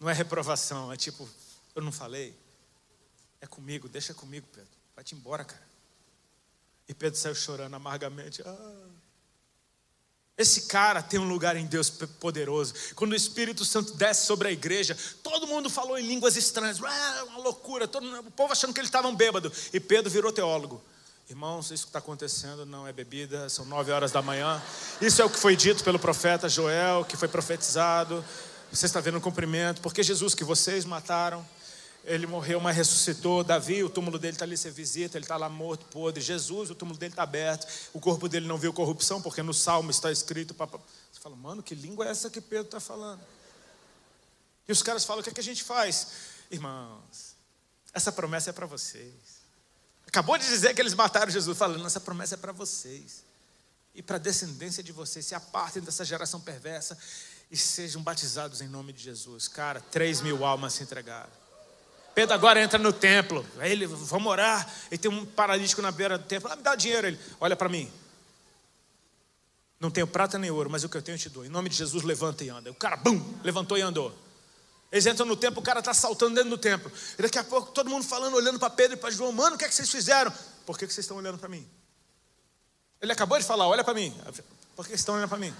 Não 0.00 0.08
é 0.08 0.14
reprovação, 0.14 0.90
é 0.92 0.96
tipo, 0.96 1.28
eu 1.74 1.82
não 1.82 1.92
falei. 1.92 2.34
É 3.38 3.46
comigo, 3.46 3.86
deixa 3.86 4.14
comigo, 4.14 4.46
Pedro. 4.50 4.70
Vai-te 4.94 5.14
embora, 5.14 5.44
cara. 5.44 5.68
E 6.88 6.94
Pedro 6.94 7.18
saiu 7.18 7.34
chorando 7.34 7.74
amargamente. 7.74 8.42
Ah. 8.46 8.93
Esse 10.36 10.62
cara 10.62 11.00
tem 11.00 11.20
um 11.20 11.28
lugar 11.28 11.56
em 11.56 11.64
Deus 11.64 11.88
poderoso. 11.88 12.74
Quando 12.96 13.12
o 13.12 13.16
Espírito 13.16 13.64
Santo 13.64 13.94
desce 13.94 14.26
sobre 14.26 14.48
a 14.48 14.50
igreja, 14.50 14.96
todo 15.22 15.46
mundo 15.46 15.70
falou 15.70 15.96
em 15.96 16.04
línguas 16.04 16.36
estranhas. 16.36 16.82
Ah, 16.82 17.24
uma 17.28 17.38
loucura. 17.38 17.86
Todo, 17.86 18.04
o 18.18 18.30
povo 18.32 18.52
achando 18.52 18.74
que 18.74 18.80
eles 18.80 18.88
estavam 18.88 19.14
bêbados. 19.14 19.70
E 19.72 19.78
Pedro 19.78 20.10
virou 20.10 20.32
teólogo. 20.32 20.82
Irmãos, 21.30 21.70
isso 21.70 21.84
que 21.84 21.90
está 21.90 22.00
acontecendo 22.00 22.66
não 22.66 22.86
é 22.86 22.92
bebida, 22.92 23.48
são 23.48 23.64
nove 23.64 23.92
horas 23.92 24.10
da 24.10 24.20
manhã. 24.20 24.60
Isso 25.00 25.22
é 25.22 25.24
o 25.24 25.30
que 25.30 25.38
foi 25.38 25.56
dito 25.56 25.82
pelo 25.84 25.98
profeta 25.98 26.48
Joel, 26.48 27.04
que 27.04 27.16
foi 27.16 27.28
profetizado. 27.28 28.22
Você 28.70 28.86
está 28.86 29.00
vendo 29.00 29.18
o 29.18 29.20
cumprimento, 29.20 29.80
porque 29.80 30.02
Jesus 30.02 30.34
que 30.34 30.44
vocês 30.44 30.84
mataram, 30.84 31.46
ele 32.04 32.26
morreu, 32.26 32.60
mas 32.60 32.76
ressuscitou. 32.76 33.42
Davi, 33.42 33.82
o 33.82 33.88
túmulo 33.88 34.18
dele 34.18 34.34
está 34.34 34.44
ali, 34.44 34.56
você 34.56 34.70
visita, 34.70 35.16
ele 35.16 35.24
está 35.24 35.36
lá 35.36 35.48
morto, 35.48 35.86
podre. 35.86 36.22
Jesus, 36.22 36.70
o 36.70 36.74
túmulo 36.74 36.98
dele 36.98 37.12
está 37.12 37.22
aberto. 37.22 37.66
O 37.92 38.00
corpo 38.00 38.28
dele 38.28 38.46
não 38.46 38.58
viu 38.58 38.72
corrupção, 38.72 39.22
porque 39.22 39.42
no 39.42 39.54
Salmo 39.54 39.90
está 39.90 40.12
escrito. 40.12 40.54
Você 40.54 41.20
fala, 41.20 41.36
mano, 41.36 41.62
que 41.62 41.74
língua 41.74 42.06
é 42.06 42.10
essa 42.10 42.28
que 42.28 42.40
Pedro 42.40 42.66
está 42.66 42.80
falando? 42.80 43.20
E 44.68 44.72
os 44.72 44.82
caras 44.82 45.04
falam, 45.04 45.20
o 45.20 45.24
que, 45.24 45.30
é 45.30 45.32
que 45.32 45.40
a 45.40 45.44
gente 45.44 45.62
faz? 45.62 46.08
Irmãos, 46.50 47.34
essa 47.92 48.12
promessa 48.12 48.50
é 48.50 48.52
para 48.52 48.66
vocês. 48.66 49.44
Acabou 50.06 50.36
de 50.38 50.46
dizer 50.46 50.74
que 50.74 50.80
eles 50.80 50.94
mataram 50.94 51.30
Jesus, 51.30 51.56
falando, 51.56 51.86
essa 51.86 52.00
promessa 52.00 52.34
é 52.34 52.38
para 52.38 52.52
vocês. 52.52 53.24
E 53.94 54.02
para 54.02 54.16
a 54.16 54.18
descendência 54.18 54.82
de 54.82 54.92
vocês, 54.92 55.24
se 55.24 55.34
apartem 55.34 55.82
dessa 55.82 56.04
geração 56.04 56.40
perversa 56.40 56.98
e 57.50 57.56
sejam 57.56 58.02
batizados 58.02 58.60
em 58.60 58.68
nome 58.68 58.92
de 58.92 59.02
Jesus. 59.02 59.48
Cara, 59.48 59.80
três 59.80 60.20
mil 60.20 60.44
almas 60.44 60.74
se 60.74 60.82
entregaram. 60.82 61.43
Pedro 62.14 62.34
agora 62.34 62.60
entra 62.60 62.78
no 62.78 62.92
templo. 62.92 63.44
Aí 63.58 63.72
ele, 63.72 63.86
vamos 63.86 64.30
orar. 64.30 64.70
E 64.90 64.96
tem 64.96 65.10
um 65.10 65.26
paralítico 65.26 65.82
na 65.82 65.90
beira 65.90 66.16
do 66.16 66.24
templo. 66.24 66.50
Ah, 66.50 66.56
me 66.56 66.62
dá 66.62 66.74
dinheiro. 66.74 67.06
Ele, 67.08 67.18
olha 67.40 67.56
para 67.56 67.68
mim. 67.68 67.90
Não 69.80 69.90
tenho 69.90 70.06
prata 70.06 70.38
nem 70.38 70.50
ouro, 70.50 70.70
mas 70.70 70.84
o 70.84 70.88
que 70.88 70.96
eu 70.96 71.02
tenho 71.02 71.16
eu 71.16 71.18
te 71.18 71.28
dou. 71.28 71.44
Em 71.44 71.48
nome 71.48 71.68
de 71.68 71.76
Jesus, 71.76 72.04
levanta 72.04 72.44
e 72.44 72.48
anda. 72.48 72.70
O 72.70 72.74
cara, 72.74 72.96
bum, 72.96 73.20
levantou 73.42 73.76
e 73.76 73.82
andou. 73.82 74.16
Eles 74.90 75.04
entram 75.06 75.26
no 75.26 75.36
templo, 75.36 75.60
o 75.60 75.62
cara 75.62 75.80
está 75.80 75.92
saltando 75.92 76.36
dentro 76.36 76.50
do 76.50 76.56
templo. 76.56 76.90
E 77.18 77.22
daqui 77.22 77.36
a 77.36 77.42
pouco, 77.42 77.72
todo 77.72 77.90
mundo 77.90 78.04
falando, 78.04 78.34
olhando 78.34 78.60
para 78.60 78.70
Pedro 78.70 78.96
e 78.96 79.00
para 79.00 79.10
João: 79.10 79.32
Mano, 79.32 79.56
o 79.56 79.58
que 79.58 79.64
é 79.64 79.68
que 79.68 79.74
vocês 79.74 79.90
fizeram? 79.90 80.32
Por 80.64 80.78
que, 80.78 80.86
que 80.86 80.94
vocês 80.94 81.04
estão 81.04 81.16
olhando 81.16 81.36
para 81.36 81.48
mim? 81.48 81.68
Ele 83.02 83.10
acabou 83.10 83.36
de 83.36 83.44
falar: 83.44 83.66
Olha 83.66 83.82
para 83.82 83.92
mim. 83.92 84.14
Por 84.76 84.84
que 84.84 84.90
vocês 84.90 85.00
estão 85.00 85.16
olhando 85.16 85.28
para 85.28 85.38
mim? 85.38 85.52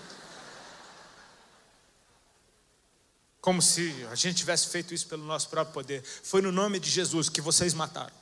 Como 3.44 3.60
se 3.60 3.94
a 4.10 4.14
gente 4.14 4.36
tivesse 4.36 4.68
feito 4.68 4.94
isso 4.94 5.06
pelo 5.06 5.22
nosso 5.22 5.50
próprio 5.50 5.74
poder. 5.74 6.02
Foi 6.22 6.40
no 6.40 6.50
nome 6.50 6.80
de 6.80 6.88
Jesus 6.88 7.28
que 7.28 7.42
vocês 7.42 7.74
mataram. 7.74 8.14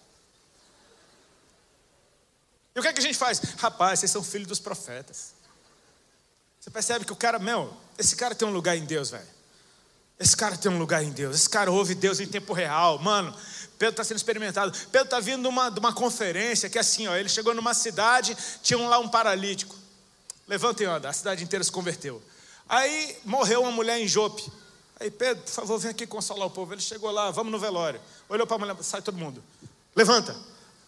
E 2.75 2.81
o 2.81 2.83
que 2.83 2.89
é 2.89 2.93
que 2.93 2.99
a 2.99 3.03
gente 3.03 3.17
faz? 3.17 3.39
Rapaz, 3.57 4.01
vocês 4.01 4.11
são 4.11 4.25
filhos 4.25 4.49
dos 4.49 4.59
profetas. 4.59 5.33
Você 6.59 6.71
percebe 6.73 7.05
que 7.05 7.13
o 7.13 7.15
cara, 7.15 7.39
meu, 7.39 7.73
esse 7.97 8.17
cara 8.17 8.35
tem 8.35 8.49
um 8.49 8.51
lugar 8.51 8.77
em 8.77 8.85
Deus, 8.85 9.11
velho. 9.11 9.29
Esse 10.19 10.37
cara 10.37 10.57
tem 10.57 10.73
um 10.73 10.79
lugar 10.79 11.05
em 11.05 11.13
Deus. 11.13 11.37
Esse 11.37 11.49
cara 11.49 11.71
ouve 11.71 11.95
Deus 11.95 12.19
em 12.19 12.27
tempo 12.27 12.53
real. 12.53 12.99
Mano, 12.99 13.33
Pedro 13.79 13.93
está 13.93 14.03
sendo 14.03 14.17
experimentado. 14.17 14.77
Pedro 14.91 15.05
está 15.05 15.21
vindo 15.21 15.43
de 15.43 15.49
uma, 15.49 15.71
de 15.71 15.79
uma 15.79 15.93
conferência 15.93 16.69
que 16.69 16.79
é 16.79 16.81
assim, 16.81 17.07
ó, 17.07 17.15
ele 17.15 17.29
chegou 17.29 17.55
numa 17.55 17.75
cidade, 17.75 18.37
tinha 18.61 18.77
lá 18.89 18.99
um 18.99 19.09
paralítico. 19.09 19.77
Levanta 20.49 20.83
e 20.83 20.87
anda, 20.87 21.09
a 21.09 21.13
cidade 21.13 21.45
inteira 21.45 21.63
se 21.63 21.71
converteu. 21.71 22.21
Aí 22.69 23.17
morreu 23.25 23.63
uma 23.63 23.71
mulher 23.71 24.01
em 24.01 24.09
Jope. 24.09 24.62
Aí, 25.03 25.11
Pedro, 25.11 25.43
por 25.43 25.51
favor, 25.51 25.79
vem 25.81 25.91
aqui 25.91 26.07
consolar 26.07 26.47
o 26.47 26.51
povo. 26.51 26.73
Ele 26.73 26.81
chegou 26.81 27.11
lá, 27.11 27.29
vamos 27.33 27.51
no 27.51 27.59
velório. 27.59 28.01
Olhou 28.29 28.47
para 28.47 28.55
a 28.55 28.59
mulher, 28.61 28.85
sai 28.85 29.03
todo 29.03 29.19
mundo. 29.19 29.43
Levanta. 29.97 30.37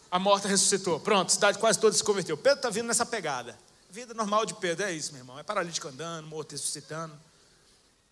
A 0.08 0.20
morta 0.20 0.46
ressuscitou. 0.46 1.00
Pronto, 1.00 1.30
a 1.30 1.32
cidade 1.32 1.58
quase 1.58 1.80
toda 1.80 1.96
se 1.96 2.04
converteu. 2.04 2.36
Pedro 2.36 2.58
está 2.60 2.70
vindo 2.70 2.86
nessa 2.86 3.04
pegada. 3.04 3.58
Vida 3.90 4.14
normal 4.14 4.46
de 4.46 4.54
Pedro, 4.54 4.86
é 4.86 4.92
isso, 4.92 5.10
meu 5.10 5.22
irmão. 5.22 5.36
É 5.36 5.42
paralítico 5.42 5.88
andando, 5.88 6.28
morto 6.28 6.52
ressuscitando. 6.52 7.12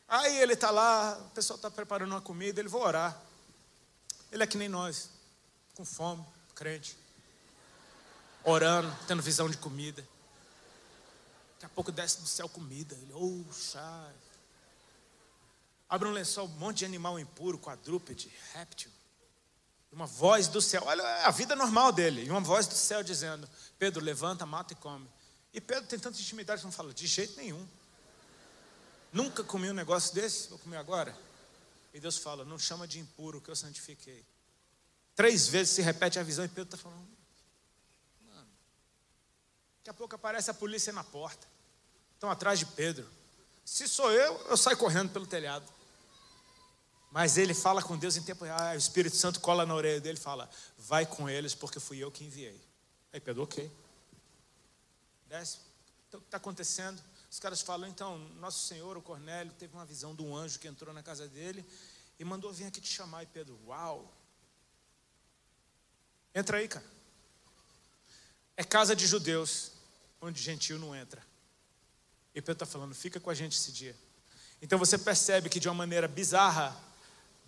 Aí 0.08 0.42
ele 0.42 0.54
está 0.54 0.72
lá, 0.72 1.16
o 1.24 1.30
pessoal 1.30 1.54
está 1.54 1.70
preparando 1.70 2.10
uma 2.10 2.20
comida, 2.20 2.58
ele 2.58 2.68
vai 2.68 2.80
orar. 2.80 3.22
Ele 4.32 4.42
é 4.42 4.46
que 4.46 4.58
nem 4.58 4.68
nós, 4.68 5.08
com 5.76 5.84
fome, 5.84 6.24
crente, 6.52 6.96
orando, 8.42 8.92
tendo 9.06 9.22
visão 9.22 9.48
de 9.48 9.56
comida. 9.56 10.04
Daqui 11.54 11.66
a 11.66 11.68
pouco 11.68 11.92
desce 11.92 12.20
do 12.20 12.26
céu 12.26 12.48
comida. 12.48 12.92
Ele, 12.96 13.12
oh, 13.14 13.44
chá, 13.52 14.10
Abre 15.92 16.08
um 16.08 16.10
lençol, 16.12 16.46
um 16.46 16.58
monte 16.58 16.78
de 16.78 16.84
animal 16.86 17.20
impuro, 17.20 17.58
quadrúpede, 17.58 18.32
réptil. 18.54 18.90
Uma 19.92 20.06
voz 20.06 20.48
do 20.48 20.58
céu, 20.58 20.82
olha 20.86 21.04
a 21.26 21.30
vida 21.30 21.54
normal 21.54 21.92
dele. 21.92 22.24
E 22.24 22.30
uma 22.30 22.40
voz 22.40 22.66
do 22.66 22.74
céu 22.74 23.02
dizendo: 23.02 23.46
Pedro, 23.78 24.02
levanta, 24.02 24.46
mata 24.46 24.72
e 24.72 24.76
come. 24.76 25.06
E 25.52 25.60
Pedro 25.60 25.86
tem 25.86 25.98
tanta 25.98 26.18
intimidade 26.18 26.62
que 26.62 26.64
não 26.64 26.72
fala, 26.72 26.94
de 26.94 27.06
jeito 27.06 27.36
nenhum. 27.36 27.68
Nunca 29.12 29.44
comi 29.44 29.70
um 29.70 29.74
negócio 29.74 30.14
desse, 30.14 30.48
vou 30.48 30.58
comer 30.60 30.78
agora. 30.78 31.14
E 31.92 32.00
Deus 32.00 32.16
fala: 32.16 32.42
Não 32.42 32.58
chama 32.58 32.88
de 32.88 32.98
impuro 32.98 33.38
que 33.38 33.50
eu 33.50 33.56
santifiquei. 33.56 34.24
Três 35.14 35.46
vezes 35.46 35.74
se 35.74 35.82
repete 35.82 36.18
a 36.18 36.22
visão 36.22 36.42
e 36.42 36.48
Pedro 36.48 36.74
está 36.74 36.78
falando: 36.78 37.06
Mano, 38.22 38.48
daqui 39.76 39.90
a 39.90 39.94
pouco 39.94 40.14
aparece 40.14 40.50
a 40.50 40.54
polícia 40.54 40.90
na 40.90 41.04
porta. 41.04 41.46
Estão 42.14 42.30
atrás 42.30 42.58
de 42.58 42.64
Pedro. 42.64 43.06
Se 43.62 43.86
sou 43.86 44.10
eu, 44.10 44.40
eu 44.48 44.56
saio 44.56 44.78
correndo 44.78 45.12
pelo 45.12 45.26
telhado. 45.26 45.81
Mas 47.12 47.36
ele 47.36 47.52
fala 47.52 47.82
com 47.82 47.96
Deus 47.96 48.16
em 48.16 48.22
tempo 48.22 48.42
real. 48.46 48.58
Ah, 48.58 48.72
o 48.72 48.78
Espírito 48.78 49.14
Santo 49.16 49.38
cola 49.38 49.66
na 49.66 49.74
orelha 49.74 50.00
dele 50.00 50.18
e 50.18 50.20
fala: 50.20 50.48
Vai 50.78 51.04
com 51.04 51.28
eles, 51.28 51.54
porque 51.54 51.78
fui 51.78 51.98
eu 51.98 52.10
que 52.10 52.24
enviei. 52.24 52.58
Aí 53.12 53.20
Pedro, 53.20 53.42
ok. 53.42 53.70
Desce. 55.28 55.58
Então 56.08 56.18
o 56.18 56.22
que 56.22 56.28
está 56.28 56.38
acontecendo? 56.38 56.98
Os 57.30 57.38
caras 57.38 57.60
falam: 57.60 57.86
Então, 57.86 58.18
nosso 58.40 58.66
Senhor, 58.66 58.96
o 58.96 59.02
Cornélio, 59.02 59.52
teve 59.58 59.74
uma 59.74 59.84
visão 59.84 60.14
de 60.14 60.22
um 60.22 60.34
anjo 60.34 60.58
que 60.58 60.66
entrou 60.66 60.94
na 60.94 61.02
casa 61.02 61.28
dele 61.28 61.62
e 62.18 62.24
mandou 62.24 62.50
vir 62.50 62.64
aqui 62.64 62.80
te 62.80 62.88
chamar. 62.88 63.24
E 63.24 63.26
Pedro, 63.26 63.60
uau. 63.66 64.10
Entra 66.34 66.56
aí, 66.56 66.66
cara. 66.66 66.86
É 68.56 68.64
casa 68.64 68.96
de 68.96 69.06
judeus, 69.06 69.72
onde 70.18 70.40
gentil 70.40 70.78
não 70.78 70.96
entra. 70.96 71.22
E 72.34 72.40
Pedro 72.40 72.54
está 72.54 72.66
falando: 72.66 72.94
Fica 72.94 73.20
com 73.20 73.28
a 73.28 73.34
gente 73.34 73.54
esse 73.54 73.70
dia. 73.70 73.94
Então 74.62 74.78
você 74.78 74.96
percebe 74.96 75.50
que 75.50 75.60
de 75.60 75.68
uma 75.68 75.74
maneira 75.74 76.08
bizarra, 76.08 76.74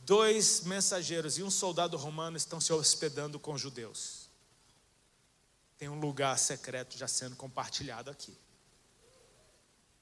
dois 0.04 0.62
mensageiros 0.62 1.38
e 1.38 1.42
um 1.42 1.50
soldado 1.50 1.96
romano 1.96 2.36
estão 2.36 2.60
se 2.60 2.72
hospedando 2.72 3.38
com 3.38 3.56
judeus. 3.56 4.28
Tem 5.78 5.88
um 5.88 5.98
lugar 5.98 6.38
secreto 6.38 6.96
já 6.96 7.08
sendo 7.08 7.36
compartilhado 7.36 8.10
aqui. 8.10 8.36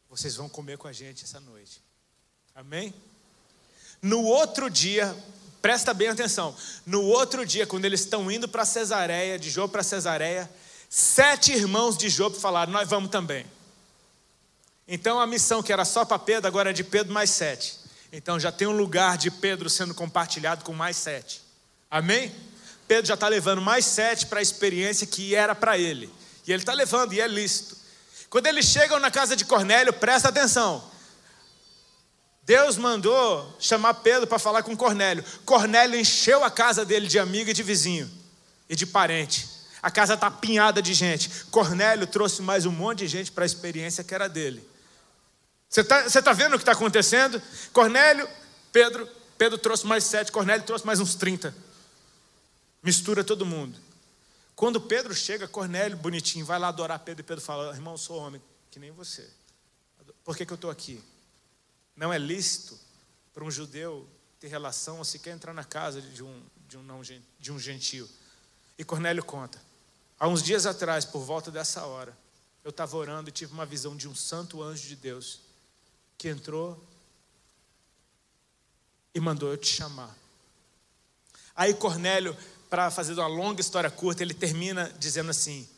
Vocês 0.08 0.36
vão 0.36 0.48
comer 0.48 0.76
com 0.76 0.86
a 0.86 0.92
gente 0.92 1.24
essa 1.24 1.40
noite. 1.40 1.80
Amém? 2.54 2.92
No 4.00 4.22
outro 4.22 4.68
dia, 4.68 5.16
presta 5.62 5.94
bem 5.94 6.08
atenção. 6.08 6.54
No 6.84 7.02
outro 7.02 7.46
dia, 7.46 7.66
quando 7.66 7.84
eles 7.84 8.00
estão 8.00 8.30
indo 8.30 8.48
para 8.48 8.64
Cesareia, 8.64 9.38
de 9.38 9.50
Job 9.50 9.72
para 9.72 9.82
Cesareia, 9.82 10.50
sete 10.90 11.52
irmãos 11.52 11.96
de 11.96 12.10
Job 12.10 12.38
falaram: 12.38 12.72
Nós 12.72 12.88
vamos 12.88 13.10
também. 13.10 13.46
Então 14.86 15.18
a 15.18 15.26
missão 15.26 15.62
que 15.62 15.72
era 15.72 15.84
só 15.84 16.04
para 16.04 16.18
Pedro, 16.18 16.46
agora 16.48 16.70
é 16.70 16.72
de 16.72 16.84
Pedro 16.84 17.14
mais 17.14 17.30
sete. 17.30 17.81
Então 18.12 18.38
já 18.38 18.52
tem 18.52 18.68
um 18.68 18.76
lugar 18.76 19.16
de 19.16 19.30
Pedro 19.30 19.70
sendo 19.70 19.94
compartilhado 19.94 20.62
com 20.64 20.74
mais 20.74 20.98
sete. 20.98 21.40
Amém? 21.90 22.30
Pedro 22.86 23.06
já 23.08 23.14
está 23.14 23.26
levando 23.26 23.62
mais 23.62 23.86
sete 23.86 24.26
para 24.26 24.38
a 24.38 24.42
experiência 24.42 25.06
que 25.06 25.34
era 25.34 25.54
para 25.54 25.78
ele. 25.78 26.12
E 26.46 26.52
ele 26.52 26.62
está 26.62 26.74
levando, 26.74 27.14
e 27.14 27.20
é 27.20 27.26
lícito. 27.26 27.74
Quando 28.28 28.46
eles 28.48 28.66
chegam 28.66 28.98
na 28.98 29.10
casa 29.10 29.34
de 29.34 29.46
Cornélio, 29.46 29.94
presta 29.94 30.28
atenção. 30.28 30.84
Deus 32.44 32.76
mandou 32.76 33.56
chamar 33.58 33.94
Pedro 33.94 34.26
para 34.26 34.38
falar 34.38 34.62
com 34.62 34.76
Cornélio. 34.76 35.24
Cornélio 35.46 35.98
encheu 35.98 36.44
a 36.44 36.50
casa 36.50 36.84
dele 36.84 37.06
de 37.06 37.18
amigo 37.18 37.48
e 37.48 37.54
de 37.54 37.62
vizinho 37.62 38.10
e 38.68 38.76
de 38.76 38.84
parente. 38.84 39.48
A 39.82 39.90
casa 39.90 40.14
está 40.14 40.26
apinhada 40.26 40.82
de 40.82 40.92
gente. 40.92 41.30
Cornélio 41.50 42.06
trouxe 42.06 42.42
mais 42.42 42.66
um 42.66 42.72
monte 42.72 43.00
de 43.00 43.08
gente 43.08 43.32
para 43.32 43.44
a 43.44 43.46
experiência 43.46 44.04
que 44.04 44.14
era 44.14 44.28
dele. 44.28 44.71
Você 45.72 45.80
está 45.80 46.22
tá 46.22 46.32
vendo 46.34 46.52
o 46.52 46.58
que 46.58 46.62
está 46.62 46.72
acontecendo? 46.72 47.40
Cornélio, 47.72 48.28
Pedro, 48.70 49.08
Pedro 49.38 49.56
trouxe 49.56 49.86
mais 49.86 50.04
sete, 50.04 50.30
Cornélio 50.30 50.66
trouxe 50.66 50.84
mais 50.84 51.00
uns 51.00 51.14
trinta. 51.14 51.54
Mistura 52.82 53.24
todo 53.24 53.46
mundo. 53.46 53.80
Quando 54.54 54.78
Pedro 54.82 55.14
chega, 55.14 55.48
Cornélio, 55.48 55.96
bonitinho, 55.96 56.44
vai 56.44 56.58
lá 56.58 56.68
adorar 56.68 56.98
Pedro 56.98 57.22
e 57.22 57.24
Pedro 57.24 57.42
fala: 57.42 57.72
Irmão, 57.72 57.96
sou 57.96 58.18
homem, 58.18 58.42
que 58.70 58.78
nem 58.78 58.90
você. 58.90 59.26
Por 60.22 60.36
que, 60.36 60.44
que 60.44 60.52
eu 60.52 60.56
estou 60.56 60.70
aqui? 60.70 61.02
Não 61.96 62.12
é 62.12 62.18
lícito 62.18 62.78
para 63.32 63.42
um 63.42 63.50
judeu 63.50 64.06
ter 64.38 64.48
relação 64.48 64.98
ou 64.98 65.06
sequer 65.06 65.32
entrar 65.32 65.54
na 65.54 65.64
casa 65.64 66.02
de 66.02 66.22
um, 66.22 66.42
de 66.68 66.76
um, 66.76 66.82
não, 66.82 67.00
de 67.00 67.50
um 67.50 67.58
gentio. 67.58 68.06
E 68.76 68.84
Cornélio 68.84 69.24
conta: 69.24 69.58
há 70.20 70.28
uns 70.28 70.42
dias 70.42 70.66
atrás, 70.66 71.06
por 71.06 71.24
volta 71.24 71.50
dessa 71.50 71.86
hora, 71.86 72.14
eu 72.62 72.68
estava 72.68 72.94
orando 72.94 73.30
e 73.30 73.32
tive 73.32 73.54
uma 73.54 73.64
visão 73.64 73.96
de 73.96 74.06
um 74.06 74.14
santo 74.14 74.62
anjo 74.62 74.86
de 74.86 74.96
Deus 74.96 75.50
que 76.22 76.28
entrou 76.28 76.80
e 79.12 79.18
mandou 79.18 79.50
eu 79.50 79.56
te 79.56 79.66
chamar. 79.66 80.16
Aí 81.54 81.74
Cornélio, 81.74 82.36
para 82.70 82.92
fazer 82.92 83.14
uma 83.14 83.26
longa 83.26 83.60
história 83.60 83.90
curta, 83.90 84.22
ele 84.22 84.32
termina 84.32 84.94
dizendo 85.00 85.32
assim: 85.32 85.68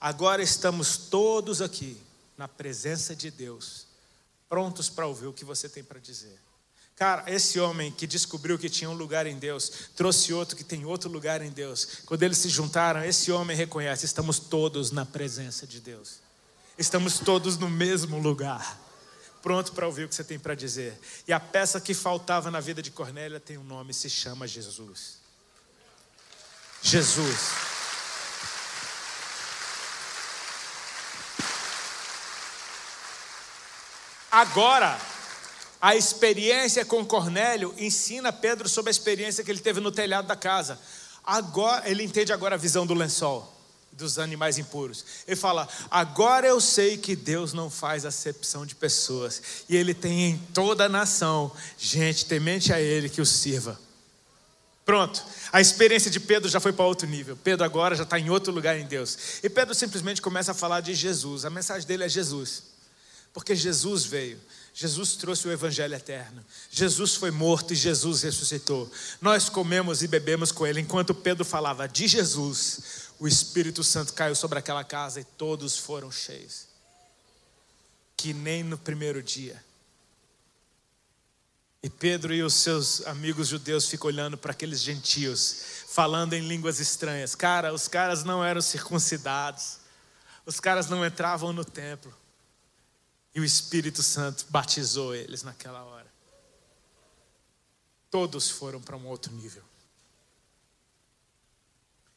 Agora 0.00 0.40
estamos 0.40 0.96
todos 0.96 1.60
aqui 1.60 2.00
na 2.36 2.46
presença 2.46 3.14
de 3.16 3.28
Deus, 3.28 3.88
prontos 4.48 4.88
para 4.88 5.04
ouvir 5.04 5.26
o 5.26 5.32
que 5.32 5.44
você 5.44 5.68
tem 5.68 5.82
para 5.82 5.98
dizer. 5.98 6.38
Cara, 6.94 7.24
esse 7.26 7.58
homem 7.58 7.90
que 7.90 8.06
descobriu 8.06 8.56
que 8.56 8.70
tinha 8.70 8.88
um 8.88 8.94
lugar 8.94 9.26
em 9.26 9.36
Deus, 9.36 9.90
trouxe 9.96 10.32
outro 10.32 10.56
que 10.56 10.64
tem 10.64 10.84
outro 10.84 11.10
lugar 11.10 11.42
em 11.42 11.50
Deus. 11.50 12.02
Quando 12.06 12.22
eles 12.22 12.38
se 12.38 12.48
juntaram, 12.48 13.04
esse 13.04 13.32
homem 13.32 13.56
reconhece: 13.56 14.06
estamos 14.06 14.38
todos 14.38 14.92
na 14.92 15.04
presença 15.04 15.66
de 15.66 15.80
Deus. 15.80 16.20
Estamos 16.78 17.18
todos 17.18 17.58
no 17.58 17.68
mesmo 17.68 18.20
lugar 18.20 18.86
pronto 19.42 19.72
para 19.72 19.86
ouvir 19.86 20.04
o 20.04 20.08
que 20.08 20.14
você 20.14 20.24
tem 20.24 20.38
para 20.38 20.54
dizer. 20.54 20.98
E 21.26 21.32
a 21.32 21.40
peça 21.40 21.80
que 21.80 21.94
faltava 21.94 22.50
na 22.50 22.60
vida 22.60 22.82
de 22.82 22.90
Cornélia 22.90 23.40
tem 23.40 23.58
um 23.58 23.64
nome, 23.64 23.92
se 23.92 24.08
chama 24.08 24.46
Jesus. 24.46 25.18
Jesus. 26.82 27.38
Agora, 34.30 34.98
a 35.80 35.96
experiência 35.96 36.84
com 36.84 37.04
Cornélio 37.04 37.74
ensina 37.78 38.32
Pedro 38.32 38.68
sobre 38.68 38.90
a 38.90 38.92
experiência 38.92 39.42
que 39.42 39.50
ele 39.50 39.60
teve 39.60 39.80
no 39.80 39.90
telhado 39.90 40.28
da 40.28 40.36
casa. 40.36 40.78
Agora, 41.24 41.88
ele 41.88 42.04
entende 42.04 42.32
agora 42.32 42.54
a 42.54 42.58
visão 42.58 42.86
do 42.86 42.94
lençol 42.94 43.57
dos 43.98 44.18
animais 44.18 44.56
impuros. 44.56 45.04
Ele 45.26 45.36
fala: 45.36 45.68
agora 45.90 46.46
eu 46.46 46.60
sei 46.60 46.96
que 46.96 47.14
Deus 47.14 47.52
não 47.52 47.68
faz 47.68 48.06
acepção 48.06 48.64
de 48.64 48.74
pessoas, 48.74 49.42
e 49.68 49.76
Ele 49.76 49.92
tem 49.92 50.30
em 50.30 50.38
toda 50.54 50.84
a 50.84 50.88
nação 50.88 51.52
gente 51.76 52.24
temente 52.24 52.72
a 52.72 52.80
Ele 52.80 53.08
que 53.08 53.20
o 53.20 53.26
sirva. 53.26 53.78
Pronto. 54.86 55.22
A 55.52 55.60
experiência 55.60 56.10
de 56.10 56.18
Pedro 56.18 56.48
já 56.48 56.60
foi 56.60 56.72
para 56.72 56.86
outro 56.86 57.06
nível. 57.06 57.36
Pedro 57.36 57.62
agora 57.62 57.94
já 57.94 58.04
está 58.04 58.18
em 58.18 58.30
outro 58.30 58.50
lugar 58.50 58.78
em 58.78 58.86
Deus. 58.86 59.18
E 59.42 59.50
Pedro 59.50 59.74
simplesmente 59.74 60.22
começa 60.22 60.52
a 60.52 60.54
falar 60.54 60.80
de 60.80 60.94
Jesus. 60.94 61.44
A 61.44 61.50
mensagem 61.50 61.86
dele 61.86 62.04
é 62.04 62.08
Jesus. 62.08 62.62
Porque 63.34 63.54
Jesus 63.54 64.06
veio. 64.06 64.40
Jesus 64.80 65.16
trouxe 65.16 65.48
o 65.48 65.50
evangelho 65.50 65.96
eterno. 65.96 66.40
Jesus 66.70 67.16
foi 67.16 67.32
morto 67.32 67.72
e 67.72 67.76
Jesus 67.76 68.22
ressuscitou. 68.22 68.88
Nós 69.20 69.48
comemos 69.48 70.04
e 70.04 70.06
bebemos 70.06 70.52
com 70.52 70.64
ele. 70.64 70.80
Enquanto 70.80 71.12
Pedro 71.12 71.44
falava 71.44 71.88
de 71.88 72.06
Jesus, 72.06 73.10
o 73.18 73.26
Espírito 73.26 73.82
Santo 73.82 74.12
caiu 74.12 74.36
sobre 74.36 74.56
aquela 74.56 74.84
casa 74.84 75.18
e 75.18 75.24
todos 75.24 75.76
foram 75.76 76.12
cheios. 76.12 76.68
Que 78.16 78.32
nem 78.32 78.62
no 78.62 78.78
primeiro 78.78 79.20
dia. 79.20 79.60
E 81.82 81.90
Pedro 81.90 82.32
e 82.32 82.44
os 82.44 82.54
seus 82.54 83.04
amigos 83.04 83.48
judeus 83.48 83.88
ficam 83.88 84.06
olhando 84.06 84.38
para 84.38 84.52
aqueles 84.52 84.80
gentios, 84.80 85.56
falando 85.88 86.34
em 86.34 86.46
línguas 86.46 86.78
estranhas. 86.78 87.34
Cara, 87.34 87.74
os 87.74 87.88
caras 87.88 88.22
não 88.22 88.44
eram 88.44 88.60
circuncidados, 88.60 89.78
os 90.46 90.60
caras 90.60 90.88
não 90.88 91.04
entravam 91.04 91.52
no 91.52 91.64
templo. 91.64 92.14
E 93.34 93.40
o 93.40 93.44
Espírito 93.44 94.02
Santo 94.02 94.46
batizou 94.48 95.14
eles 95.14 95.42
naquela 95.42 95.84
hora. 95.84 96.06
Todos 98.10 98.50
foram 98.50 98.80
para 98.80 98.96
um 98.96 99.06
outro 99.06 99.32
nível. 99.32 99.62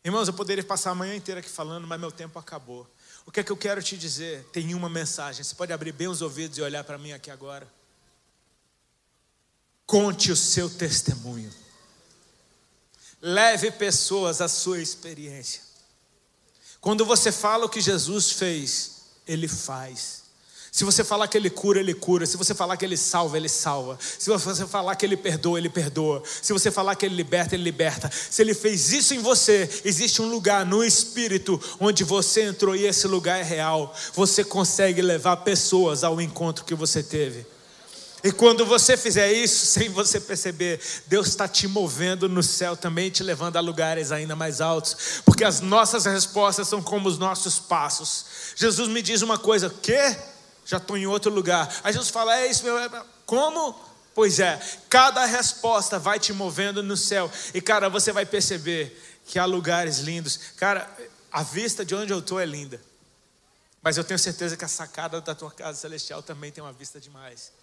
Irmãos, 0.03 0.28
eu 0.28 0.34
poderia 0.34 0.64
passar 0.64 0.91
a 0.91 0.95
manhã 0.95 1.16
inteira 1.16 1.41
aqui 1.41 1.49
falando, 1.49 1.86
mas 1.86 1.99
meu 1.99 2.12
tempo 2.12 2.39
acabou. 2.39 2.89
O 3.26 3.32
que 3.32 3.39
é 3.39 3.43
que 3.43 3.51
eu 3.51 3.57
quero 3.57 3.84
te 3.84 3.97
dizer? 3.97 4.43
Tem 4.45 4.74
uma 4.74 4.89
mensagem. 4.89 5.43
Você 5.43 5.53
pode 5.53 5.72
abrir 5.72 5.91
bem 5.91 6.07
os 6.07 6.22
ouvidos 6.22 6.57
e 6.57 6.62
olhar 6.62 6.84
para 6.84 6.97
mim 6.97 7.12
aqui 7.12 7.30
agora. 7.30 7.68
Conte 9.86 10.32
o 10.32 10.36
seu 10.36 10.70
testemunho. 10.70 11.53
Leve 13.22 13.70
pessoas 13.72 14.41
à 14.41 14.47
sua 14.47 14.82
experiência. 14.82 15.62
Quando 16.80 17.05
você 17.05 17.32
fala 17.32 17.66
o 17.66 17.70
que 17.70 17.80
Jesus 17.80 18.32
fez, 18.32 19.01
Ele 19.28 19.47
faz. 19.47 20.21
Se 20.74 20.86
você 20.86 21.04
falar 21.04 21.28
que 21.28 21.38
Ele 21.38 21.50
cura, 21.50 21.82
Ele 21.82 21.94
cura. 21.94 22.26
Se 22.26 22.38
você 22.38 22.56
falar 22.56 22.78
que 22.78 22.86
Ele 22.86 22.96
salva, 22.96 23.36
Ele 23.36 23.50
salva. 23.50 24.00
Se 24.00 24.30
você 24.30 24.66
falar 24.66 24.96
que 24.96 25.06
Ele 25.06 25.18
perdoa, 25.18 25.60
Ele 25.60 25.70
perdoa. 25.70 26.24
Se 26.42 26.54
você 26.54 26.72
falar 26.72 26.96
que 26.96 27.06
Ele 27.06 27.14
liberta, 27.14 27.56
Ele 27.56 27.64
liberta. 27.64 28.10
Se 28.10 28.42
Ele 28.42 28.54
fez 28.54 28.94
isso 28.94 29.14
em 29.14 29.20
você, 29.20 29.70
existe 29.84 30.22
um 30.22 30.30
lugar 30.30 30.66
no 30.66 30.82
Espírito 30.82 31.62
onde 31.78 32.06
você 32.06 32.44
entrou 32.44 32.74
e 32.74 32.86
esse 32.86 33.06
lugar 33.06 33.38
é 33.42 33.44
real. 33.44 33.94
Você 34.14 34.46
consegue 34.46 35.02
levar 35.02 35.38
pessoas 35.38 36.06
ao 36.06 36.22
encontro 36.22 36.64
que 36.64 36.74
você 36.74 37.04
teve. 37.04 37.46
E 38.24 38.32
quando 38.32 38.66
você 38.66 38.96
fizer 38.96 39.34
isso, 39.34 39.66
sem 39.66 39.90
você 39.90 40.22
perceber, 40.22 40.80
Deus 41.08 41.28
está 41.28 41.48
te 41.48 41.68
movendo 41.68 42.30
no 42.30 42.44
céu 42.44 42.78
também, 42.78 43.10
te 43.10 43.24
levando 43.24 43.58
a 43.58 43.60
lugares 43.60 44.12
ainda 44.12 44.36
mais 44.36 44.62
altos, 44.62 45.22
porque 45.26 45.44
as 45.44 45.60
nossas 45.60 46.06
respostas 46.06 46.68
são 46.68 46.82
como 46.84 47.10
os 47.10 47.18
nossos 47.18 47.58
passos. 47.58 48.26
Jesus 48.56 48.88
me 48.88 49.02
diz 49.02 49.22
uma 49.24 49.40
coisa, 49.40 49.70
que? 49.70 50.31
Já 50.66 50.78
estou 50.78 50.97
em 50.97 51.07
outro 51.07 51.32
lugar. 51.32 51.68
Aí 51.84 51.91
Jesus 51.91 52.09
fala, 52.09 52.38
é 52.39 52.47
isso, 52.47 52.64
meu. 52.64 52.78
Como? 53.26 53.91
Pois 54.14 54.39
é, 54.39 54.59
cada 54.89 55.24
resposta 55.26 55.97
vai 55.97 56.20
te 56.20 56.34
movendo 56.34 56.84
no 56.84 56.97
céu, 56.97 57.32
e 57.53 57.62
cara, 57.62 57.89
você 57.89 58.12
vai 58.12 58.26
perceber 58.26 59.01
que 59.26 59.39
há 59.39 59.45
lugares 59.45 59.99
lindos. 59.99 60.38
Cara, 60.57 60.89
a 61.32 61.43
vista 61.43 61.86
de 61.86 61.95
onde 61.95 62.12
eu 62.12 62.20
estou 62.20 62.38
é 62.38 62.45
linda, 62.45 62.82
mas 63.82 63.97
eu 63.97 64.03
tenho 64.03 64.20
certeza 64.20 64.57
que 64.57 64.66
a 64.66 64.68
sacada 64.68 65.22
da 65.22 65.34
tua 65.34 65.49
casa 65.49 65.80
celestial 65.80 66.22
também 66.22 66.51
tem 66.51 66.62
uma 66.62 66.74
vista 66.74 66.99
demais. 66.99 67.53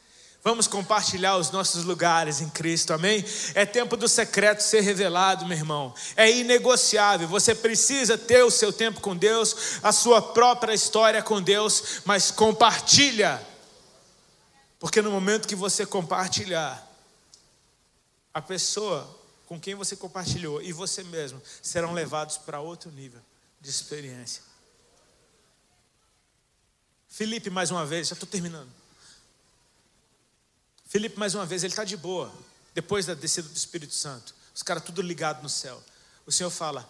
Vamos 0.42 0.68
compartilhar 0.68 1.36
os 1.36 1.50
nossos 1.50 1.84
lugares 1.84 2.40
em 2.40 2.48
Cristo, 2.48 2.92
amém? 2.92 3.24
É 3.54 3.66
tempo 3.66 3.96
do 3.96 4.08
secreto 4.08 4.60
ser 4.60 4.80
revelado, 4.80 5.46
meu 5.46 5.56
irmão. 5.56 5.92
É 6.16 6.30
inegociável. 6.30 7.26
Você 7.28 7.54
precisa 7.54 8.16
ter 8.16 8.44
o 8.44 8.50
seu 8.50 8.72
tempo 8.72 9.00
com 9.00 9.16
Deus, 9.16 9.80
a 9.82 9.90
sua 9.90 10.22
própria 10.22 10.72
história 10.72 11.22
com 11.22 11.42
Deus, 11.42 12.00
mas 12.04 12.30
compartilha. 12.30 13.44
Porque 14.78 15.02
no 15.02 15.10
momento 15.10 15.48
que 15.48 15.56
você 15.56 15.84
compartilhar, 15.84 16.86
a 18.32 18.40
pessoa 18.40 19.18
com 19.46 19.58
quem 19.58 19.74
você 19.74 19.96
compartilhou 19.96 20.62
e 20.62 20.72
você 20.72 21.02
mesmo 21.02 21.42
serão 21.60 21.92
levados 21.92 22.38
para 22.38 22.60
outro 22.60 22.90
nível 22.92 23.20
de 23.60 23.70
experiência. 23.70 24.42
Felipe, 27.08 27.50
mais 27.50 27.70
uma 27.70 27.84
vez, 27.84 28.08
já 28.08 28.12
estou 28.12 28.28
terminando. 28.28 28.77
Felipe, 30.88 31.18
mais 31.18 31.34
uma 31.34 31.44
vez, 31.44 31.62
ele 31.62 31.72
está 31.72 31.84
de 31.84 31.98
boa, 31.98 32.32
depois 32.74 33.04
da 33.04 33.12
descida 33.12 33.46
do 33.46 33.56
Espírito 33.56 33.92
Santo. 33.92 34.34
Os 34.54 34.62
caras 34.62 34.82
tudo 34.82 35.02
ligado 35.02 35.42
no 35.42 35.48
céu. 35.48 35.80
O 36.24 36.32
Senhor 36.32 36.50
fala: 36.50 36.88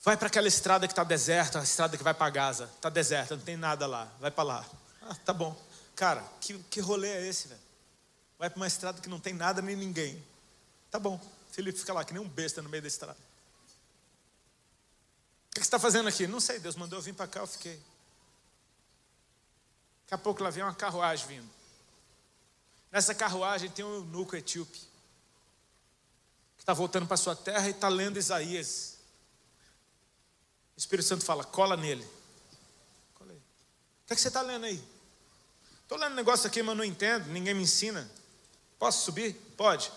vai 0.00 0.16
para 0.16 0.28
aquela 0.28 0.46
estrada 0.46 0.86
que 0.86 0.92
está 0.92 1.02
deserta, 1.02 1.58
a 1.58 1.64
estrada 1.64 1.96
que 1.96 2.04
vai 2.04 2.14
para 2.14 2.30
Gaza. 2.30 2.70
Está 2.76 2.88
deserta, 2.88 3.34
não 3.36 3.42
tem 3.42 3.56
nada 3.56 3.84
lá. 3.86 4.10
Vai 4.20 4.30
para 4.30 4.44
lá. 4.44 4.66
Ah, 5.02 5.14
tá 5.16 5.32
bom. 5.32 5.60
Cara, 5.96 6.22
que, 6.40 6.56
que 6.70 6.80
rolê 6.80 7.08
é 7.08 7.26
esse, 7.26 7.48
velho? 7.48 7.60
Vai 8.38 8.48
para 8.48 8.56
uma 8.58 8.66
estrada 8.68 9.00
que 9.00 9.08
não 9.08 9.18
tem 9.18 9.34
nada 9.34 9.60
nem 9.60 9.74
ninguém. 9.74 10.24
Tá 10.88 11.00
bom. 11.00 11.20
Felipe 11.50 11.80
fica 11.80 11.92
lá, 11.92 12.04
que 12.04 12.12
nem 12.12 12.22
um 12.22 12.28
besta 12.28 12.62
no 12.62 12.68
meio 12.68 12.82
da 12.82 12.88
estrada. 12.88 13.18
O 15.50 15.54
que 15.54 15.58
você 15.58 15.62
está 15.62 15.80
fazendo 15.80 16.08
aqui? 16.08 16.28
Não 16.28 16.38
sei, 16.38 16.60
Deus 16.60 16.76
mandou 16.76 17.00
eu 17.00 17.02
vir 17.02 17.14
para 17.14 17.26
cá, 17.26 17.40
eu 17.40 17.46
fiquei. 17.48 17.82
Daqui 20.02 20.14
a 20.14 20.18
pouco 20.18 20.44
lá 20.44 20.50
vem 20.50 20.62
uma 20.62 20.74
carruagem 20.74 21.26
vindo. 21.26 21.57
Nessa 22.90 23.14
carruagem 23.14 23.70
tem 23.70 23.84
um 23.84 23.94
eunuco 23.94 24.34
etíope 24.34 24.78
que 26.56 26.62
está 26.62 26.72
voltando 26.72 27.06
para 27.06 27.16
sua 27.16 27.36
terra 27.36 27.66
e 27.66 27.70
está 27.70 27.88
lendo 27.88 28.18
Isaías. 28.18 28.96
O 30.76 30.78
Espírito 30.78 31.06
Santo 31.06 31.24
fala: 31.24 31.44
cola 31.44 31.76
nele. 31.76 32.06
Cola 33.14 33.32
aí. 33.32 33.36
O 33.36 34.06
que, 34.06 34.12
é 34.12 34.16
que 34.16 34.20
você 34.22 34.28
está 34.28 34.42
lendo 34.42 34.64
aí? 34.64 34.82
Estou 35.82 35.98
lendo 35.98 36.12
um 36.12 36.16
negócio 36.16 36.46
aqui, 36.46 36.62
mas 36.62 36.76
não 36.76 36.84
entendo, 36.84 37.26
ninguém 37.28 37.54
me 37.54 37.62
ensina. 37.62 38.08
Posso 38.78 39.04
subir? 39.04 39.34
Pode. 39.56 39.90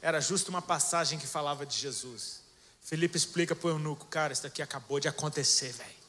Era 0.00 0.20
justo 0.20 0.48
uma 0.48 0.62
passagem 0.62 1.18
que 1.18 1.26
falava 1.26 1.66
de 1.66 1.76
Jesus. 1.76 2.40
Felipe 2.82 3.16
explica 3.16 3.54
para 3.54 3.68
o 3.68 3.70
eunuco: 3.70 4.06
cara, 4.06 4.32
isso 4.32 4.42
daqui 4.42 4.62
acabou 4.62 5.00
de 5.00 5.08
acontecer, 5.08 5.72
velho. 5.72 6.04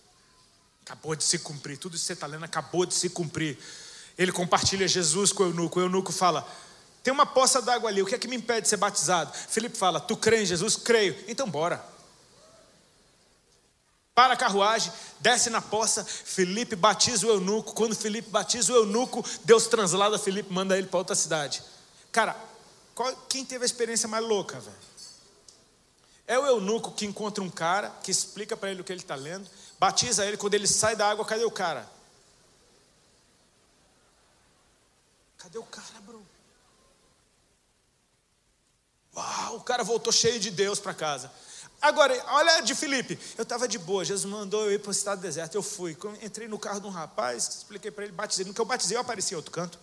Acabou 0.84 1.16
de 1.16 1.24
se 1.24 1.40
cumprir. 1.40 1.78
Tudo 1.78 1.96
isso 1.96 2.04
que 2.04 2.08
você 2.08 2.14
está 2.14 2.28
lendo 2.28 2.44
acabou 2.44 2.86
de 2.86 2.94
se 2.94 3.10
cumprir. 3.10 3.58
Ele 4.18 4.32
compartilha 4.32 4.88
Jesus 4.88 5.32
com 5.32 5.44
o 5.44 5.48
eunuco. 5.48 5.80
O 5.80 5.84
eunuco 5.84 6.12
fala: 6.12 6.48
Tem 7.04 7.14
uma 7.14 7.26
poça 7.26 7.62
d'água 7.62 7.90
ali, 7.90 8.02
o 8.02 8.06
que 8.06 8.16
é 8.16 8.18
que 8.18 8.28
me 8.28 8.36
impede 8.36 8.62
de 8.62 8.68
ser 8.70 8.78
batizado? 8.78 9.32
Felipe 9.34 9.78
fala: 9.78 10.00
Tu 10.00 10.16
crê 10.16 10.44
em 10.44 10.46
Jesus? 10.46 10.76
Creio. 10.76 11.16
Então 11.28 11.50
bora. 11.50 11.84
Para 14.16 14.34
a 14.34 14.38
carruagem, 14.38 14.94
desce 15.20 15.50
na 15.50 15.62
poça, 15.62 16.06
Felipe 16.06 16.74
batiza 16.74 17.28
o 17.28 17.30
eunuco. 17.30 17.74
Quando 17.74 17.94
Felipe 17.94 18.30
batiza 18.30 18.72
o 18.72 18.76
eunuco, 18.78 19.24
Deus 19.44 19.68
translada 19.68 20.18
Felipe, 20.18 20.54
manda 20.54 20.78
ele 20.78 20.88
para 20.88 21.00
outra 21.00 21.16
cidade. 21.16 21.62
Cara, 22.14 22.34
qual, 22.96 23.14
quem 23.28 23.44
teve 23.44 23.64
a 23.64 23.66
experiência 23.66 24.08
mais 24.08 24.24
louca, 24.24 24.58
velho? 24.58 24.78
É 26.26 26.40
o 26.40 26.46
eunuco 26.46 26.92
que 26.92 27.06
encontra 27.06 27.44
um 27.44 27.50
cara, 27.50 27.94
que 28.02 28.10
explica 28.10 28.56
para 28.56 28.72
ele 28.72 28.80
o 28.80 28.84
que 28.86 28.94
ele 28.94 29.02
está 29.02 29.16
lendo, 29.16 29.50
batiza 29.78 30.26
ele, 30.26 30.38
quando 30.38 30.54
ele 30.54 30.66
sai 30.66 30.96
da 30.96 31.10
água, 31.10 31.26
cadê 31.26 31.44
o 31.44 31.52
cara? 31.52 31.86
Cadê 35.46 35.60
o 35.60 35.64
cara, 35.64 36.02
bro? 36.02 36.26
Uau, 39.16 39.58
o 39.58 39.62
cara 39.62 39.84
voltou 39.84 40.12
cheio 40.12 40.40
de 40.40 40.50
Deus 40.50 40.80
para 40.80 40.92
casa. 40.92 41.32
Agora, 41.80 42.20
olha 42.30 42.62
de 42.62 42.74
Felipe. 42.74 43.20
Eu 43.38 43.44
estava 43.44 43.68
de 43.68 43.78
boa, 43.78 44.04
Jesus 44.04 44.26
mandou 44.26 44.64
eu 44.66 44.74
ir 44.74 44.80
para 44.80 44.90
o 44.90 44.92
estado 44.92 45.22
deserto. 45.22 45.54
Eu 45.54 45.62
fui. 45.62 45.96
Entrei 46.24 46.48
no 46.48 46.58
carro 46.58 46.80
de 46.80 46.88
um 46.88 46.90
rapaz, 46.90 47.58
expliquei 47.58 47.92
para 47.92 48.06
ele, 48.06 48.14
batizei. 48.14 48.44
No 48.44 48.56
que 48.56 48.60
eu 48.60 48.66
batizei, 48.66 48.98
eu 48.98 49.02
apareci 49.02 49.36
em 49.36 49.38
outro 49.38 49.52
canto. 49.52 49.78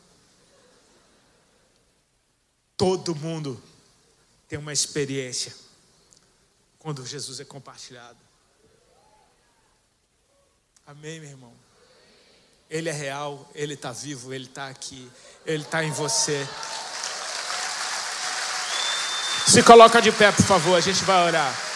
Todo 2.76 3.14
mundo 3.14 3.62
tem 4.48 4.58
uma 4.58 4.72
experiência 4.72 5.54
quando 6.80 7.06
Jesus 7.06 7.38
é 7.38 7.44
compartilhado. 7.44 8.18
Amém, 10.84 11.20
meu 11.20 11.30
irmão? 11.30 11.71
Ele 12.72 12.88
é 12.88 12.92
real, 12.92 13.46
Ele 13.54 13.74
está 13.74 13.92
vivo, 13.92 14.32
Ele 14.32 14.46
está 14.46 14.68
aqui, 14.68 15.06
Ele 15.44 15.62
está 15.62 15.84
em 15.84 15.90
você. 15.90 16.48
Se 19.46 19.62
coloca 19.62 20.00
de 20.00 20.10
pé, 20.10 20.32
por 20.32 20.46
favor, 20.46 20.74
a 20.74 20.80
gente 20.80 21.04
vai 21.04 21.26
orar. 21.26 21.71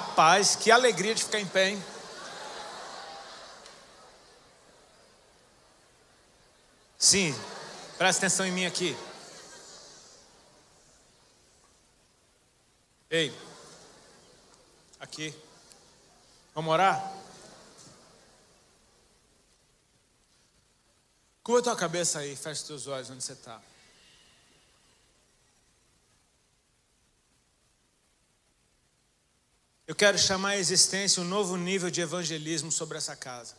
Rapaz, 0.00 0.56
que 0.56 0.70
alegria 0.70 1.14
de 1.14 1.22
ficar 1.22 1.38
em 1.40 1.46
pé, 1.46 1.68
hein? 1.68 1.84
Sim, 6.98 7.38
presta 7.98 8.20
atenção 8.20 8.46
em 8.46 8.50
mim 8.50 8.64
aqui. 8.64 8.96
Ei, 13.10 13.30
aqui, 14.98 15.34
vamos 16.54 16.72
orar? 16.72 17.12
Curva 21.42 21.62
tua 21.62 21.76
cabeça 21.76 22.20
aí, 22.20 22.34
fecha 22.34 22.64
teus 22.64 22.86
olhos 22.86 23.10
onde 23.10 23.22
você 23.22 23.34
está. 23.34 23.60
Eu 29.90 29.96
quero 29.96 30.16
chamar 30.16 30.50
à 30.50 30.56
existência 30.56 31.20
um 31.20 31.26
novo 31.26 31.56
nível 31.56 31.90
de 31.90 32.00
evangelismo 32.00 32.70
sobre 32.70 32.96
essa 32.96 33.16
casa. 33.16 33.56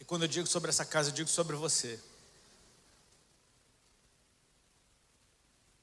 E 0.00 0.04
quando 0.04 0.22
eu 0.22 0.28
digo 0.28 0.48
sobre 0.48 0.68
essa 0.68 0.84
casa, 0.84 1.10
eu 1.10 1.14
digo 1.14 1.28
sobre 1.28 1.54
você. 1.54 1.96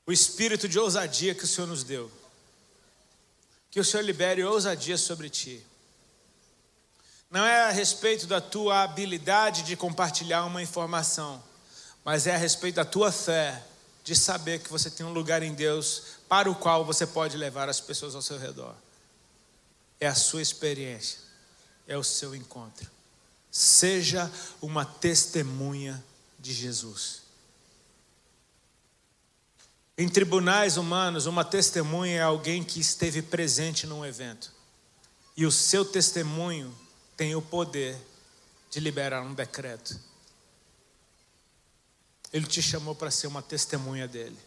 O 0.06 0.12
espírito 0.12 0.68
de 0.68 0.78
ousadia 0.78 1.34
que 1.34 1.46
o 1.46 1.48
Senhor 1.48 1.68
nos 1.68 1.86
deu. 1.86 2.12
Que 3.72 3.80
o 3.80 3.86
Senhor 3.86 4.04
libere 4.04 4.44
ousadia 4.44 4.98
sobre 4.98 5.30
ti. 5.30 5.66
Não 7.32 7.46
é 7.46 7.62
a 7.62 7.72
respeito 7.72 8.28
da 8.28 8.42
tua 8.42 8.84
habilidade 8.84 9.64
de 9.64 9.78
compartilhar 9.78 10.44
uma 10.44 10.62
informação, 10.62 11.42
mas 12.04 12.28
é 12.28 12.36
a 12.36 12.38
respeito 12.38 12.76
da 12.76 12.84
tua 12.84 13.10
fé 13.10 13.64
de 14.04 14.16
saber 14.16 14.60
que 14.60 14.70
você 14.70 14.90
tem 14.90 15.06
um 15.06 15.14
lugar 15.14 15.44
em 15.44 15.54
Deus 15.54 16.04
para 16.28 16.50
o 16.50 16.56
qual 16.56 16.86
você 16.86 17.06
pode 17.06 17.38
levar 17.38 17.70
as 17.70 17.80
pessoas 17.80 18.16
ao 18.16 18.22
seu 18.22 18.38
redor. 18.38 18.76
É 20.00 20.08
a 20.08 20.16
sua 20.16 20.42
experiência, 20.42 21.20
é 21.88 21.98
o 21.98 22.04
seu 22.04 22.34
encontro. 22.34 22.90
Seja 23.52 24.32
uma 24.62 24.86
testemunha 24.86 26.04
de 26.40 26.54
Jesus. 26.54 27.24
Em 29.98 30.08
tribunais 30.08 30.78
humanos, 30.78 31.26
uma 31.26 31.44
testemunha 31.44 32.20
é 32.20 32.22
alguém 32.22 32.64
que 32.64 32.80
esteve 32.80 33.22
presente 33.22 33.86
num 33.86 34.06
evento. 34.06 34.50
E 35.36 35.46
o 35.46 35.52
seu 35.52 35.84
testemunho 35.84 36.74
tem 37.18 37.36
o 37.36 37.42
poder 37.42 37.98
de 38.72 38.80
liberar 38.80 39.22
um 39.22 39.34
decreto. 39.34 40.00
Ele 42.32 42.46
te 42.46 42.62
chamou 42.62 42.94
para 42.94 43.10
ser 43.10 43.28
uma 43.28 43.42
testemunha 43.42 44.08
dele. 44.08 44.38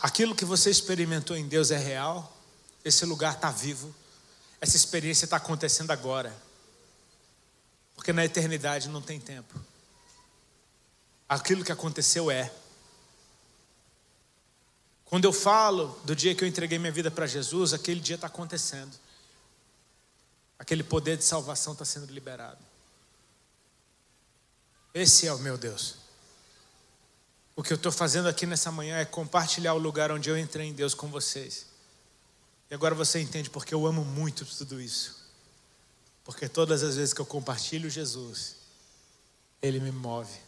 Aquilo 0.00 0.34
que 0.34 0.44
você 0.44 0.70
experimentou 0.70 1.36
em 1.36 1.46
Deus 1.46 1.70
é 1.70 1.76
real, 1.76 2.36
esse 2.84 3.04
lugar 3.04 3.34
está 3.34 3.50
vivo, 3.50 3.94
essa 4.60 4.76
experiência 4.76 5.26
está 5.26 5.36
acontecendo 5.36 5.90
agora, 5.90 6.34
porque 7.94 8.12
na 8.12 8.24
eternidade 8.24 8.88
não 8.88 9.02
tem 9.02 9.20
tempo. 9.20 9.60
Aquilo 11.28 11.64
que 11.64 11.70
aconteceu 11.70 12.30
é. 12.30 12.50
Quando 15.04 15.26
eu 15.26 15.32
falo 15.32 15.88
do 16.04 16.16
dia 16.16 16.34
que 16.34 16.42
eu 16.42 16.48
entreguei 16.48 16.78
minha 16.78 16.92
vida 16.92 17.10
para 17.10 17.26
Jesus, 17.26 17.72
aquele 17.72 18.00
dia 18.00 18.14
está 18.14 18.26
acontecendo. 18.26 18.96
Aquele 20.58 20.82
poder 20.82 21.16
de 21.16 21.24
salvação 21.24 21.72
está 21.72 21.84
sendo 21.84 22.12
liberado. 22.12 22.69
Esse 24.94 25.26
é 25.26 25.32
o 25.32 25.38
meu 25.38 25.56
Deus. 25.56 25.96
O 27.54 27.62
que 27.62 27.72
eu 27.72 27.76
estou 27.76 27.92
fazendo 27.92 28.28
aqui 28.28 28.46
nessa 28.46 28.72
manhã 28.72 28.96
é 28.96 29.04
compartilhar 29.04 29.74
o 29.74 29.78
lugar 29.78 30.10
onde 30.10 30.28
eu 30.30 30.38
entrei 30.38 30.68
em 30.68 30.72
Deus 30.72 30.94
com 30.94 31.08
vocês. 31.08 31.66
E 32.70 32.74
agora 32.74 32.94
você 32.94 33.20
entende 33.20 33.50
porque 33.50 33.74
eu 33.74 33.86
amo 33.86 34.04
muito 34.04 34.44
tudo 34.46 34.80
isso. 34.80 35.20
Porque 36.24 36.48
todas 36.48 36.82
as 36.82 36.96
vezes 36.96 37.12
que 37.12 37.20
eu 37.20 37.26
compartilho 37.26 37.90
Jesus, 37.90 38.56
Ele 39.60 39.80
me 39.80 39.92
move. 39.92 40.38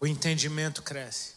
O 0.00 0.06
entendimento 0.06 0.82
cresce. 0.82 1.34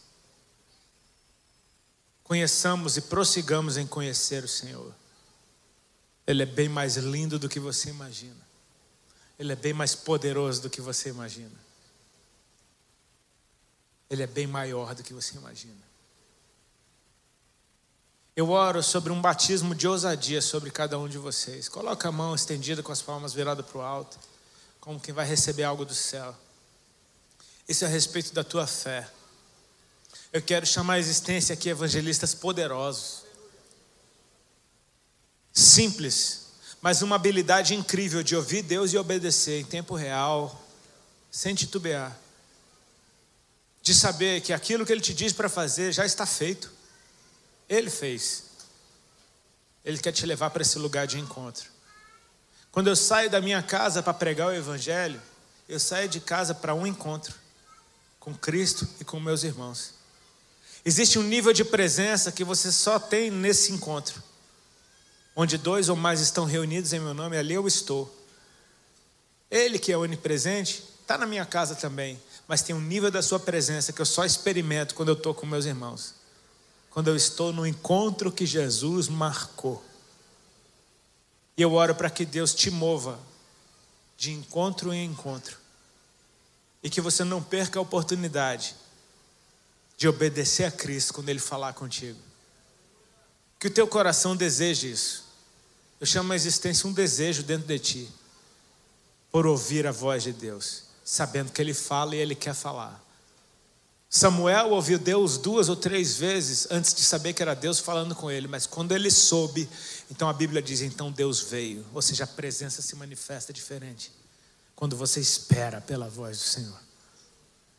Conheçamos 2.22 2.96
e 2.96 3.02
prossigamos 3.02 3.76
em 3.76 3.86
conhecer 3.86 4.42
o 4.42 4.48
Senhor. 4.48 4.94
Ele 6.26 6.42
é 6.42 6.46
bem 6.46 6.68
mais 6.68 6.96
lindo 6.96 7.38
do 7.38 7.48
que 7.48 7.60
você 7.60 7.90
imagina. 7.90 8.45
Ele 9.38 9.52
é 9.52 9.56
bem 9.56 9.72
mais 9.72 9.94
poderoso 9.94 10.62
do 10.62 10.70
que 10.70 10.80
você 10.80 11.10
imagina. 11.10 11.66
Ele 14.08 14.22
é 14.22 14.26
bem 14.26 14.46
maior 14.46 14.94
do 14.94 15.02
que 15.02 15.12
você 15.12 15.36
imagina. 15.36 15.86
Eu 18.34 18.50
oro 18.50 18.82
sobre 18.82 19.10
um 19.10 19.20
batismo 19.20 19.74
de 19.74 19.88
ousadia 19.88 20.42
sobre 20.42 20.70
cada 20.70 20.98
um 20.98 21.08
de 21.08 21.16
vocês. 21.16 21.68
Coloca 21.68 22.08
a 22.08 22.12
mão 22.12 22.34
estendida 22.34 22.82
com 22.82 22.92
as 22.92 23.00
palmas 23.00 23.32
viradas 23.32 23.64
para 23.64 23.78
o 23.78 23.82
alto, 23.82 24.18
como 24.80 25.00
quem 25.00 25.14
vai 25.14 25.26
receber 25.26 25.64
algo 25.64 25.84
do 25.84 25.94
céu. 25.94 26.34
Isso 27.68 27.84
é 27.84 27.88
a 27.88 27.90
respeito 27.90 28.32
da 28.34 28.44
tua 28.44 28.66
fé. 28.66 29.10
Eu 30.32 30.42
quero 30.42 30.66
chamar 30.66 30.94
a 30.94 30.98
existência 30.98 31.54
aqui 31.54 31.70
evangelistas 31.70 32.34
poderosos. 32.34 33.24
Simples, 35.52 36.45
mas 36.86 37.02
uma 37.02 37.16
habilidade 37.16 37.74
incrível 37.74 38.22
de 38.22 38.36
ouvir 38.36 38.62
Deus 38.62 38.92
e 38.92 38.96
obedecer 38.96 39.60
em 39.60 39.64
tempo 39.64 39.96
real, 39.96 40.64
sem 41.32 41.52
titubear. 41.52 42.16
De 43.82 43.92
saber 43.92 44.40
que 44.40 44.52
aquilo 44.52 44.86
que 44.86 44.92
Ele 44.92 45.00
te 45.00 45.12
diz 45.12 45.32
para 45.32 45.48
fazer 45.48 45.90
já 45.90 46.06
está 46.06 46.24
feito. 46.24 46.70
Ele 47.68 47.90
fez. 47.90 48.44
Ele 49.84 49.98
quer 49.98 50.12
te 50.12 50.24
levar 50.24 50.50
para 50.50 50.62
esse 50.62 50.78
lugar 50.78 51.08
de 51.08 51.18
encontro. 51.18 51.68
Quando 52.70 52.86
eu 52.86 52.94
saio 52.94 53.28
da 53.28 53.40
minha 53.40 53.64
casa 53.64 54.00
para 54.00 54.14
pregar 54.14 54.46
o 54.46 54.54
Evangelho, 54.54 55.20
eu 55.68 55.80
saio 55.80 56.08
de 56.08 56.20
casa 56.20 56.54
para 56.54 56.72
um 56.72 56.86
encontro 56.86 57.34
com 58.20 58.32
Cristo 58.32 58.88
e 59.00 59.04
com 59.04 59.18
meus 59.18 59.42
irmãos. 59.42 59.92
Existe 60.84 61.18
um 61.18 61.24
nível 61.24 61.52
de 61.52 61.64
presença 61.64 62.30
que 62.30 62.44
você 62.44 62.70
só 62.70 63.00
tem 63.00 63.28
nesse 63.28 63.72
encontro. 63.72 64.22
Onde 65.38 65.58
dois 65.58 65.90
ou 65.90 65.96
mais 65.96 66.20
estão 66.20 66.46
reunidos 66.46 66.94
em 66.94 66.98
meu 66.98 67.12
nome, 67.12 67.36
ali 67.36 67.52
eu 67.52 67.68
estou. 67.68 68.10
Ele 69.50 69.78
que 69.78 69.92
é 69.92 69.96
onipresente, 69.96 70.82
está 71.02 71.18
na 71.18 71.26
minha 71.26 71.44
casa 71.44 71.74
também, 71.74 72.18
mas 72.48 72.62
tem 72.62 72.74
um 72.74 72.80
nível 72.80 73.10
da 73.10 73.20
sua 73.20 73.38
presença 73.38 73.92
que 73.92 74.00
eu 74.00 74.06
só 74.06 74.24
experimento 74.24 74.94
quando 74.94 75.10
eu 75.10 75.14
estou 75.14 75.34
com 75.34 75.44
meus 75.44 75.66
irmãos. 75.66 76.14
Quando 76.90 77.08
eu 77.08 77.16
estou 77.16 77.52
no 77.52 77.66
encontro 77.66 78.32
que 78.32 78.46
Jesus 78.46 79.08
marcou. 79.08 79.84
E 81.54 81.60
eu 81.60 81.74
oro 81.74 81.94
para 81.94 82.08
que 82.08 82.24
Deus 82.24 82.54
te 82.54 82.70
mova 82.70 83.18
de 84.16 84.32
encontro 84.32 84.90
em 84.90 85.04
encontro. 85.04 85.58
E 86.82 86.88
que 86.88 87.02
você 87.02 87.24
não 87.24 87.42
perca 87.42 87.78
a 87.78 87.82
oportunidade 87.82 88.74
de 89.98 90.08
obedecer 90.08 90.64
a 90.64 90.70
Cristo 90.70 91.12
quando 91.12 91.28
Ele 91.28 91.40
falar 91.40 91.74
contigo. 91.74 92.18
Que 93.60 93.66
o 93.66 93.70
teu 93.70 93.86
coração 93.86 94.34
deseje 94.34 94.90
isso. 94.90 95.25
Eu 96.00 96.06
chamo 96.06 96.32
a 96.32 96.36
existência 96.36 96.88
um 96.88 96.92
desejo 96.92 97.42
dentro 97.42 97.66
de 97.66 97.78
ti, 97.78 98.12
por 99.30 99.46
ouvir 99.46 99.86
a 99.86 99.92
voz 99.92 100.22
de 100.22 100.32
Deus, 100.32 100.84
sabendo 101.04 101.52
que 101.52 101.60
Ele 101.60 101.74
fala 101.74 102.14
e 102.14 102.18
Ele 102.18 102.34
quer 102.34 102.54
falar. 102.54 103.02
Samuel 104.08 104.70
ouviu 104.70 104.98
Deus 104.98 105.36
duas 105.36 105.68
ou 105.68 105.76
três 105.76 106.16
vezes 106.16 106.66
antes 106.70 106.94
de 106.94 107.02
saber 107.02 107.32
que 107.32 107.42
era 107.42 107.54
Deus 107.54 107.80
falando 107.80 108.14
com 108.14 108.30
ele, 108.30 108.46
mas 108.46 108.66
quando 108.66 108.92
ele 108.92 109.10
soube, 109.10 109.68
então 110.10 110.28
a 110.28 110.32
Bíblia 110.32 110.62
diz: 110.62 110.80
então 110.80 111.10
Deus 111.10 111.40
veio, 111.40 111.84
ou 111.92 112.00
seja, 112.00 112.24
a 112.24 112.26
presença 112.26 112.80
se 112.80 112.94
manifesta 112.94 113.52
diferente 113.52 114.12
quando 114.76 114.96
você 114.96 115.20
espera 115.20 115.80
pela 115.80 116.08
voz 116.08 116.38
do 116.38 116.44
Senhor, 116.44 116.80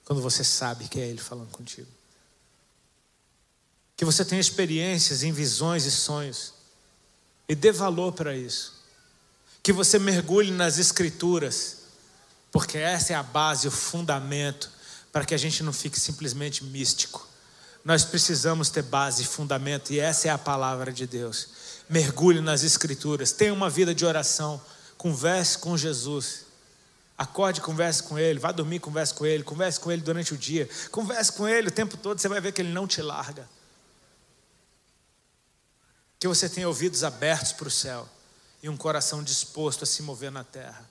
quando 0.04 0.22
você 0.22 0.44
sabe 0.44 0.88
que 0.88 1.00
é 1.00 1.08
Ele 1.08 1.20
falando 1.20 1.50
contigo. 1.52 1.88
Que 3.96 4.06
você 4.06 4.26
tenha 4.26 4.42
experiências 4.42 5.24
em 5.24 5.32
visões 5.32 5.86
e 5.86 5.92
sonhos 5.92 6.54
e 7.48 7.56
dê 7.56 7.72
valor 7.72 8.12
para 8.12 8.36
isso. 8.36 8.74
Que 9.64 9.72
você 9.72 9.98
mergulhe 9.98 10.52
nas 10.52 10.78
Escrituras, 10.78 11.78
porque 12.52 12.78
essa 12.78 13.14
é 13.14 13.16
a 13.16 13.24
base, 13.24 13.68
o 13.68 13.72
fundamento, 13.72 14.70
para 15.12 15.26
que 15.26 15.34
a 15.34 15.38
gente 15.38 15.64
não 15.64 15.74
fique 15.74 16.00
simplesmente 16.00 16.64
místico. 16.64 17.28
Nós 17.84 18.04
precisamos 18.04 18.70
ter 18.70 18.84
base 18.84 19.24
e 19.24 19.26
fundamento, 19.26 19.92
e 19.92 20.00
essa 20.00 20.28
é 20.28 20.32
a 20.32 20.38
palavra 20.38 20.92
de 20.92 21.08
Deus. 21.08 21.50
Mergulhe 21.90 22.42
nas 22.42 22.64
Escrituras, 22.64 23.32
tenha 23.32 23.54
uma 23.54 23.70
vida 23.70 23.96
de 23.96 24.06
oração, 24.06 24.62
converse 24.98 25.58
com 25.58 25.78
Jesus. 25.78 26.46
Acorde, 27.18 27.62
converse 27.62 28.04
com 28.04 28.20
Ele, 28.20 28.38
vá 28.40 28.52
dormir, 28.52 28.80
converse 28.80 29.14
com 29.14 29.26
Ele, 29.26 29.44
converse 29.44 29.80
com 29.80 29.92
Ele 29.92 30.02
durante 30.02 30.34
o 30.34 30.38
dia, 30.38 30.70
converse 30.92 31.32
com 31.32 31.48
Ele 31.48 31.70
o 31.70 31.72
tempo 31.72 31.98
todo, 31.98 32.20
você 32.20 32.28
vai 32.28 32.40
ver 32.40 32.52
que 32.52 32.62
Ele 32.62 32.72
não 32.72 32.86
te 32.86 33.02
larga 33.02 33.48
que 36.20 36.28
você 36.28 36.50
tenha 36.50 36.68
ouvidos 36.68 37.04
abertos 37.04 37.52
para 37.52 37.68
o 37.68 37.72
céu 37.72 38.08
e 38.62 38.70
um 38.70 38.78
coração 38.78 39.24
disposto 39.24 39.84
a 39.84 39.88
se 39.88 40.02
mover 40.02 40.32
na 40.32 40.44
terra. 40.44 40.88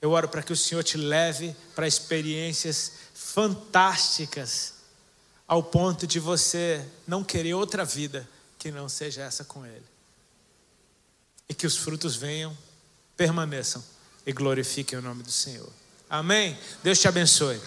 Eu 0.00 0.10
oro 0.12 0.28
para 0.28 0.42
que 0.42 0.52
o 0.52 0.56
Senhor 0.56 0.82
te 0.82 0.96
leve 0.96 1.54
para 1.74 1.86
experiências 1.86 2.92
fantásticas, 3.14 4.74
ao 5.48 5.62
ponto 5.62 6.06
de 6.06 6.18
você 6.18 6.84
não 7.06 7.22
querer 7.22 7.54
outra 7.54 7.84
vida 7.84 8.28
que 8.58 8.70
não 8.70 8.88
seja 8.88 9.22
essa 9.22 9.44
com 9.44 9.64
Ele. 9.64 9.84
E 11.48 11.54
que 11.54 11.66
os 11.66 11.76
frutos 11.76 12.16
venham, 12.16 12.56
permaneçam 13.16 13.82
e 14.26 14.32
glorifiquem 14.32 14.98
o 14.98 15.02
nome 15.02 15.22
do 15.22 15.30
Senhor. 15.30 15.70
Amém? 16.10 16.58
Deus 16.82 16.98
te 16.98 17.08
abençoe. 17.08 17.60